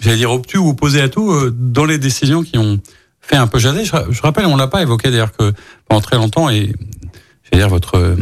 j'allais 0.00 0.16
dire, 0.16 0.30
obtus 0.30 0.58
ou 0.58 0.68
opposé 0.68 1.00
à 1.00 1.08
tout 1.08 1.32
euh, 1.32 1.52
dans 1.56 1.84
les 1.84 1.98
décisions 1.98 2.42
qui 2.42 2.58
ont 2.58 2.80
fait 3.20 3.36
un 3.36 3.46
peu 3.46 3.58
jaser. 3.58 3.84
Je, 3.84 4.22
rappelle, 4.22 4.46
on 4.46 4.56
l'a 4.56 4.68
pas 4.68 4.82
évoqué 4.82 5.10
d'ailleurs 5.10 5.32
que 5.32 5.52
pendant 5.88 6.00
très 6.00 6.16
longtemps, 6.16 6.48
et 6.48 6.72
j'allais 7.44 7.62
dire, 7.62 7.68
votre 7.68 8.16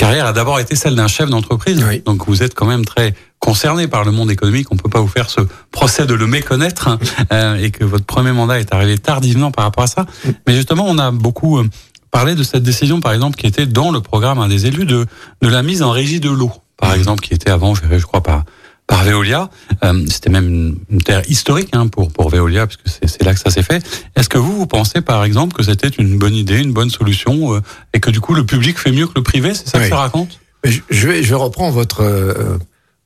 carrière 0.00 0.26
a 0.26 0.32
d'abord 0.32 0.58
été 0.58 0.74
celle 0.74 0.94
d'un 0.94 1.06
chef 1.06 1.28
d'entreprise. 1.28 1.84
Oui. 1.86 2.02
Donc 2.06 2.26
vous 2.26 2.42
êtes 2.42 2.54
quand 2.54 2.66
même 2.66 2.84
très 2.84 3.14
concerné 3.38 3.86
par 3.86 4.04
le 4.04 4.12
monde 4.12 4.30
économique. 4.30 4.68
On 4.70 4.76
peut 4.76 4.88
pas 4.88 5.00
vous 5.00 5.08
faire 5.08 5.28
ce 5.28 5.42
procès 5.70 6.06
de 6.06 6.14
le 6.14 6.26
méconnaître 6.26 6.88
hein, 6.88 6.98
euh, 7.32 7.56
et 7.56 7.70
que 7.70 7.84
votre 7.84 8.06
premier 8.06 8.32
mandat 8.32 8.60
est 8.60 8.72
arrivé 8.72 8.96
tardivement 8.98 9.50
par 9.50 9.64
rapport 9.64 9.84
à 9.84 9.88
ça. 9.88 10.06
Mais 10.46 10.54
justement, 10.54 10.86
on 10.88 10.98
a 10.98 11.10
beaucoup 11.10 11.62
parlé 12.10 12.34
de 12.34 12.42
cette 12.42 12.62
décision, 12.62 13.00
par 13.00 13.12
exemple, 13.12 13.36
qui 13.36 13.46
était 13.46 13.66
dans 13.66 13.90
le 13.90 14.00
programme 14.00 14.38
un 14.38 14.48
des 14.48 14.66
élus 14.66 14.86
de 14.86 15.06
de 15.42 15.48
la 15.48 15.62
mise 15.62 15.82
en 15.82 15.90
régie 15.90 16.20
de 16.20 16.30
l'eau, 16.30 16.52
par 16.76 16.94
exemple, 16.94 17.22
qui 17.22 17.34
était 17.34 17.50
avant, 17.50 17.74
je 17.74 18.06
crois, 18.06 18.22
par 18.22 18.44
par 18.86 19.04
Veolia. 19.04 19.50
Euh, 19.84 20.04
C'était 20.08 20.30
même 20.30 20.48
une, 20.48 20.78
une 20.90 21.00
terre 21.00 21.22
historique 21.30 21.70
hein, 21.72 21.86
pour 21.86 22.12
pour 22.12 22.28
Veolia, 22.30 22.66
puisque 22.66 22.88
c'est 22.88 23.06
c'est 23.06 23.22
là 23.24 23.32
que 23.34 23.40
ça 23.40 23.50
s'est 23.50 23.62
fait. 23.62 23.82
Est-ce 24.16 24.28
que 24.28 24.38
vous, 24.38 24.56
vous 24.56 24.66
pensez, 24.66 25.00
par 25.00 25.22
exemple, 25.24 25.54
que 25.56 25.62
c'était 25.62 25.88
une 25.88 26.18
bonne 26.18 26.34
idée, 26.34 26.58
une 26.58 26.72
bonne 26.72 26.90
solution, 26.90 27.54
euh, 27.54 27.60
et 27.94 28.00
que 28.00 28.10
du 28.10 28.20
coup 28.20 28.34
le 28.34 28.44
public 28.44 28.78
fait 28.78 28.92
mieux 28.92 29.06
que 29.06 29.14
le 29.16 29.22
privé? 29.22 29.54
C'est 29.54 29.68
ça 29.68 29.78
que 29.78 29.88
ça 29.88 29.96
raconte? 29.96 30.40
Je 30.64 30.80
je 30.90 31.08
vais, 31.08 31.22
je 31.22 31.28
vais 31.28 31.36
reprendre 31.36 31.72
votre 31.72 32.02
euh, 32.02 32.58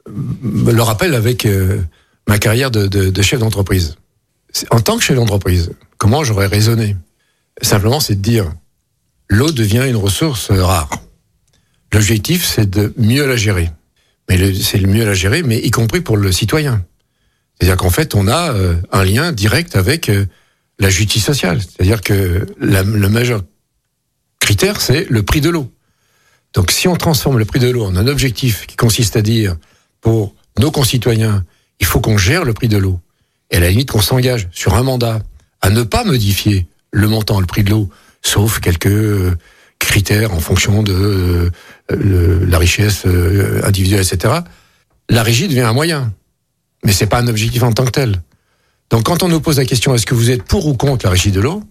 le 0.06 0.82
rappel 0.82 1.14
avec 1.14 1.46
ma 2.26 2.38
carrière 2.38 2.70
de, 2.70 2.86
de, 2.86 3.10
de 3.10 3.22
chef 3.22 3.40
d'entreprise. 3.40 3.96
En 4.70 4.80
tant 4.80 4.96
que 4.96 5.02
chef 5.02 5.16
d'entreprise, 5.16 5.72
comment 5.98 6.24
j'aurais 6.24 6.46
raisonné? 6.46 6.96
Simplement, 7.62 8.00
c'est 8.00 8.14
de 8.14 8.20
dire 8.22 8.52
l'eau 9.28 9.50
devient 9.50 9.84
une 9.88 9.96
ressource 9.96 10.50
euh, 10.50 10.64
rare. 10.64 10.90
L'objectif, 11.92 12.44
c'est 12.44 12.68
de 12.68 12.92
mieux 12.96 13.26
la 13.26 13.36
gérer. 13.36 13.70
Mais 14.28 14.54
c'est 14.54 14.78
le 14.78 14.88
mieux 14.88 15.04
la 15.04 15.14
gérer, 15.14 15.42
mais 15.42 15.58
y 15.58 15.70
compris 15.70 16.00
pour 16.00 16.16
le 16.16 16.32
citoyen. 16.32 16.84
C'est-à-dire 17.58 17.76
qu'en 17.76 17.90
fait, 17.90 18.14
on 18.14 18.26
a 18.26 18.52
euh, 18.52 18.76
un 18.90 19.04
lien 19.04 19.32
direct 19.32 19.76
avec 19.76 20.08
euh, 20.08 20.26
la 20.78 20.90
justice 20.90 21.24
sociale. 21.24 21.60
C'est-à-dire 21.60 22.00
que 22.00 22.46
le 22.58 23.08
majeur 23.08 23.42
critère, 24.40 24.80
c'est 24.80 25.06
le 25.08 25.22
prix 25.22 25.40
de 25.40 25.50
l'eau. 25.50 25.72
Donc 26.54 26.70
si 26.70 26.86
on 26.88 26.96
transforme 26.96 27.38
le 27.38 27.44
prix 27.44 27.58
de 27.58 27.68
l'eau 27.68 27.84
en 27.84 27.96
un 27.96 28.06
objectif 28.06 28.66
qui 28.66 28.76
consiste 28.76 29.16
à 29.16 29.22
dire 29.22 29.56
pour 30.00 30.34
nos 30.58 30.70
concitoyens, 30.70 31.44
il 31.80 31.86
faut 31.86 32.00
qu'on 32.00 32.16
gère 32.16 32.44
le 32.44 32.54
prix 32.54 32.68
de 32.68 32.76
l'eau, 32.76 33.00
et 33.50 33.56
à 33.56 33.60
la 33.60 33.70
limite 33.70 33.90
qu'on 33.90 34.00
s'engage 34.00 34.48
sur 34.52 34.74
un 34.74 34.82
mandat 34.82 35.20
à 35.60 35.70
ne 35.70 35.82
pas 35.82 36.04
modifier 36.04 36.66
le 36.92 37.08
montant, 37.08 37.40
le 37.40 37.46
prix 37.46 37.64
de 37.64 37.70
l'eau, 37.70 37.90
sauf 38.24 38.60
quelques 38.60 39.36
critères 39.78 40.32
en 40.32 40.40
fonction 40.40 40.82
de 40.82 41.50
euh, 41.92 42.46
la 42.48 42.58
richesse 42.58 43.02
euh, 43.06 43.60
individuelle, 43.64 44.00
etc. 44.00 44.34
La 45.08 45.22
régie 45.22 45.46
devient 45.46 45.60
un 45.60 45.72
moyen, 45.72 46.12
mais 46.84 46.92
c'est 46.92 47.06
pas 47.06 47.20
un 47.20 47.28
objectif 47.28 47.62
en 47.62 47.72
tant 47.72 47.84
que 47.84 47.90
tel. 47.90 48.22
Donc 48.90 49.04
quand 49.04 49.22
on 49.22 49.28
nous 49.28 49.40
pose 49.40 49.58
la 49.58 49.64
question 49.64 49.94
est-ce 49.94 50.06
que 50.06 50.14
vous 50.14 50.30
êtes 50.30 50.42
pour 50.42 50.66
ou 50.66 50.74
contre 50.74 51.06
la 51.06 51.10
régie 51.10 51.30
de 51.30 51.40
l'eau, 51.40 51.62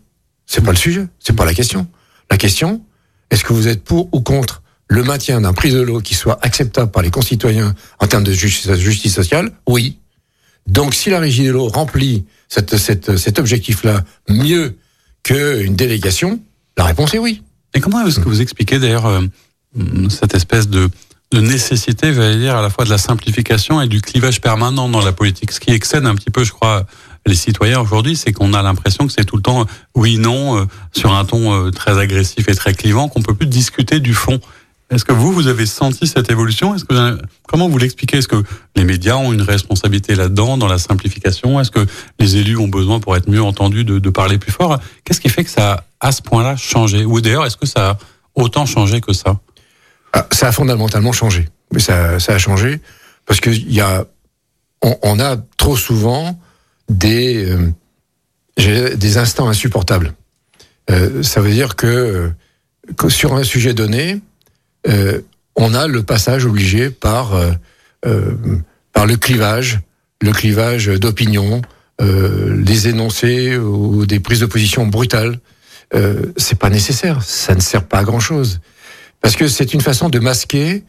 c'est 0.46 0.64
pas 0.64 0.72
le 0.72 0.78
sujet, 0.78 1.08
c'est 1.20 1.36
pas 1.36 1.46
la 1.46 1.54
question. 1.54 1.88
La 2.30 2.38
question, 2.38 2.82
est-ce 3.30 3.44
que 3.44 3.54
vous 3.54 3.68
êtes 3.68 3.84
pour 3.84 4.10
ou 4.12 4.22
contre 4.22 4.62
le 4.88 5.04
maintien 5.04 5.42
d'un 5.42 5.54
prix 5.54 5.72
de 5.72 5.82
l'eau 5.82 6.02
qui 6.02 6.14
soit 6.14 6.38
acceptable 6.44 6.92
par 6.92 7.02
les 7.02 7.10
concitoyens 7.10 7.74
en 8.00 8.08
termes 8.08 8.24
de 8.24 8.34
justice, 8.34 9.14
sociale? 9.14 9.52
Oui. 9.68 10.00
Donc, 10.68 10.94
si 10.94 11.10
la 11.10 11.20
régie 11.20 11.46
de 11.46 11.52
l'eau 11.52 11.68
remplit 11.68 12.26
cet 12.48 13.40
objectif-là 13.40 14.04
mieux 14.30 14.78
qu'une 15.24 15.76
délégation, 15.76 16.40
la 16.78 16.84
réponse 16.86 17.14
est 17.14 17.20
oui. 17.20 17.42
Et 17.74 17.80
comment 17.80 18.06
est-ce 18.06 18.20
que 18.20 18.30
vous 18.30 18.42
expliquez 18.42 18.80
d'ailleurs 18.80 19.06
euh, 19.06 19.22
cette 20.10 20.36
espèce 20.36 20.68
de, 20.70 20.90
de 21.32 21.42
nécessité, 21.42 22.14
j'allais 22.14 22.38
dire, 22.38 22.56
à 22.56 22.62
la 22.62 22.70
fois 22.70 22.86
de 22.86 22.90
la 22.90 22.98
simplification 22.98 23.82
et 23.82 23.88
du 23.88 24.02
clivage 24.02 24.42
permanent 24.42 24.90
dans 24.90 25.02
la 25.02 25.12
politique? 25.12 25.52
Ce 25.52 25.60
qui 25.60 25.72
excède 25.72 26.06
un 26.06 26.16
petit 26.16 26.30
peu, 26.30 26.44
je 26.44 26.52
crois, 26.52 26.86
les 27.26 27.36
citoyens 27.36 27.80
aujourd'hui, 27.80 28.16
c'est 28.16 28.32
qu'on 28.32 28.54
a 28.54 28.62
l'impression 28.62 29.08
que 29.08 29.14
c'est 29.14 29.26
tout 29.26 29.38
le 29.38 29.42
temps 29.42 29.66
oui, 29.96 30.18
non, 30.18 30.60
euh, 30.60 30.66
sur 30.92 31.14
un 31.14 31.26
ton 31.26 31.54
euh, 31.54 31.72
très 31.72 31.98
agressif 31.98 32.48
et 32.50 32.56
très 32.56 32.74
clivant, 32.74 33.08
qu'on 33.08 33.22
peut 33.22 33.34
plus 33.34 33.48
discuter 33.48 34.00
du 34.00 34.14
fond. 34.14 34.40
Est-ce 34.94 35.06
que 35.06 35.12
vous, 35.12 35.32
vous 35.32 35.48
avez 35.48 35.66
senti 35.66 36.06
cette 36.06 36.30
évolution? 36.30 36.76
Comment 37.48 37.68
vous 37.68 37.78
l'expliquez? 37.78 38.18
Est-ce 38.18 38.28
que 38.28 38.44
les 38.76 38.84
médias 38.84 39.16
ont 39.16 39.34
une 39.34 39.42
responsabilité 39.42 40.14
là-dedans, 40.14 40.58
dans 40.58 40.68
la 40.68 40.78
simplification? 40.78 41.60
Est-ce 41.60 41.72
que 41.72 41.86
les 42.20 42.38
élus 42.38 42.58
ont 42.58 42.68
besoin, 42.68 43.00
pour 43.00 43.16
être 43.16 43.28
mieux 43.28 43.42
entendus, 43.42 43.84
de, 43.84 44.10
parler 44.10 44.38
plus 44.38 44.52
fort? 44.52 44.80
Qu'est-ce 45.04 45.20
qui 45.20 45.30
fait 45.30 45.44
que 45.44 45.50
ça 45.50 45.86
a 46.00 46.08
à 46.08 46.12
ce 46.12 46.22
point-là 46.22 46.56
changé? 46.58 47.06
Ou 47.06 47.22
d'ailleurs, 47.22 47.46
est-ce 47.46 47.58
que 47.58 47.66
ça 47.66 47.92
a 47.92 47.98
autant 48.36 48.66
changé 48.66 49.02
que 49.02 49.14
ça? 49.14 49.40
Ah, 50.14 50.28
ça 50.32 50.50
a 50.50 50.52
fondamentalement 50.52 51.12
changé. 51.12 51.50
Mais 51.72 51.80
ça, 51.80 52.20
ça 52.20 52.36
a 52.36 52.38
changé 52.38 52.80
parce 53.26 53.40
que 53.40 53.50
y 53.50 53.82
a, 53.82 54.06
on, 54.82 55.20
a 55.20 55.38
trop 55.58 55.76
souvent 55.76 56.40
des, 56.90 57.50
euh, 58.60 58.96
des 58.96 59.18
instants 59.18 59.48
insupportables. 59.48 60.14
Euh, 60.92 61.24
ça 61.24 61.42
veut 61.42 61.52
dire 61.52 61.76
que 61.76 62.32
sur 63.08 63.34
un 63.34 63.44
sujet 63.44 63.74
donné, 63.74 64.22
euh, 64.88 65.22
on 65.56 65.74
a 65.74 65.88
le 65.88 66.04
passage 66.04 66.46
obligé 66.46 66.90
par 66.90 67.36
euh, 67.36 67.52
euh, 68.06 68.36
par 68.92 69.06
le 69.06 69.18
clivage, 69.18 69.80
le 70.22 70.32
clivage 70.32 70.88
d'opinion, 70.88 71.62
euh, 72.02 72.62
des 72.62 72.90
énoncés 72.90 73.58
ou 73.58 74.06
des 74.06 74.20
prises 74.20 74.40
de 74.40 74.46
position 74.46 74.86
brutales. 74.88 75.40
Euh, 75.96 76.34
c'est 76.38 76.58
pas 76.58 76.70
nécessaire, 76.70 77.24
ça 77.24 77.56
ne 77.56 77.60
sert 77.60 77.86
pas 77.86 78.00
à 78.00 78.04
grand 78.04 78.20
chose 78.20 78.62
parce 79.22 79.36
que 79.36 79.48
c'est 79.48 79.74
une 79.74 79.82
façon 79.82 80.10
de 80.10 80.20
masquer 80.20 80.84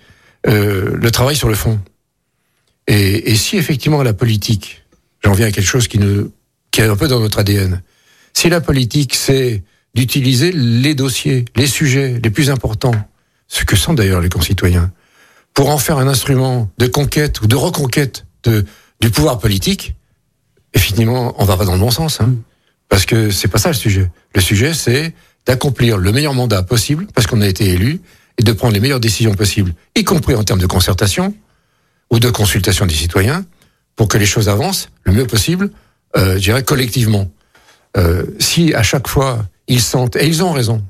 le 0.47 1.09
travail 1.11 1.37
sur 1.37 1.49
le 1.49 1.55
fond. 1.55 1.81
Et, 2.87 3.31
et 3.31 3.37
si 3.37 3.57
effectivement 3.57 4.03
la 4.03 4.13
politique, 4.13 4.85
j'en 5.23 5.33
viens 5.33 5.47
à 5.47 5.51
quelque 5.51 5.67
chose 5.67 5.89
qui, 5.89 5.99
qui 6.71 6.81
est 6.81 6.85
un 6.85 6.97
peu 6.97 7.09
dans 7.09 7.21
notre 7.21 7.39
ADN, 7.39 7.81
si 8.35 8.51
la 8.51 8.61
politique 8.61 9.15
c'est 9.15 9.63
d'utiliser 9.95 10.53
les 10.53 10.95
dossiers, 10.95 11.45
les 11.57 11.67
sujets 11.67 12.21
les 12.23 12.31
plus 12.31 12.51
importants, 12.51 12.95
ce 13.55 13.65
que 13.65 13.77
sont 13.77 13.95
d'ailleurs 13.95 14.21
les 14.21 14.29
concitoyens, 14.29 14.91
pour 15.55 15.71
en 15.71 15.79
faire 15.79 15.99
un 15.99 16.09
instrument 16.09 16.69
de 16.79 16.89
conquête 16.89 17.41
ou 17.41 17.47
de 17.47 17.55
reconquête 17.55 18.27
de, 18.43 18.67
du 19.01 19.11
pouvoir 19.11 19.39
politique, 19.39 19.95
effectivement, 20.75 21.35
on 21.39 21.45
va 21.45 21.57
pas 21.57 21.65
dans 21.65 21.75
le 21.75 21.79
bon 21.79 21.93
sens. 21.93 22.21
Hein, 22.21 22.35
parce 22.89 23.07
que 23.07 23.31
c'est 23.31 23.47
pas 23.47 23.59
ça 23.59 23.69
le 23.69 23.75
sujet. 23.75 24.11
Le 24.35 24.41
sujet, 24.41 24.75
c'est 24.75 25.15
d'accomplir 25.47 25.99
le 25.99 26.11
meilleur 26.11 26.35
mandat 26.35 26.65
possible, 26.65 27.07
parce 27.15 27.29
qu'on 27.29 27.41
a 27.43 27.47
été 27.47 27.67
élu, 27.67 28.01
et 28.39 28.43
de 28.43 28.53
prendre 28.53 28.75
les 28.75 28.81
meilleures 28.81 28.99
décisions 28.99 29.35
possibles, 29.35 29.73
y 29.95 30.03
compris 30.03 30.35
en 30.35 30.43
termes 30.43 30.59
de 30.59 30.67
concertation 30.67 31.33
ou 32.11 32.19
de 32.19 32.31
consultation 32.31 32.87
des 32.87 32.95
citoyens, 32.95 33.45
pour 33.95 34.09
que 34.09 34.19
les 34.19 34.27
choses 34.27 34.49
avancent 34.49 34.89
le 35.05 35.13
mieux 35.13 35.29
possible, 35.29 35.71
euh, 36.17 36.35
je 36.35 36.41
dirais 36.41 36.65
collectivement. 36.65 37.31
Euh, 37.97 38.25
si 38.41 38.75
à 38.75 38.83
chaque 38.83 39.07
fois 39.07 39.47
ils 39.69 39.81
sentent, 39.81 40.17
et 40.17 40.27
ils 40.27 40.43
ont 40.43 40.53
raison, 40.53 40.85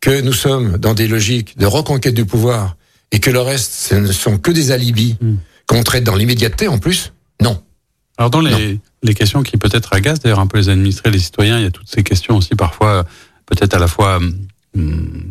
que 0.00 0.20
nous 0.20 0.32
sommes 0.32 0.78
dans 0.78 0.94
des 0.94 1.08
logiques 1.08 1.58
de 1.58 1.66
reconquête 1.66 2.14
du 2.14 2.24
pouvoir 2.24 2.76
et 3.12 3.20
que 3.20 3.30
le 3.30 3.40
reste, 3.40 3.72
ce 3.72 3.94
ne 3.94 4.12
sont 4.12 4.38
que 4.38 4.50
des 4.50 4.70
alibis 4.70 5.16
Mm. 5.20 5.34
qu'on 5.66 5.82
traite 5.82 6.04
dans 6.04 6.14
l'immédiateté 6.14 6.68
en 6.68 6.78
plus, 6.78 7.12
non. 7.42 7.60
Alors 8.16 8.30
dans 8.30 8.40
les, 8.40 8.78
les 9.02 9.14
questions 9.14 9.42
qui 9.42 9.56
peut-être 9.56 9.92
agacent 9.92 10.20
d'ailleurs 10.20 10.40
un 10.40 10.46
peu 10.46 10.58
les 10.58 10.68
administrés, 10.68 11.10
les 11.10 11.18
citoyens, 11.18 11.58
il 11.58 11.64
y 11.64 11.66
a 11.66 11.70
toutes 11.70 11.88
ces 11.88 12.02
questions 12.02 12.36
aussi 12.36 12.54
parfois 12.54 13.04
peut-être 13.46 13.74
à 13.74 13.78
la 13.78 13.86
fois 13.88 14.16
hum, 14.16 14.34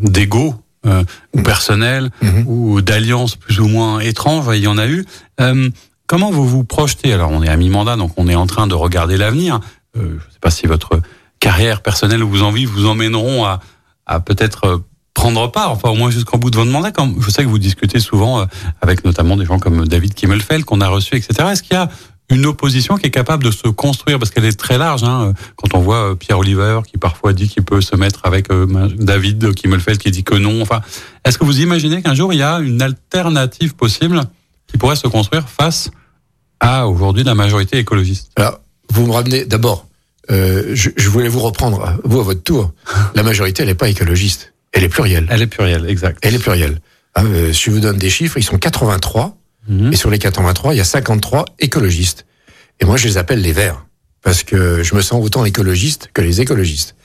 d'ego 0.01 0.55
euh, 0.85 1.03
ou 1.33 1.41
personnel 1.41 2.09
Mhm. 2.21 2.43
ou 2.47 2.81
d'alliances 2.81 3.35
plus 3.35 3.59
ou 3.59 3.67
moins 3.67 3.99
étranges, 3.99 4.45
il 4.55 4.61
y 4.63 4.67
en 4.67 4.77
a 4.77 4.87
eu. 4.87 5.05
Euh, 5.41 5.69
comment 6.07 6.31
vous 6.31 6.47
vous 6.47 6.63
projetez? 6.63 7.11
Alors 7.13 7.31
on 7.31 7.43
est 7.43 7.49
à 7.49 7.57
mi-mandat, 7.57 7.95
donc 7.95 8.11
on 8.17 8.27
est 8.27 8.35
en 8.35 8.47
train 8.47 8.67
de 8.67 8.73
regarder 8.75 9.17
l'avenir. 9.17 9.59
Euh, 9.97 10.01
je 10.01 10.13
ne 10.13 10.31
sais 10.31 10.39
pas 10.41 10.51
si 10.51 10.65
votre 10.67 11.01
carrière 11.39 11.81
personnelle 11.81 12.23
ou 12.23 12.29
vos 12.29 12.41
envies 12.41 12.65
vous 12.65 12.85
emmèneront 12.85 13.43
à, 13.45 13.59
à 14.07 14.19
peut-être 14.19 14.63
euh, 14.65 14.77
prendre 15.17 15.51
part, 15.51 15.71
enfin 15.71 15.89
au 15.89 15.95
moins 15.95 16.11
jusqu'au 16.11 16.37
bout 16.37 16.51
de 16.51 16.57
votre 16.57 16.69
mandat. 16.69 16.91
Je 17.19 17.29
sais 17.31 17.43
que 17.43 17.49
vous 17.49 17.57
discutez 17.57 17.99
souvent 17.99 18.41
euh, 18.41 18.45
avec 18.81 19.03
notamment 19.03 19.35
des 19.35 19.45
gens 19.45 19.57
comme 19.57 19.87
David 19.87 20.13
Kimmelfeld 20.13 20.63
qu'on 20.63 20.79
a 20.79 20.87
reçu, 20.87 21.15
etc. 21.15 21.49
Est-ce 21.51 21.63
qu'il 21.63 21.73
y 21.73 21.79
a 21.79 21.89
une 22.29 22.45
opposition 22.45 22.97
qui 22.97 23.07
est 23.07 23.11
capable 23.11 23.43
de 23.43 23.49
se 23.49 23.67
construire? 23.67 24.19
Parce 24.19 24.29
qu'elle 24.29 24.45
est 24.45 24.57
très 24.57 24.77
large. 24.77 25.03
Hein. 25.03 25.33
Quand 25.55 25.75
on 25.75 25.79
voit 25.79 26.11
euh, 26.11 26.15
Pierre 26.15 26.37
Oliver 26.37 26.81
qui 26.85 26.99
parfois 26.99 27.33
dit 27.33 27.49
qu'il 27.49 27.63
peut 27.63 27.81
se 27.81 27.95
mettre 27.95 28.21
avec 28.25 28.51
euh, 28.51 28.67
David 28.99 29.55
Kimmelfeld 29.55 29.97
qui 29.97 30.11
dit 30.11 30.23
que 30.23 30.35
non. 30.35 30.61
Enfin, 30.61 30.81
est-ce 31.25 31.39
que 31.39 31.45
vous 31.45 31.61
imaginez 31.61 32.03
qu'un 32.03 32.13
jour 32.13 32.31
il 32.31 32.37
y 32.37 32.43
a 32.43 32.59
une 32.59 32.83
alternative 32.83 33.75
possible 33.75 34.21
qui 34.67 34.77
pourrait 34.77 34.95
se 34.95 35.07
construire 35.07 35.49
face 35.49 35.89
à 36.59 36.87
aujourd'hui 36.87 37.23
la 37.23 37.33
majorité 37.33 37.79
écologiste? 37.79 38.31
Alors, 38.35 38.59
vous 38.91 39.07
me 39.07 39.13
ramenez 39.13 39.45
d'abord. 39.45 39.87
Euh, 40.29 40.71
je, 40.73 40.89
je 40.95 41.09
voulais 41.09 41.29
vous 41.29 41.39
reprendre, 41.39 41.99
vous 42.03 42.19
à 42.19 42.23
votre 42.23 42.43
tour. 42.43 42.73
La 43.15 43.23
majorité, 43.23 43.63
elle 43.63 43.69
n'est 43.69 43.75
pas 43.75 43.89
écologiste. 43.89 44.53
Elle 44.73 44.83
est 44.83 44.89
plurielle. 44.89 45.27
Elle 45.29 45.41
est 45.41 45.47
plurielle, 45.47 45.89
exact. 45.89 46.19
Elle 46.21 46.35
est 46.35 46.39
plurielle. 46.39 46.79
Hein, 47.15 47.25
euh, 47.25 47.53
si 47.53 47.65
je 47.65 47.71
vous 47.71 47.79
donne 47.79 47.97
des 47.97 48.09
chiffres, 48.09 48.37
ils 48.37 48.43
sont 48.43 48.57
83 48.57 49.37
Mhm. 49.67 49.93
Et 49.93 49.95
sur 49.95 50.09
les 50.09 50.19
83, 50.19 50.73
il 50.73 50.77
y 50.77 50.81
a 50.81 50.85
53 50.85 51.45
écologistes. 51.59 52.25
Et 52.79 52.85
moi, 52.85 52.97
je 52.97 53.07
les 53.07 53.17
appelle 53.17 53.41
les 53.41 53.51
Verts. 53.51 53.85
Parce 54.23 54.43
que 54.43 54.83
je 54.83 54.95
me 54.95 55.01
sens 55.01 55.23
autant 55.23 55.45
écologiste 55.45 56.09
que 56.13 56.21
les 56.21 56.41
écologistes. 56.41 56.95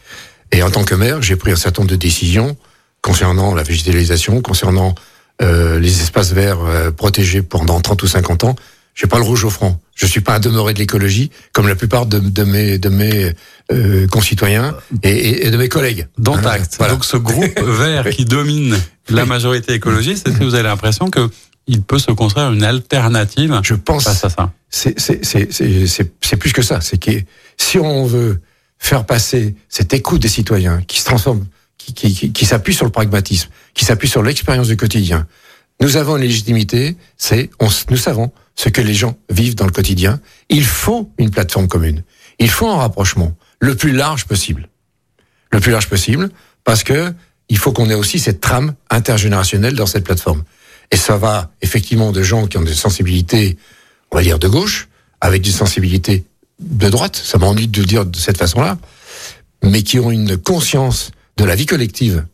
Et 0.50 0.62
en 0.62 0.70
tant 0.70 0.84
que 0.84 0.94
maire, 0.94 1.22
j'ai 1.22 1.36
pris 1.36 1.52
un 1.52 1.56
certain 1.56 1.82
nombre 1.82 1.90
de 1.90 1.96
décisions 1.96 2.56
concernant 3.00 3.54
la 3.54 3.62
végétalisation, 3.62 4.42
concernant 4.42 4.94
euh, 5.40 5.78
les 5.78 6.00
espaces 6.00 6.32
verts 6.32 6.60
euh, 6.60 6.90
protégés 6.90 7.42
pendant 7.42 7.80
30 7.80 8.02
ou 8.02 8.06
50 8.06 8.44
ans. 8.44 8.56
J'ai 8.94 9.06
pas 9.06 9.18
le 9.18 9.24
rouge 9.24 9.44
au 9.44 9.50
front. 9.50 9.78
Je 9.94 10.06
suis 10.06 10.20
pas 10.20 10.36
un 10.36 10.40
demeuré 10.40 10.74
de 10.74 10.78
l'écologie, 10.78 11.30
comme 11.52 11.66
la 11.66 11.74
plupart 11.74 12.06
de, 12.06 12.18
de 12.18 12.44
mes, 12.44 12.78
de 12.78 12.88
mes 12.88 13.32
euh, 13.70 14.06
concitoyens 14.08 14.76
et, 15.02 15.50
de 15.50 15.56
mes 15.56 15.68
collègues. 15.68 16.08
Tact. 16.42 16.76
Voilà. 16.78 16.92
Donc 16.92 17.04
ce 17.04 17.16
groupe 17.16 17.60
vert 17.66 18.08
qui 18.10 18.24
domine 18.24 18.78
la 19.08 19.24
majorité 19.24 19.74
écologiste, 19.74 20.28
est-ce 20.28 20.38
que 20.38 20.44
vous 20.44 20.54
avez 20.54 20.68
l'impression 20.68 21.10
que 21.10 21.28
il 21.68 21.80
peut 21.82 21.98
se 21.98 22.10
construire 22.10 22.52
une 22.52 22.64
alternative 22.64 23.60
Je 23.62 23.74
pense 23.74 24.04
face 24.04 24.24
à 24.24 24.30
ça? 24.30 24.52
c'est 24.70 26.36
plus 26.38 26.52
que 26.52 26.62
ça. 26.62 26.80
C'est 26.80 26.98
que 26.98 27.10
si 27.56 27.78
on 27.78 28.04
veut 28.04 28.40
faire 28.78 29.06
passer 29.06 29.54
cette 29.68 29.94
écoute 29.94 30.20
des 30.20 30.28
citoyens 30.28 30.82
qui 30.86 30.98
se 30.98 31.04
transforme, 31.04 31.46
qui 31.78 31.94
qui 31.94 32.14
qui, 32.14 32.32
qui 32.32 32.46
s'appuie 32.46 32.74
sur 32.74 32.84
le 32.84 32.90
pragmatisme, 32.90 33.48
qui 33.74 33.84
s'appuie 33.84 34.08
sur 34.08 34.22
l'expérience 34.22 34.68
du 34.68 34.76
quotidien, 34.76 35.26
nous 35.80 35.96
avons 35.96 36.16
une 36.16 36.22
légitimité. 36.22 36.96
C'est 37.16 37.50
nous 37.90 37.96
savons 37.96 38.32
ce 38.54 38.68
que 38.68 38.80
les 38.80 38.94
gens 38.94 39.16
vivent 39.30 39.54
dans 39.54 39.66
le 39.66 39.72
quotidien. 39.72 40.20
Il 40.48 40.64
faut 40.64 41.10
une 41.18 41.30
plateforme 41.30 41.68
commune. 41.68 42.02
Il 42.38 42.50
faut 42.50 42.68
un 42.68 42.76
rapprochement 42.76 43.34
le 43.60 43.74
plus 43.76 43.92
large 43.92 44.26
possible, 44.26 44.68
le 45.52 45.60
plus 45.60 45.72
large 45.72 45.88
possible, 45.88 46.30
parce 46.64 46.82
que 46.82 47.12
il 47.48 47.58
faut 47.58 47.72
qu'on 47.72 47.90
ait 47.90 47.94
aussi 47.94 48.18
cette 48.18 48.40
trame 48.40 48.74
intergénérationnelle 48.90 49.74
dans 49.74 49.86
cette 49.86 50.04
plateforme. 50.04 50.42
Et 50.90 50.96
ça 50.96 51.16
va 51.16 51.50
effectivement 51.60 52.12
de 52.12 52.22
gens 52.22 52.46
qui 52.46 52.58
ont 52.58 52.62
des 52.62 52.74
sensibilités 52.74 53.56
on 54.12 54.16
va 54.16 54.22
dire, 54.22 54.38
de 54.38 54.48
gauche, 54.48 54.88
avec 55.20 55.42
des 55.42 55.50
sensibilités 55.50 56.24
de 56.60 56.88
droite, 56.88 57.16
ça 57.16 57.38
m'ennuie 57.38 57.66
de 57.66 57.80
le 57.80 57.86
dire 57.86 58.04
de 58.04 58.16
cette 58.16 58.38
façon-là, 58.38 58.78
mais 59.64 59.82
qui 59.82 59.98
ont 59.98 60.10
une 60.10 60.36
conscience 60.36 61.10
de 61.36 61.44
la 61.44 61.56
vie 61.56 61.66
collective 61.66 62.24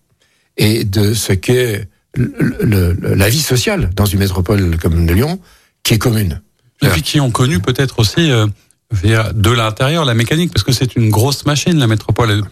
et 0.56 0.84
de 0.84 1.14
ce 1.14 1.32
qu'est 1.32 1.88
la 2.16 3.28
vie 3.28 3.40
sociale 3.40 3.90
dans 3.94 4.06
une 4.06 4.18
métropole 4.18 4.76
comme 4.78 5.06
Lyon, 5.06 5.38
qui 5.88 5.94
est 5.94 5.98
commune. 5.98 6.42
Et 6.82 6.88
puis 6.88 7.00
qui 7.00 7.18
ont 7.18 7.30
connu 7.30 7.60
peut-être 7.60 7.98
aussi 7.98 8.30
euh, 8.30 8.46
via 8.92 9.32
de 9.32 9.50
l'intérieur 9.50 10.04
la 10.04 10.12
mécanique, 10.12 10.52
parce 10.52 10.62
que 10.62 10.70
c'est 10.70 10.96
une 10.96 11.08
grosse 11.08 11.46
machine 11.46 11.78
la 11.78 11.86
métropole. 11.86 12.42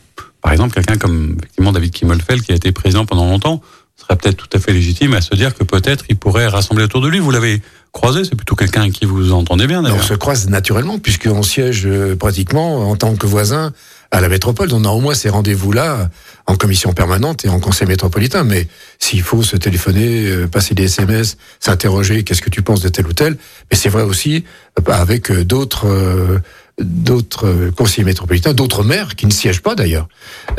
Par 0.40 0.52
exemple, 0.52 0.74
quelqu'un 0.74 0.96
comme 0.96 1.36
effectivement 1.38 1.72
David 1.72 1.92
Kimmelfeld, 1.92 2.42
qui 2.42 2.52
a 2.52 2.54
été 2.54 2.72
président 2.72 3.04
pendant 3.04 3.26
longtemps, 3.26 3.60
serait 3.94 4.16
peut-être 4.16 4.36
tout 4.36 4.48
à 4.56 4.58
fait 4.58 4.72
légitime 4.72 5.12
à 5.12 5.20
se 5.20 5.34
dire 5.34 5.54
que 5.54 5.64
peut-être 5.64 6.06
il 6.08 6.16
pourrait 6.16 6.48
rassembler 6.48 6.84
autour 6.84 7.02
de 7.02 7.08
lui. 7.08 7.18
Vous 7.18 7.30
l'avez 7.30 7.60
croisé, 7.92 8.24
c'est 8.24 8.36
plutôt 8.36 8.56
quelqu'un 8.56 8.90
qui 8.90 9.04
vous 9.04 9.32
entendez 9.32 9.66
bien 9.66 9.84
On 9.84 10.00
se 10.00 10.14
croise 10.14 10.48
naturellement, 10.48 10.98
puisqu'on 10.98 11.42
siège 11.42 11.86
euh, 11.86 12.16
pratiquement 12.16 12.88
en 12.90 12.96
tant 12.96 13.16
que 13.16 13.26
voisin 13.26 13.72
à 14.10 14.20
la 14.20 14.28
métropole. 14.28 14.68
On 14.72 14.84
a 14.84 14.88
au 14.88 15.00
moins 15.00 15.14
ces 15.14 15.28
rendez-vous-là 15.28 16.10
en 16.46 16.56
commission 16.56 16.92
permanente 16.92 17.44
et 17.44 17.48
en 17.48 17.60
conseil 17.60 17.88
métropolitain. 17.88 18.44
Mais 18.44 18.68
s'il 18.98 19.22
faut 19.22 19.42
se 19.42 19.56
téléphoner, 19.56 20.26
euh, 20.26 20.46
passer 20.46 20.74
des 20.74 20.84
SMS, 20.84 21.36
s'interroger, 21.60 22.22
qu'est-ce 22.22 22.42
que 22.42 22.50
tu 22.50 22.62
penses 22.62 22.80
de 22.80 22.88
tel 22.88 23.06
ou 23.06 23.12
tel, 23.12 23.36
mais 23.70 23.76
c'est 23.76 23.88
vrai 23.88 24.02
aussi 24.02 24.44
euh, 24.78 24.92
avec 24.92 25.30
euh, 25.30 25.44
d'autres 25.44 26.40
d'autres 26.78 27.70
conseillers 27.74 28.04
métropolitains, 28.04 28.52
d'autres 28.52 28.84
maires 28.84 29.16
qui 29.16 29.24
ne 29.24 29.30
siègent 29.30 29.62
pas 29.62 29.74
d'ailleurs, 29.74 30.08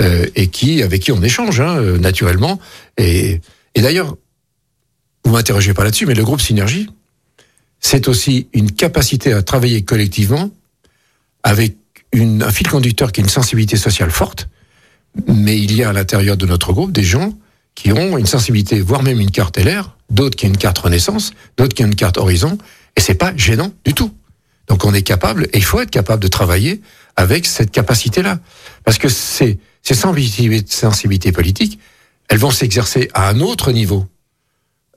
euh, 0.01 0.25
et 0.35 0.47
qui 0.47 0.81
avec 0.81 1.03
qui 1.03 1.11
on 1.11 1.21
échange 1.21 1.61
hein, 1.61 1.79
naturellement. 1.99 2.59
Et, 2.97 3.39
et 3.75 3.81
d'ailleurs, 3.81 4.15
vous 5.23 5.31
m'interrogez 5.31 5.75
pas 5.75 5.83
là-dessus, 5.83 6.07
mais 6.07 6.15
le 6.15 6.23
groupe 6.23 6.41
Synergie, 6.41 6.89
c'est 7.79 8.07
aussi 8.07 8.47
une 8.53 8.71
capacité 8.71 9.33
à 9.33 9.43
travailler 9.43 9.83
collectivement 9.83 10.49
avec 11.43 11.75
un 12.13 12.51
fil 12.51 12.67
conducteur 12.67 13.11
qui 13.11 13.21
est 13.21 13.23
une 13.23 13.29
sensibilité 13.29 13.77
sociale 13.77 14.11
forte, 14.11 14.47
mais 15.27 15.57
il 15.59 15.75
y 15.75 15.83
a 15.83 15.89
à 15.89 15.93
l'intérieur 15.93 16.37
de 16.37 16.45
notre 16.45 16.73
groupe 16.73 16.91
des 16.91 17.03
gens 17.03 17.33
qui 17.75 17.91
ont 17.91 18.17
une 18.17 18.25
sensibilité, 18.25 18.81
voire 18.81 19.03
même 19.03 19.19
une 19.19 19.31
carte 19.31 19.57
LR, 19.57 19.95
d'autres 20.09 20.35
qui 20.35 20.45
ont 20.45 20.49
une 20.49 20.57
carte 20.57 20.77
Renaissance, 20.79 21.31
d'autres 21.57 21.75
qui 21.75 21.83
ont 21.83 21.87
une 21.87 21.95
carte 21.95 22.17
Horizon, 22.17 22.57
et 22.95 23.01
c'est 23.01 23.13
pas 23.15 23.33
gênant 23.35 23.71
du 23.85 23.93
tout. 23.93 24.11
Donc 24.67 24.83
on 24.85 24.93
est 24.93 25.03
capable, 25.03 25.45
et 25.53 25.57
il 25.57 25.63
faut 25.63 25.79
être 25.79 25.91
capable 25.91 26.21
de 26.23 26.27
travailler 26.27 26.81
avec 27.15 27.45
cette 27.45 27.71
capacité-là. 27.71 28.39
Parce 28.83 28.97
que 28.97 29.09
ces, 29.09 29.59
sensibilités, 29.83 31.31
politiques, 31.31 31.79
elles 32.29 32.37
vont 32.39 32.51
s'exercer 32.51 33.09
à 33.13 33.29
un 33.29 33.39
autre 33.39 33.71
niveau, 33.71 34.05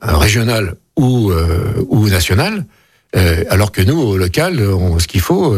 euh, 0.04 0.16
régional 0.16 0.76
ou, 0.96 1.30
euh, 1.30 1.86
national, 2.10 2.66
euh, 3.16 3.44
alors 3.50 3.72
que 3.72 3.82
nous, 3.82 3.98
au 3.98 4.16
local, 4.16 4.60
on- 4.60 4.98
ce 4.98 5.06
qu'il 5.06 5.20
faut, 5.20 5.56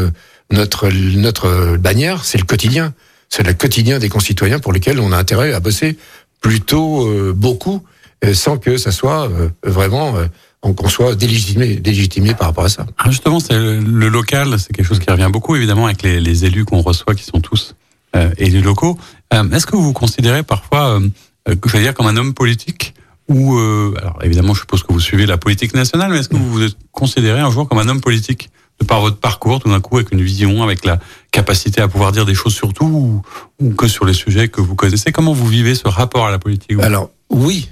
notre, 0.52 0.88
notre 0.90 1.76
bannière, 1.76 2.24
c'est 2.24 2.38
le 2.38 2.44
quotidien. 2.44 2.94
C'est 3.28 3.42
le 3.42 3.54
quotidien 3.54 3.98
des 3.98 4.08
concitoyens 4.08 4.58
pour 4.58 4.72
lesquels 4.72 5.00
on 5.00 5.10
a 5.12 5.16
intérêt 5.16 5.52
à 5.52 5.60
bosser 5.60 5.96
plutôt 6.40 7.06
euh, 7.06 7.32
beaucoup, 7.34 7.82
euh, 8.24 8.34
sans 8.34 8.58
que 8.58 8.76
ça 8.76 8.92
soit 8.92 9.28
euh, 9.28 9.48
vraiment, 9.64 10.16
euh, 10.16 10.26
qu'on 10.60 10.88
soit 10.88 11.14
délégitimé, 11.14 11.76
délégitimé 11.76 12.34
par 12.34 12.48
rapport 12.48 12.64
à 12.64 12.68
ça. 12.68 12.86
Ah, 12.98 13.10
justement, 13.10 13.40
c'est 13.40 13.54
le, 13.54 14.08
local, 14.08 14.58
c'est 14.58 14.72
quelque 14.72 14.86
chose 14.86 14.98
qui 14.98 15.10
revient 15.10 15.30
beaucoup, 15.32 15.56
évidemment, 15.56 15.86
avec 15.86 16.02
les, 16.02 16.20
les 16.20 16.44
élus 16.44 16.64
qu'on 16.64 16.82
reçoit, 16.82 17.14
qui 17.14 17.24
sont 17.24 17.40
tous 17.40 17.74
euh, 18.14 18.30
élus 18.36 18.60
locaux. 18.60 18.98
Euh, 19.32 19.48
Est-ce 19.50 19.66
que 19.66 19.76
vous 19.76 19.82
vous 19.82 19.92
considérez 19.94 20.42
parfois, 20.42 21.00
euh, 21.00 21.54
je 21.64 21.76
veux 21.76 21.82
dire, 21.82 21.94
comme 21.94 22.06
un 22.06 22.16
homme 22.16 22.34
politique 22.34 22.94
ou, 23.28 23.56
euh, 23.56 23.94
alors 23.98 24.18
évidemment, 24.22 24.52
je 24.52 24.60
suppose 24.60 24.82
que 24.82 24.92
vous 24.92 25.00
suivez 25.00 25.26
la 25.26 25.38
politique 25.38 25.74
nationale, 25.74 26.10
mais 26.10 26.18
est-ce 26.18 26.28
que 26.28 26.36
vous 26.36 26.50
vous 26.50 26.62
êtes 26.62 26.76
considéré 26.90 27.40
un 27.40 27.50
jour 27.50 27.68
comme 27.68 27.78
un 27.78 27.88
homme 27.88 28.00
politique? 28.00 28.50
Par 28.82 29.00
votre 29.00 29.18
parcours, 29.18 29.60
tout 29.60 29.68
d'un 29.68 29.80
coup, 29.80 29.96
avec 29.96 30.12
une 30.12 30.22
vision, 30.22 30.62
avec 30.62 30.84
la 30.84 30.98
capacité 31.30 31.80
à 31.80 31.88
pouvoir 31.88 32.12
dire 32.12 32.24
des 32.24 32.34
choses 32.34 32.54
sur 32.54 32.72
tout, 32.72 33.22
ou, 33.60 33.70
que 33.74 33.88
sur 33.88 34.04
les 34.04 34.12
sujets 34.12 34.48
que 34.48 34.60
vous 34.60 34.74
connaissez 34.74 35.12
Comment 35.12 35.32
vous 35.32 35.46
vivez 35.46 35.74
ce 35.74 35.88
rapport 35.88 36.26
à 36.26 36.30
la 36.30 36.38
politique 36.38 36.78
Alors, 36.82 37.10
oui, 37.30 37.68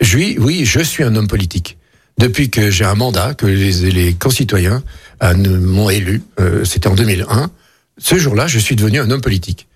je 0.00 0.38
oui, 0.38 0.64
je 0.64 0.80
suis 0.80 1.04
un 1.04 1.14
homme 1.16 1.28
politique. 1.28 1.78
Depuis 2.18 2.50
que 2.50 2.70
j'ai 2.70 2.84
un 2.84 2.94
mandat, 2.94 3.34
que 3.34 3.46
les, 3.46 3.72
les 3.90 4.14
concitoyens 4.14 4.82
euh, 5.22 5.34
m'ont 5.34 5.90
élu, 5.90 6.22
euh, 6.40 6.64
c'était 6.64 6.88
en 6.88 6.94
2001, 6.94 7.50
ce 7.98 8.18
jour-là, 8.18 8.46
je 8.46 8.58
suis 8.58 8.76
devenu 8.76 9.00
un 9.00 9.10
homme 9.10 9.20
politique. 9.20 9.68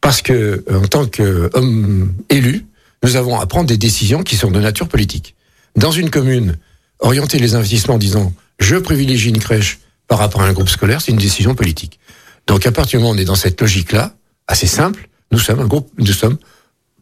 Parce 0.00 0.22
que, 0.22 0.64
en 0.72 0.86
tant 0.86 1.06
qu'homme 1.06 2.12
élu, 2.30 2.66
nous 3.02 3.16
avons 3.16 3.38
à 3.38 3.46
prendre 3.46 3.66
des 3.66 3.76
décisions 3.76 4.22
qui 4.22 4.36
sont 4.36 4.50
de 4.50 4.60
nature 4.60 4.88
politique. 4.88 5.34
Dans 5.76 5.90
une 5.90 6.10
commune, 6.10 6.56
orienter 7.00 7.38
les 7.38 7.54
investissements 7.54 7.94
en 7.94 7.98
disant 7.98 8.32
je 8.58 8.76
privilégie 8.76 9.28
une 9.28 9.38
crèche 9.38 9.78
par 10.08 10.18
rapport 10.18 10.40
à 10.42 10.46
un 10.46 10.52
groupe 10.52 10.68
scolaire, 10.68 11.00
c'est 11.00 11.12
une 11.12 11.18
décision 11.18 11.54
politique. 11.54 12.00
Donc, 12.46 12.66
à 12.66 12.72
partir 12.72 12.98
du 12.98 13.02
moment 13.04 13.12
où 13.14 13.16
on 13.16 13.18
est 13.18 13.24
dans 13.26 13.34
cette 13.34 13.60
logique-là, 13.60 14.14
assez 14.46 14.66
simple, 14.66 15.08
nous 15.32 15.38
sommes 15.38 15.60
un 15.60 15.66
groupe, 15.66 15.90
nous 15.98 16.06
sommes 16.06 16.38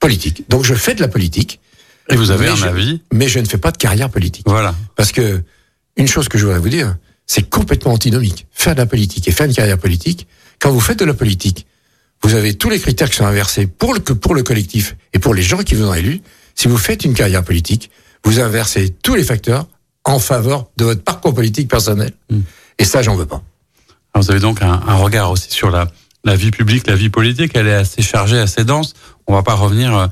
politiques. 0.01 0.45
Donc, 0.51 0.64
je 0.64 0.75
fais 0.75 0.95
de 0.95 1.01
la 1.01 1.09
politique, 1.09 1.61
Et 2.11 2.16
vous 2.16 2.31
avez 2.31 2.47
mais 2.47 2.51
un 2.53 2.57
je- 2.57 2.66
avis 2.66 3.03
mais 3.12 3.29
je 3.29 3.38
ne 3.38 3.47
fais 3.47 3.59
pas 3.59 3.71
de 3.71 3.77
carrière 3.79 4.11
politique. 4.11 4.45
Voilà. 4.47 4.75
Parce 4.97 5.12
que 5.12 5.42
une 5.97 6.09
chose 6.09 6.29
que 6.29 6.37
je 6.38 6.45
voudrais 6.45 6.61
vous 6.61 6.69
dire, 6.69 6.97
c'est 7.27 7.49
complètement 7.49 7.92
antinomique. 7.92 8.47
Faire 8.53 8.75
de 8.75 8.81
la 8.81 8.87
politique 8.87 9.27
et 9.29 9.33
faire 9.33 9.47
une 9.47 9.55
carrière 9.55 9.79
politique, 9.79 10.27
quand 10.59 10.71
vous 10.71 10.81
faites 10.81 10.99
de 10.99 11.05
la 11.05 11.14
politique, 11.14 11.66
vous 12.23 12.35
avez 12.35 12.55
tous 12.55 12.71
les 12.71 12.79
critères 12.81 13.09
qui 13.11 13.16
sont 13.16 13.27
inversés 13.27 13.66
pour 13.66 13.95
le, 13.95 14.01
pour 14.01 14.35
le 14.35 14.42
collectif 14.42 14.97
et 15.12 15.19
pour 15.19 15.33
les 15.35 15.42
gens 15.42 15.62
qui 15.62 15.75
vous 15.75 15.85
ont 15.85 15.95
élu. 15.95 16.21
Si 16.55 16.66
vous 16.69 16.79
faites 16.79 17.05
une 17.05 17.14
carrière 17.14 17.45
politique, 17.45 17.90
vous 18.25 18.40
inversez 18.40 18.90
tous 19.03 19.14
les 19.14 19.23
facteurs 19.25 19.66
en 20.05 20.19
faveur 20.19 20.66
de 20.77 20.85
votre 20.85 21.03
parcours 21.03 21.35
politique 21.35 21.69
personnel. 21.69 22.12
Mm. 22.31 22.40
Et 22.79 22.85
ça, 22.85 23.03
j'en 23.03 23.17
veux 23.17 23.27
pas. 23.27 23.43
Alors, 24.12 24.25
vous 24.25 24.31
avez 24.31 24.41
donc 24.41 24.62
un, 24.62 24.81
un 24.87 24.95
regard 24.97 25.31
aussi 25.31 25.51
sur 25.51 25.71
la, 25.71 25.89
la 26.25 26.37
vie 26.37 26.51
publique, 26.51 26.87
la 26.87 26.97
vie 26.97 27.09
politique. 27.09 27.53
Elle 27.55 27.69
est 27.69 27.75
assez 27.75 28.03
chargée, 28.03 28.39
assez 28.39 28.65
dense. 28.65 28.95
On 29.27 29.35
va 29.35 29.43
pas 29.43 29.55
revenir 29.55 29.97
euh, 29.97 30.09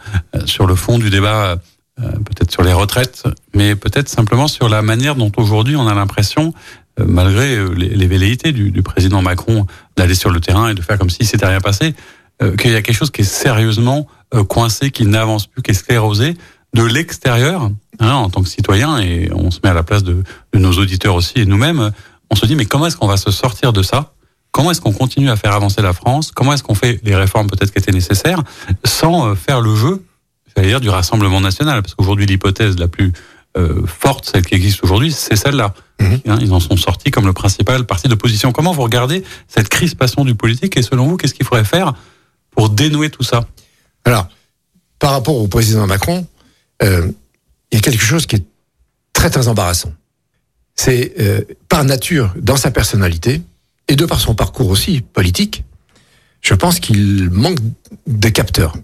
sur 0.47 0.67
le 0.67 0.75
fond 0.75 0.99
du 0.99 1.11
débat, 1.11 1.59
euh, 2.01 2.11
peut-être 2.11 2.51
sur 2.51 2.63
les 2.63 2.73
retraites, 2.73 3.25
mais 3.55 3.77
peut-être 3.77 4.09
simplement 4.09 4.49
sur 4.49 4.69
la 4.69 4.83
manière 4.83 5.15
dont 5.15 5.31
aujourd'hui 5.37 5.77
on 5.77 5.87
a 5.87 5.95
l'impression, 5.95 6.53
euh, 7.01 7.05
malgré 7.07 7.57
euh, 7.57 7.69
les, 7.75 8.07
velléités 8.07 8.53
du, 8.53 8.71
du 8.71 8.83
président 8.83 9.23
Macron 9.23 9.67
d'aller 9.97 10.15
sur 10.15 10.31
le 10.31 10.41
terrain 10.41 10.69
et 10.69 10.75
de 10.75 10.83
faire 10.83 10.99
comme 10.99 11.11
si 11.11 11.25
s'était 11.25 11.47
rien 11.47 11.61
passé, 11.61 11.95
euh, 12.43 12.57
qu'il 12.57 12.73
y 12.73 12.75
a 12.75 12.83
quelque 12.83 12.97
chose 12.97 13.11
qui 13.11 13.21
est 13.21 13.25
sérieusement 13.25 14.09
euh, 14.35 14.43
coincé, 14.43 14.91
qui 14.91 15.07
n'avance 15.07 15.47
plus, 15.47 15.63
qui 15.63 15.71
est 15.71 15.75
sclérosé 15.75 16.35
de 16.75 16.83
l'extérieur, 16.83 17.71
hein, 18.01 18.13
en 18.13 18.29
tant 18.29 18.43
que 18.43 18.49
citoyen, 18.49 18.99
et 18.99 19.31
on 19.33 19.53
se 19.53 19.61
met 19.63 19.71
à 19.71 19.75
la 19.75 19.85
place 19.85 20.03
de, 20.03 20.25
de 20.53 20.59
nos 20.59 20.73
auditeurs 20.73 21.15
aussi 21.15 21.39
et 21.39 21.47
nous-mêmes 21.47 21.93
on 22.31 22.37
se 22.37 22.47
dit 22.47 22.57
mais 22.57 22.67
comment 22.67 22.87
est-ce 22.87 22.97
qu'on 22.97 23.07
va 23.07 23.17
se 23.17 23.31
sortir 23.31 23.73
de 23.73 23.83
ça? 23.83 24.15
Comment 24.51 24.71
est-ce 24.71 24.81
qu'on 24.81 24.93
continue 24.93 25.31
à 25.31 25.37
faire 25.37 25.53
avancer 25.53 25.83
la 25.83 25.93
France? 25.93 26.31
Comment 26.33 26.53
est-ce 26.53 26.63
qu'on 26.63 26.77
fait 26.77 27.01
les 27.03 27.17
réformes 27.17 27.49
peut-être 27.49 27.73
qui 27.73 27.79
étaient 27.79 27.93
nécessaires 27.93 28.43
sans 28.85 29.27
euh, 29.27 29.35
faire 29.35 29.61
le 29.61 29.75
jeu, 29.75 30.05
j'allais 30.55 30.69
dire, 30.69 30.81
du 30.81 30.89
Rassemblement 30.89 31.41
national? 31.41 31.83
Parce 31.83 31.95
qu'aujourd'hui, 31.95 32.27
l'hypothèse 32.27 32.79
la 32.79 32.87
plus 32.87 33.13
euh, 33.57 33.85
forte, 33.87 34.31
celle 34.33 34.47
qui 34.47 34.55
existe 34.55 34.85
aujourd'hui, 34.85 35.11
c'est 35.13 35.35
celle-là. 35.35 35.75
Mhm. 36.01 36.21
Hein, 36.29 36.39
ils 36.41 36.53
en 36.53 36.61
sont 36.61 36.77
sortis 36.77 37.11
comme 37.11 37.27
le 37.27 37.33
principal 37.33 37.85
parti 37.85 38.07
d'opposition. 38.07 38.53
Comment 38.53 38.73
vous 38.73 38.83
regardez 38.83 39.25
cette 39.49 39.69
crispation 39.69 40.25
du 40.25 40.37
politique? 40.37 40.77
Et 40.77 40.83
selon 40.83 41.07
vous, 41.07 41.17
qu'est-ce 41.17 41.35
qu'il 41.35 41.47
faudrait 41.47 41.65
faire 41.65 41.93
pour 42.53 42.71
dénouer 42.71 43.11
tout 43.11 43.25
ça? 43.25 43.47
Alors, 44.05 44.29
par 44.99 45.13
rapport 45.13 45.37
au 45.37 45.49
président 45.49 45.87
Macron, 45.87 46.27
euh, 46.83 47.11
il 47.71 47.77
y 47.77 47.79
a 47.79 47.81
quelque 47.81 48.05
chose 48.05 48.27
qui 48.27 48.37
est 48.37 48.45
très 49.13 49.31
très 49.31 49.49
embarrassant. 49.49 49.93
C'est 50.75 51.15
euh, 51.21 51.43
par 51.69 51.85
nature, 51.85 52.35
dans 52.37 52.57
sa 52.57 52.71
personnalité, 52.71 53.43
et 53.89 53.97
de 53.97 54.07
par 54.07 54.21
son 54.21 54.35
parcours 54.35 54.71
aussi 54.71 55.01
politique, 55.01 55.65
je 56.41 56.55
pense 56.55 56.81
qu'il 56.81 57.31
manque 57.31 57.59
de 58.07 58.29
capteurs, 58.29 58.77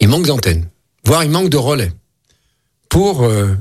il 0.00 0.08
manque 0.08 0.26
d'antennes, 0.26 0.68
voire 1.04 1.24
il 1.24 1.30
manque 1.30 1.48
de 1.48 1.56
relais 1.56 1.92
pour 2.88 3.22
euh, 3.22 3.54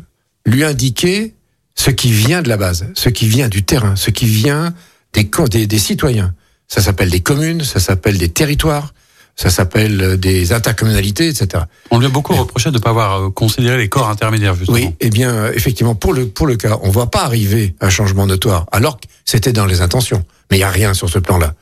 lui 0.45 0.63
indiquer 0.63 1.33
ce 1.75 1.89
qui 1.91 2.11
vient 2.11 2.41
de 2.41 2.49
la 2.49 2.57
base, 2.57 2.87
ce 2.95 3.09
qui 3.09 3.27
vient 3.27 3.47
du 3.47 3.63
terrain, 3.63 3.95
ce 3.95 4.11
qui 4.11 4.25
vient 4.25 4.73
des, 5.13 5.29
des, 5.49 5.67
des 5.67 5.79
citoyens. 5.79 6.33
Ça 6.67 6.81
s'appelle 6.81 7.09
des 7.09 7.21
communes, 7.21 7.63
ça 7.63 7.79
s'appelle 7.79 8.17
des 8.17 8.29
territoires, 8.29 8.93
ça 9.35 9.49
s'appelle 9.49 10.01
euh, 10.01 10.17
des 10.17 10.53
intercommunalités, 10.53 11.27
etc. 11.27 11.63
On 11.89 11.99
lui 11.99 12.05
a 12.05 12.09
beaucoup 12.09 12.33
reproché 12.33 12.69
de 12.69 12.75
ne 12.75 12.81
pas 12.81 12.91
avoir 12.91 13.21
euh, 13.21 13.29
considéré 13.29 13.77
les 13.77 13.89
corps 13.89 14.09
intermédiaires, 14.09 14.55
justement. 14.55 14.77
Oui, 14.77 14.95
eh 14.99 15.09
bien, 15.09 15.33
euh, 15.33 15.51
effectivement, 15.55 15.95
pour 15.95 16.13
le, 16.13 16.27
pour 16.27 16.47
le 16.47 16.57
cas, 16.57 16.77
on 16.81 16.87
ne 16.87 16.91
voit 16.91 17.09
pas 17.09 17.23
arriver 17.23 17.75
un 17.81 17.89
changement 17.89 18.25
notoire, 18.25 18.65
alors 18.71 18.99
que 18.99 19.07
c'était 19.25 19.53
dans 19.53 19.65
les 19.65 19.81
intentions. 19.81 20.23
Mais 20.49 20.57
il 20.57 20.59
n'y 20.59 20.65
a 20.65 20.69
rien 20.69 20.93
sur 20.93 21.09
ce 21.09 21.19
plan-là. 21.19 21.53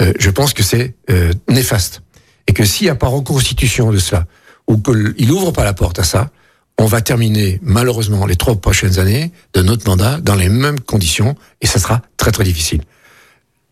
Euh, 0.00 0.12
je 0.18 0.30
pense 0.30 0.52
que 0.52 0.62
c'est 0.62 0.94
euh, 1.10 1.32
néfaste. 1.48 2.02
Et 2.46 2.52
que 2.52 2.64
s'il 2.64 2.86
n'y 2.86 2.90
a 2.90 2.94
pas 2.94 3.08
reconstitution 3.08 3.90
de 3.90 3.98
cela, 3.98 4.26
ou 4.66 4.78
qu'il 4.78 5.28
n'ouvre 5.28 5.50
pas 5.50 5.64
la 5.64 5.72
porte 5.72 5.98
à 5.98 6.04
ça, 6.04 6.30
on 6.78 6.86
va 6.86 7.00
terminer 7.00 7.58
malheureusement 7.62 8.24
les 8.24 8.36
trois 8.36 8.54
prochaines 8.56 8.98
années 8.98 9.32
de 9.54 9.62
notre 9.62 9.88
mandat 9.88 10.20
dans 10.20 10.36
les 10.36 10.48
mêmes 10.48 10.80
conditions, 10.80 11.36
et 11.60 11.66
ça 11.66 11.78
sera 11.78 12.02
très 12.16 12.30
très 12.30 12.44
difficile. 12.44 12.82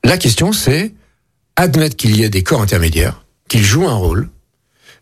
La 0.05 0.19
question, 0.19 0.53
c'est 0.53 0.93
admettre 1.55 1.97
qu'il 1.97 2.17
y 2.17 2.25
ait 2.25 2.29
des 2.29 2.43
corps 2.43 2.61
intermédiaires, 2.61 3.23
qu'ils 3.49 3.65
jouent 3.65 3.89
un 3.89 3.95
rôle, 3.95 4.29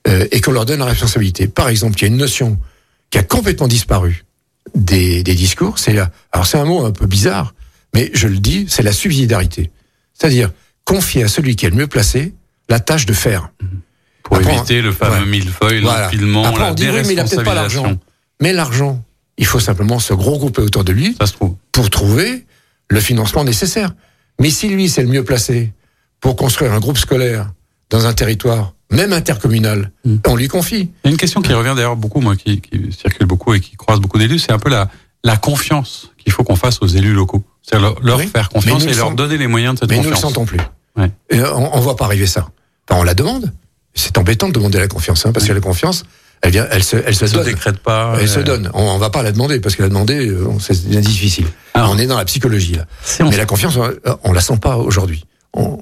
euh, 0.07 0.27
et 0.33 0.41
qu'on 0.41 0.53
leur 0.53 0.67
donne 0.67 0.81
la 0.81 0.85
responsabilité. 0.87 1.49
Par 1.49 1.69
exemple, 1.69 1.99
il 1.99 2.03
y 2.03 2.05
a 2.05 2.09
une 2.09 2.17
notion 2.19 2.59
qui 3.11 3.19
a 3.19 3.23
complètement 3.23 3.69
disparu 3.69 4.25
des, 4.75 5.23
des 5.23 5.35
discours, 5.35 5.79
c'est 5.79 5.93
la, 5.93 6.11
alors 6.33 6.47
c'est 6.47 6.59
un 6.59 6.65
mot 6.65 6.85
un 6.85 6.91
peu 6.91 7.07
bizarre, 7.07 7.55
mais 7.95 8.11
je 8.15 8.29
le 8.29 8.39
dis, 8.39 8.67
c'est 8.69 8.83
la 8.83 8.93
subsidiarité. 8.93 9.71
C'est-à-dire 10.15 10.51
confier 10.85 11.23
à 11.23 11.29
celui 11.29 11.57
qui 11.57 11.67
est 11.67 11.71
le 11.71 11.77
mieux 11.77 11.87
placé 11.87 12.35
la 12.69 12.81
tâche 12.81 13.07
de 13.07 13.13
faire. 13.13 13.51
Pour 14.25 14.37
Après, 14.39 14.55
éviter 14.57 14.83
le 14.83 14.91
fameux 14.93 15.21
ouais. 15.21 15.27
millefeuille, 15.27 15.81
Voilà. 15.83 16.05
l'empilement, 16.05 16.45
Après, 16.45 16.65
la 16.65 16.71
on 16.71 16.75
dit, 16.75 16.89
oui, 16.89 17.03
mais 17.07 17.13
il 17.13 17.21
a 17.21 17.25
peut-être 17.25 17.45
pas 17.45 17.55
l'argent. 17.55 17.93
Mais 18.41 18.53
l'argent, 18.53 19.03
il 19.37 19.47
faut 19.47 19.61
simplement 19.61 19.99
se 19.99 20.13
regrouper 20.13 20.63
autour 20.63 20.83
de 20.85 20.93
lui 20.93 21.15
Ça 21.21 21.27
se 21.27 21.33
trouve. 21.35 21.57
pour 21.73 21.89
trouver 21.91 22.47
le 22.89 23.01
financement 23.01 23.45
nécessaire. 23.45 23.93
Mais 24.41 24.51
si 24.51 24.69
lui, 24.69 24.89
c'est 24.89 25.03
le 25.03 25.09
mieux 25.09 25.25
placé 25.25 25.73
pour 26.21 26.37
construire 26.37 26.73
un 26.73 26.81
groupe 26.81 26.99
scolaire 26.99 27.53
dans 27.91 28.07
un 28.07 28.13
territoire, 28.13 28.73
même 28.91 29.13
intercommunal, 29.13 29.91
Mm. 30.05 30.17
on 30.27 30.37
lui 30.37 30.49
confie. 30.49 30.91
Il 31.05 31.07
y 31.07 31.09
a 31.09 31.11
une 31.11 31.17
question 31.17 31.43
qui 31.43 31.53
revient 31.53 31.73
d'ailleurs 31.75 31.97
beaucoup, 31.97 32.21
moi, 32.21 32.37
qui, 32.37 32.61
qui 32.61 32.93
circule 32.93 33.27
beaucoup 33.27 33.55
et 33.55 33.61
qui 33.61 33.77
croise 33.77 34.01
beaucoup 34.01 34.19
d'élus, 34.19 34.39
c'est 34.41 34.53
un 34.53 34.59
peu 34.59 34.71
la, 34.71 34.89
la 35.23 35.37
confiance 35.37 36.11
qu'il 36.19 36.33
faut 36.33 36.45
qu'on 36.45 36.57
fasse 36.57 36.79
aux 36.83 36.87
élus 36.87 37.13
locaux. 37.15 37.43
C'est-à-dire 37.63 37.89
leur, 37.91 38.03
leur 38.03 38.19
Oui. 38.19 38.27
faire 38.27 38.49
confiance 38.49 38.85
Mais 38.85 38.91
et 38.91 38.95
le 38.95 38.99
leur 39.01 39.09
sent- 39.11 39.15
donner 39.15 39.39
les 39.39 39.47
moyens 39.47 39.75
de 39.75 39.81
cette 39.81 39.91
Mais 39.91 39.97
nous 39.97 40.03
ne 40.03 40.09
le 40.09 40.15
confiance. 40.15 40.33
sentons 40.33 40.45
plus. 40.45 40.61
Ouais. 40.97 41.11
Et 41.31 41.41
on, 41.43 41.77
on 41.77 41.81
voit 41.81 41.97
pas 41.97 42.05
arriver 42.05 42.27
ça. 42.27 42.49
Enfin, 42.89 43.01
on 43.01 43.05
la 43.05 43.15
demande. 43.15 43.53
C'est 43.95 44.19
embêtant 44.19 44.49
de 44.49 44.53
demander 44.53 44.79
la 44.79 44.89
confiance, 44.89 45.25
hein, 45.25 45.33
parce 45.33 45.47
que 45.47 45.53
la 45.53 45.61
confiance, 45.61 46.05
elle 46.43 46.51
vient, 46.51 46.67
elle 46.71 46.83
se, 46.83 46.97
elle 46.97 47.15
se 47.15 47.27
se 47.27 47.35
donne. 47.35 47.45
décrète 47.45 47.79
pas. 47.79 48.17
Elle 48.21 48.29
se 48.29 48.41
euh, 48.41 48.43
donne. 48.43 48.71
On, 48.75 48.83
on 48.83 48.99
va 48.99 49.09
pas 49.11 49.23
la 49.23 49.33
demander 49.33 49.61
parce 49.61 49.77
que 49.77 49.83
la 49.83 49.89
demander, 49.89 50.29
euh, 50.29 50.49
c'est 50.61 50.89
difficile. 51.01 51.47
Alors, 51.75 51.91
on 51.93 51.99
est 51.99 52.07
dans 52.07 52.19
la 52.19 52.25
psychologie 52.25 52.75
là. 52.75 52.87
Mais 53.21 53.37
la 53.37 53.47
confiance, 53.47 53.77
on, 53.77 53.91
on 54.25 54.33
la 54.33 54.41
sent 54.41 54.59
pas 54.59 54.77
aujourd'hui. 54.77 55.25
On- 55.55 55.81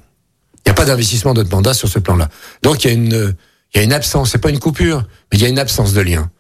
Il 0.65 0.69
n'y 0.69 0.71
a 0.71 0.75
pas 0.75 0.85
d'investissement 0.85 1.35
de 1.35 1.43
notre 1.43 1.55
mandat 1.55 1.75
sur 1.75 1.89
ce 1.89 1.99
plan-là. 1.99 2.29
Donc 2.63 2.85
il 2.85 2.89
y 2.89 2.91
a 2.91 2.95
une, 2.95 3.35
il 3.75 3.79
y 3.79 3.81
a 3.81 3.83
une 3.83 3.93
absence. 3.93 4.31
C'est 4.31 4.39
pas 4.39 4.51
une 4.51 4.59
coupure, 4.59 5.05
mais 5.31 5.39
il 5.39 5.43
y 5.43 5.47
a 5.47 5.49
une 5.49 5.59
absence 5.59 5.93
de 5.93 6.01
lien. 6.01 6.31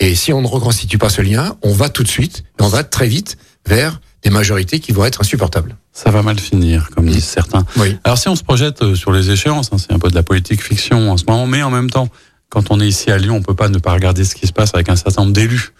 Et 0.00 0.14
si 0.14 0.32
on 0.32 0.40
ne 0.40 0.46
reconstitue 0.46 0.98
pas 0.98 1.08
ce 1.08 1.22
lien, 1.22 1.56
on 1.62 1.72
va 1.72 1.88
tout 1.88 2.02
de 2.02 2.08
suite, 2.08 2.44
on 2.60 2.68
va 2.68 2.84
très 2.84 3.06
vite 3.06 3.36
vers 3.66 4.00
des 4.22 4.30
majorités 4.30 4.80
qui 4.80 4.92
vont 4.92 5.04
être 5.04 5.20
insupportables. 5.20 5.76
ça 5.92 6.10
va 6.10 6.22
mal 6.22 6.38
finir, 6.38 6.90
comme 6.90 7.06
disent 7.06 7.24
certains. 7.24 7.64
Oui. 7.76 7.98
Alors 8.04 8.18
si 8.18 8.28
on 8.28 8.36
se 8.36 8.44
projette 8.44 8.82
euh, 8.82 8.94
sur 8.94 9.12
les 9.12 9.30
échéances, 9.30 9.70
hein, 9.72 9.78
c'est 9.78 9.92
un 9.92 9.98
peu 9.98 10.10
de 10.10 10.14
la 10.14 10.22
politique 10.22 10.62
fiction 10.62 11.10
en 11.10 11.16
ce 11.16 11.24
moment, 11.26 11.46
mais 11.46 11.62
en 11.62 11.70
même 11.70 11.90
temps, 11.90 12.08
quand 12.48 12.70
on 12.70 12.80
est 12.80 12.86
ici 12.86 13.10
à 13.10 13.18
Lyon, 13.18 13.36
on 13.36 13.42
peut 13.42 13.54
pas 13.54 13.68
ne 13.68 13.78
pas 13.78 13.92
regarder 13.92 14.24
ce 14.24 14.34
qui 14.34 14.46
se 14.46 14.52
passe 14.52 14.70
avec 14.74 14.88
un 14.88 14.96
certain 14.96 15.22
nombre 15.22 15.32
d'élus 15.32 15.72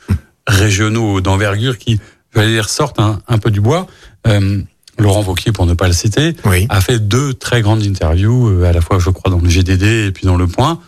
régionaux 0.47 1.21
d'envergure 1.21 1.79
qui, 1.79 2.01
je 2.35 2.41
vais 2.41 2.49
dire, 2.49 2.69
sortent 2.69 2.99
un, 2.99 3.21
un 3.29 3.39
peu 3.39 3.51
du 3.51 3.61
bois. 3.61 3.87
Euh, 4.27 4.63
Laurent 5.03 5.23
Wauquiez, 5.23 5.53
pour 5.53 5.67
ne 5.67 5.75
pas 5.75 5.87
le 5.87 5.93
citer, 5.93 6.35
Oui. 6.45 6.67
a 6.71 6.81
fait 6.81 6.99
deux 6.99 7.35
très 7.35 7.61
grandes 7.63 7.83
interviews, 7.83 8.49
euh, 8.49 8.65
à 8.65 8.73
la 8.73 8.81
fois, 8.81 8.99
je 8.99 9.11
crois, 9.11 9.31
dans 9.31 9.39
le 9.41 9.49
GDD 9.49 10.07
et 10.09 10.13
puis 10.13 10.27
dans 10.27 10.37
Le 10.37 10.47
Point. 10.47 10.81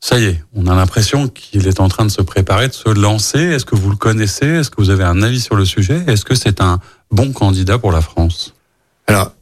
Ça 0.00 0.18
y 0.18 0.24
est, 0.24 0.42
on 0.54 0.66
a 0.66 0.74
l'impression 0.74 1.28
qu'il 1.28 1.66
est 1.68 1.78
en 1.78 1.88
train 1.88 2.04
de 2.04 2.10
se 2.10 2.22
préparer, 2.22 2.66
de 2.68 2.72
se 2.72 2.88
lancer. 2.88 3.38
Est-ce 3.38 3.64
que 3.64 3.76
vous 3.76 3.88
le 3.88 3.96
connaissez? 3.96 4.46
Est-ce 4.46 4.68
que 4.70 4.76
vous 4.82 4.90
avez 4.90 5.04
un 5.04 5.22
avis 5.22 5.40
sur 5.40 5.54
le 5.54 5.64
sujet? 5.64 6.02
Est-ce 6.08 6.24
que 6.24 6.34
c'est 6.34 6.60
un 6.60 6.80
bon 7.12 7.30
candidat 7.32 7.78
pour 7.78 7.92
la 7.92 8.00
France? 8.00 8.52
Alors, 9.06 9.32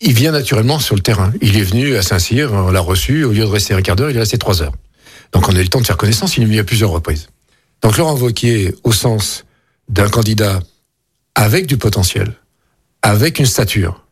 il 0.00 0.12
vient 0.14 0.30
naturellement 0.30 0.78
sur 0.78 0.94
le 0.94 1.00
terrain. 1.02 1.32
Il 1.42 1.56
est 1.56 1.62
venu 1.64 1.96
à 1.96 2.02
Saint-Cyr, 2.02 2.52
on 2.52 2.70
l'a 2.70 2.78
reçu, 2.80 3.24
au 3.24 3.32
lieu 3.32 3.40
de 3.40 3.46
rester 3.50 3.74
un 3.74 3.82
quart 3.82 3.96
d'heure, 3.96 4.10
il 4.10 4.16
est 4.16 4.20
resté 4.20 4.38
trois 4.38 4.62
heures. 4.62 4.74
Donc 5.32 5.48
on 5.48 5.52
a 5.56 5.58
eu 5.58 5.62
le 5.62 5.68
temps 5.68 5.80
de 5.80 5.86
faire 5.86 5.96
connaissance, 5.96 6.36
il 6.36 6.44
est 6.44 6.46
venu 6.46 6.60
à 6.60 6.64
plusieurs 6.64 6.90
reprises. 6.90 7.26
Donc 7.82 7.96
Laurent 7.98 8.14
Wauquiez, 8.16 8.74
au 8.84 8.92
sens 8.92 9.44
d'un 9.88 10.08
candidat 10.08 10.60
avec 11.34 11.66
du 11.66 11.76
potentiel, 11.76 12.34
avec 13.02 13.38
une 13.38 13.46
stature, 13.46 14.04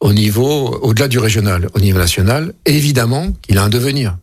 au 0.00 0.12
niveau, 0.12 0.78
au-delà 0.82 1.08
du 1.08 1.18
régional, 1.18 1.68
au 1.74 1.80
niveau 1.80 1.98
national, 1.98 2.54
évidemment 2.66 3.32
qu'il 3.42 3.58
a 3.58 3.62
un 3.64 3.68
devenir. 3.68 4.16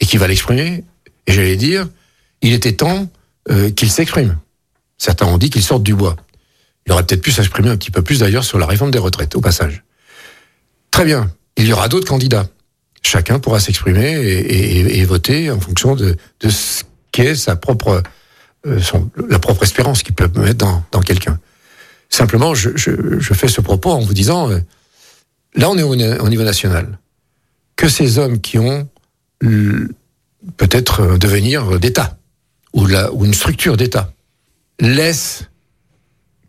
Et 0.00 0.06
qu'il 0.06 0.18
va 0.18 0.26
l'exprimer, 0.26 0.84
et 1.26 1.32
j'allais 1.32 1.56
dire, 1.56 1.86
il 2.40 2.52
était 2.54 2.72
temps 2.72 3.08
euh, 3.50 3.70
qu'il 3.70 3.90
s'exprime. 3.90 4.38
Certains 4.98 5.26
ont 5.26 5.38
dit 5.38 5.50
qu'il 5.50 5.62
sorte 5.62 5.82
du 5.82 5.94
bois. 5.94 6.16
Il 6.86 6.92
aurait 6.92 7.04
peut-être 7.04 7.22
pu 7.22 7.30
s'exprimer 7.30 7.68
un 7.68 7.76
petit 7.76 7.90
peu 7.92 8.02
plus 8.02 8.18
d'ailleurs 8.20 8.42
sur 8.44 8.58
la 8.58 8.66
réforme 8.66 8.90
des 8.90 8.98
retraites, 8.98 9.36
au 9.36 9.40
passage. 9.40 9.84
Très 10.90 11.04
bien, 11.04 11.30
il 11.56 11.66
y 11.66 11.72
aura 11.72 11.88
d'autres 11.88 12.08
candidats. 12.08 12.48
Chacun 13.02 13.38
pourra 13.38 13.60
s'exprimer 13.60 14.12
et, 14.12 14.78
et- 14.80 14.98
et 14.98 15.04
voter 15.04 15.50
en 15.50 15.60
fonction 15.60 15.94
de, 15.94 16.16
de 16.40 16.48
ce 16.48 16.82
qu'est 17.12 17.34
sa 17.34 17.54
propre, 17.56 18.02
euh, 18.66 18.80
son- 18.80 19.10
la 19.28 19.38
propre 19.38 19.62
espérance 19.64 20.02
qu'il 20.02 20.14
peut 20.14 20.28
mettre 20.40 20.58
dans, 20.58 20.82
dans 20.92 21.00
quelqu'un. 21.00 21.38
Simplement, 22.12 22.54
je, 22.54 22.70
fais 23.32 23.48
ce 23.48 23.62
propos 23.62 23.90
en 23.90 24.00
vous 24.00 24.12
disant, 24.12 24.50
euh, 24.50 24.58
là 25.54 25.70
on 25.70 25.78
est 25.78 25.82
au, 25.82 25.94
au 25.94 26.28
niveau 26.28 26.42
national, 26.44 26.98
que 27.74 27.88
ces 27.88 28.18
hommes 28.18 28.40
qui 28.40 28.58
ont 28.58 28.86
peut-être 30.58 31.02
un 31.02 31.18
devenir 31.18 31.80
d'État 31.80 32.18
ou, 32.74 32.86
une 32.86 33.34
structure 33.34 33.78
d'État 33.78 34.12
laissent 34.78 35.48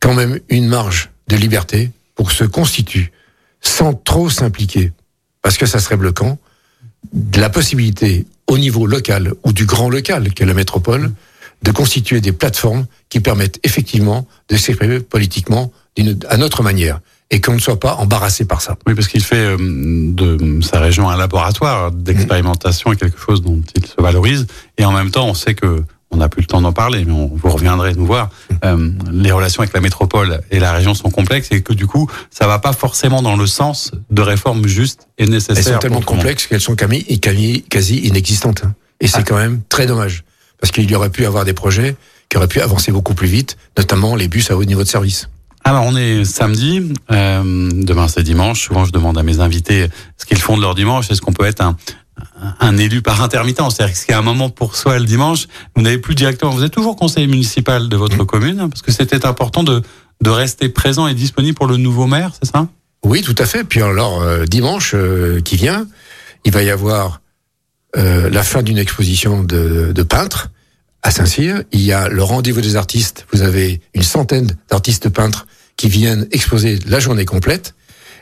quand 0.02 0.14
même 0.14 0.40
une 0.50 0.68
marge 0.68 1.12
de 1.30 1.38
liberté 1.38 1.92
pour 2.16 2.32
se 2.32 2.44
constitue, 2.44 3.14
sans 3.62 3.94
trop 3.94 4.30
s'impliquer, 4.30 4.92
parce 5.42 5.58
que 5.58 5.66
ça 5.66 5.80
serait 5.80 5.98
bloquant, 5.98 6.38
de 7.14 7.40
la 7.40 7.50
possibilité 7.50 8.26
au 8.48 8.58
niveau 8.58 8.86
local 8.86 9.34
ou 9.44 9.54
du 9.54 9.66
grand 9.66 9.90
local 9.90 10.34
qu'est 10.34 10.46
la 10.46 10.54
métropole 10.54 11.12
de 11.64 11.72
constituer 11.72 12.22
des 12.22 12.32
plateformes 12.32 12.86
qui 13.10 13.20
permettent 13.20 13.60
effectivement 13.64 14.28
de 14.50 14.56
s'exprimer 14.58 15.00
politiquement 15.00 15.72
d'une- 15.96 16.20
à 16.30 16.38
notre 16.38 16.62
manière 16.64 17.00
et 17.32 17.42
qu'on 17.42 17.54
ne 17.54 17.60
soit 17.60 17.80
pas 17.80 17.96
embarrassé 17.96 18.46
par 18.46 18.62
ça. 18.62 18.78
Oui, 18.86 18.94
parce 18.96 19.08
qu'il 19.08 19.24
fait 19.24 19.36
euh, 19.38 19.58
de 19.60 20.62
sa 20.62 20.80
région 20.80 21.10
un 21.10 21.18
laboratoire 21.18 21.92
d'expérimentation 21.92 22.92
et 22.94 22.96
quelque 22.98 23.20
chose 23.20 23.42
dont 23.42 23.62
il 23.76 23.86
se 23.86 24.00
valorise. 24.02 24.46
Et 24.78 24.86
en 24.86 24.92
même 24.92 25.10
temps, 25.12 25.28
on 25.28 25.34
sait 25.34 25.56
que 25.56 25.84
on 26.12 26.18
n'a 26.18 26.30
plus 26.30 26.42
le 26.42 26.48
temps 26.48 26.62
d'en 26.62 26.74
parler, 26.74 27.06
mais 27.06 27.12
on, 27.12 27.26
vous 27.34 27.50
reviendrez 27.50 27.96
nous 27.96 28.06
voir. 28.06 28.30
euh, 28.64 28.92
les 29.12 29.32
relations 29.32 29.62
avec 29.64 29.74
la 29.74 29.82
métropole 29.82 30.42
et 30.52 30.60
la 30.60 30.72
région 30.72 30.94
sont 30.94 31.10
complexes 31.10 31.48
et 31.50 31.62
que 31.64 31.74
du 31.74 31.88
coup, 31.88 32.08
ça 32.30 32.46
va 32.46 32.60
pas 32.60 32.72
forcément 32.72 33.24
dans 33.24 33.36
le 33.36 33.48
sens 33.48 33.92
de 34.12 34.22
réformes 34.22 34.68
justes 34.68 35.08
et 35.18 35.26
nécessaires. 35.26 35.58
Elles 35.58 35.74
sont 35.74 35.80
tellement 35.80 36.02
complexes 36.02 36.46
qu'elles 36.46 36.62
sont 36.62 36.76
quasi 36.76 37.96
inexistantes. 37.98 38.62
hein. 38.64 38.76
Et 39.02 39.08
c'est 39.08 39.18
Ah. 39.20 39.24
quand 39.24 39.38
même 39.38 39.62
très 39.70 39.88
dommage. 39.88 40.24
Parce 40.64 40.72
qu'il 40.72 40.90
y 40.90 40.96
aurait 40.96 41.10
pu 41.10 41.26
avoir 41.26 41.44
des 41.44 41.52
projets 41.52 41.98
qui 42.30 42.38
auraient 42.38 42.48
pu 42.48 42.62
avancer 42.62 42.94
beaucoup 42.94 43.16
plus 43.16 43.28
vite, 43.28 43.58
notamment 43.78 44.16
les 44.16 44.30
bus 44.30 44.50
à 44.50 44.56
haut 44.56 44.64
niveau 44.64 44.82
de 44.82 44.88
service. 44.88 45.28
Alors, 45.66 45.84
on 45.84 45.94
est 45.98 46.24
samedi, 46.24 46.94
euh, 47.12 47.70
demain 47.74 48.08
c'est 48.08 48.24
dimanche. 48.24 48.62
Souvent, 48.62 48.86
je 48.86 48.94
demande 48.94 49.18
à 49.18 49.24
mes 49.24 49.42
invités 49.42 49.90
ce 50.18 50.26
qu'ils 50.26 50.38
font 50.38 50.56
de 50.56 50.62
leur 50.62 50.74
dimanche. 50.74 51.12
Est-ce 51.12 51.20
qu'on 51.20 51.34
peut 51.34 51.44
être 51.44 51.60
un, 51.60 51.76
un 52.62 52.78
élu 52.78 53.02
par 53.02 53.22
intermittent? 53.22 53.60
C'est-à-dire 53.72 53.94
qu'il 53.94 54.12
y 54.12 54.14
a 54.14 54.20
un 54.20 54.22
moment 54.22 54.50
pour 54.50 54.78
soi 54.78 54.98
le 55.00 55.04
dimanche, 55.04 55.48
vous 55.76 55.82
n'avez 55.82 55.98
plus 55.98 56.16
directement. 56.16 56.52
Vous 56.52 56.64
êtes 56.64 56.72
toujours 56.72 56.96
conseiller 56.96 57.28
municipal 57.28 57.90
de 57.90 57.98
votre 57.98 58.24
commune, 58.24 58.62
hein, 58.62 58.70
parce 58.70 58.82
que 58.82 58.94
c'était 58.94 59.26
important 59.26 59.64
de, 59.64 59.82
de 60.22 60.30
rester 60.30 60.70
présent 60.70 61.08
et 61.08 61.14
disponible 61.14 61.56
pour 61.56 61.68
le 61.68 61.76
nouveau 61.76 62.08
maire, 62.08 62.32
c'est 62.42 62.50
ça? 62.50 62.70
Oui, 63.04 63.22
tout 63.22 63.36
à 63.38 63.46
fait. 63.46 63.66
Puis 63.66 63.82
alors, 63.82 64.22
euh, 64.22 64.46
dimanche 64.46 64.94
euh, 64.96 65.42
qui 65.42 65.58
vient, 65.58 65.88
il 66.46 66.54
va 66.54 66.64
y 66.64 66.70
avoir 66.70 67.20
euh, 67.98 68.30
la 68.30 68.44
fin 68.44 68.64
d'une 68.64 68.78
exposition 68.78 69.44
de, 69.44 69.92
de 69.94 70.04
peintres 70.04 70.50
à 71.04 71.12
Saint-Cyr. 71.12 71.64
Il 71.72 71.82
y 71.82 71.92
a 71.92 72.08
le 72.10 72.24
rendez-vous 72.24 72.62
des 72.62 72.76
artistes. 72.76 73.26
Vous 73.34 73.42
avez 73.42 73.82
une 73.94 74.04
centaine 74.04 74.56
d'artistes 74.70 75.10
peintres 75.10 75.46
qui 75.78 75.90
viennent 75.90 76.28
exposer 76.32 76.80
la 76.88 77.00
journée 77.00 77.26
complète. 77.26 77.76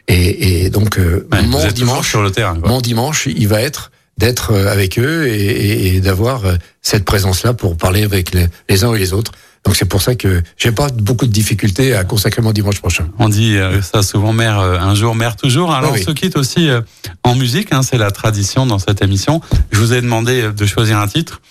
Et, 0.08 0.64
et 0.66 0.70
donc, 0.70 0.98
euh, 0.98 1.28
Ouais, 1.32 1.42
mon 1.44 1.66
dimanche, 1.68 2.10
sur 2.10 2.22
le 2.24 2.32
terrain. 2.32 2.56
quoi. 2.60 2.70
mon 2.70 2.82
dimanche, 2.82 3.28
il 3.28 3.48
va 3.48 3.62
être 3.62 3.92
d'être 4.18 4.52
euh, 4.52 4.72
avec 4.72 4.98
eux 5.00 5.28
et, 5.28 5.32
et- 5.42 5.96
et 5.96 6.02
d'avoir 6.02 6.42
cette 6.82 7.06
présence-là 7.06 7.54
pour 7.54 7.78
parler 7.78 8.04
avec 8.04 8.34
les, 8.34 8.48
les 8.68 8.84
uns 8.84 8.94
et 8.94 9.00
les 9.00 9.14
autres 9.14 9.32
Donc 9.64 9.76
c'est 9.76 9.86
pour 9.86 10.02
ça 10.02 10.16
que 10.16 10.42
j'ai 10.58 10.72
pas 10.72 10.88
beaucoup 10.90 11.28
de 11.28 11.32
difficultés 11.32 11.94
à 11.94 12.04
consacrer 12.04 12.42
mon 12.42 12.52
dimanche 12.52 12.80
prochain. 12.80 13.08
On 13.20 13.30
dit 13.30 13.58
euh, 13.58 13.82
ça 13.82 14.02
souvent, 14.02 14.34
mère 14.34 14.60
euh, 14.60 14.80
un 14.80 14.96
jour, 14.96 15.14
mère 15.16 15.36
toujours. 15.36 15.72
Alors 15.72 15.92
Oui, 15.92 16.00
oui. 16.00 16.06
on 16.08 16.10
se 16.10 16.16
quitte 16.16 16.36
aussi 16.36 16.68
euh, 16.70 16.82
en 17.24 17.36
musique, 17.36 17.72
hein, 17.72 17.84
c'est 17.84 17.98
la 18.00 18.12
tradition 18.12 18.66
dans 18.66 18.80
cette 18.80 19.04
émission. 19.04 19.40
Je 19.72 19.80
vous 19.80 19.94
ai 19.94 20.02
demandé 20.02 20.50
de 20.52 20.66
choisir 20.66 20.98
un 20.98 21.08
titre, 21.08 21.42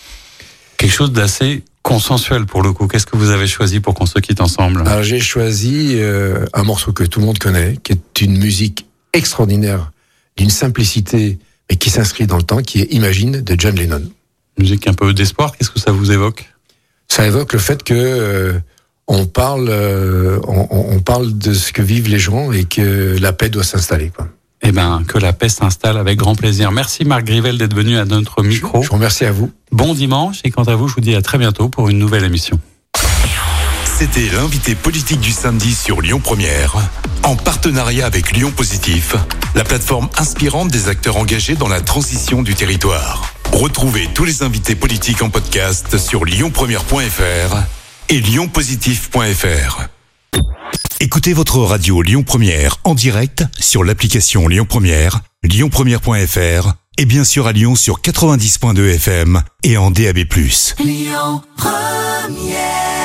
quelque 0.77 0.93
chose 0.93 1.13
d'assez 1.13 1.63
consensuel 1.83 2.47
pour 2.47 2.63
le 2.63 2.73
coup. 2.73 2.89
Qu'est-ce 2.89 3.07
que 3.07 3.17
vous 3.17 3.31
avez 3.31 3.47
choisi 3.47 3.81
pour 3.81 3.95
qu'on 3.95 4.07
se 4.07 4.19
quitte 4.19 4.41
ensemble? 4.41 4.83
Alors 4.87 5.03
j'ai 5.03 5.21
choisi 5.21 5.99
un 6.53 6.63
morceau 6.63 6.93
que 6.93 7.05
tout 7.05 7.21
le 7.21 7.27
monde 7.27 7.39
connaît, 7.39 7.79
qui 7.83 7.93
est 7.93 8.21
une 8.21 8.37
musique 8.39 8.87
extraordinaire, 9.13 9.91
d'une 10.37 10.51
simplicité, 10.51 11.39
mais 11.71 11.77
qui 11.77 11.91
s'inscrit 11.91 12.27
dans 12.27 12.37
le 12.37 12.43
temps, 12.43 12.61
qui 12.61 12.81
est 12.81 12.93
Imagine 12.93 13.41
de 13.41 13.55
John 13.59 13.77
Lennon. 13.77 14.03
Musique 14.59 14.87
un 14.89 14.95
peu 14.95 15.15
d'espoir, 15.15 15.57
qu'est-ce 15.57 15.71
que 15.71 15.81
ça 15.81 15.93
vous 15.93 16.11
évoque? 16.13 16.53
Ça 17.11 17.27
évoque 17.27 17.53
le 17.53 17.59
fait 17.59 17.83
que 17.83 17.95
euh, 17.95 18.53
on 19.09 19.27
parle, 19.27 19.69
euh, 19.69 20.39
on, 20.47 21.01
parle 21.01 21.37
de 21.37 21.53
ce 21.53 21.73
que 21.73 21.83
vivent 21.83 22.09
les 22.09 22.21
gens 22.21 22.53
et 22.53 22.65
que 22.65 23.17
la 23.21 23.33
paix 23.33 23.49
doit 23.49 23.65
s'installer. 23.65 24.11
quoi. 24.11 24.29
Eh 24.63 24.71
ben, 24.71 25.03
que 25.09 25.19
la 25.19 25.33
paix 25.33 25.49
s'installe 25.49 25.97
avec 25.97 26.19
grand 26.19 26.37
plaisir. 26.37 26.71
Merci 26.71 27.05
Marc 27.05 27.25
Grivel 27.25 27.59
d'être 27.59 27.75
venu 27.75 27.97
à 27.97 28.05
notre 28.05 28.45
micro. 28.45 28.83
Je 28.83 28.89
vous 28.89 28.95
remercie 28.95 29.25
à 29.25 29.33
vous. 29.33 29.51
Bon 29.73 29.95
dimanche 29.95 30.41
et 30.45 30.51
quant 30.51 30.65
à 30.65 30.77
vous, 30.77 30.87
je 30.87 30.95
vous 30.95 31.01
dis 31.01 31.17
à 31.17 31.23
très 31.23 31.39
bientôt 31.39 31.69
pour 31.69 31.89
une 31.89 31.99
nouvelle 31.99 32.25
émission. 32.25 32.61
C'était 34.01 34.35
l'invité 34.35 34.75
politique 34.75 35.21
du 35.21 35.31
samedi 35.31 35.75
sur 35.75 36.01
Lyon 36.01 36.21
Première, 36.21 36.75
en 37.23 37.37
partenariat 37.37 38.07
avec 38.07 38.33
Lyon 38.33 38.51
Positif, 38.51 39.15
la 39.55 39.63
plateforme 39.63 40.09
inspirante 40.17 40.69
des 40.69 40.89
acteurs 40.89 41.19
engagés 41.19 41.55
dans 41.55 41.69
la 41.69 41.83
transition 41.83 42.41
du 42.41 42.55
territoire. 42.55 43.35
Retrouvez 43.53 44.09
tous 44.15 44.25
les 44.25 44.43
invités 44.43 44.75
politiques 44.75 45.21
en 45.21 45.29
podcast 45.29 45.99
sur 45.99 46.25
lyonpremière.fr 46.25 47.57
et 48.09 48.21
lyonpositif.fr. 48.23 49.83
Écoutez 51.01 51.35
votre 51.35 51.59
radio 51.59 52.01
Lyon 52.01 52.23
Première 52.23 52.79
en 52.85 52.95
direct 52.95 53.45
sur 53.59 53.85
l'application 53.85 54.49
Lyon 54.49 54.65
Première, 54.67 55.21
lyonpremière.fr 55.43 56.73
et 56.97 57.05
bien 57.05 57.25
sûr 57.25 57.47
à 57.47 57.53
Lyon 57.53 57.77
sur 57.77 58.01
90.2 58.01 58.95
FM 58.95 59.43
et 59.63 59.77
en 59.77 59.91
DAB+. 59.91 60.21
Lyon 60.79 61.43
Première 61.59 63.00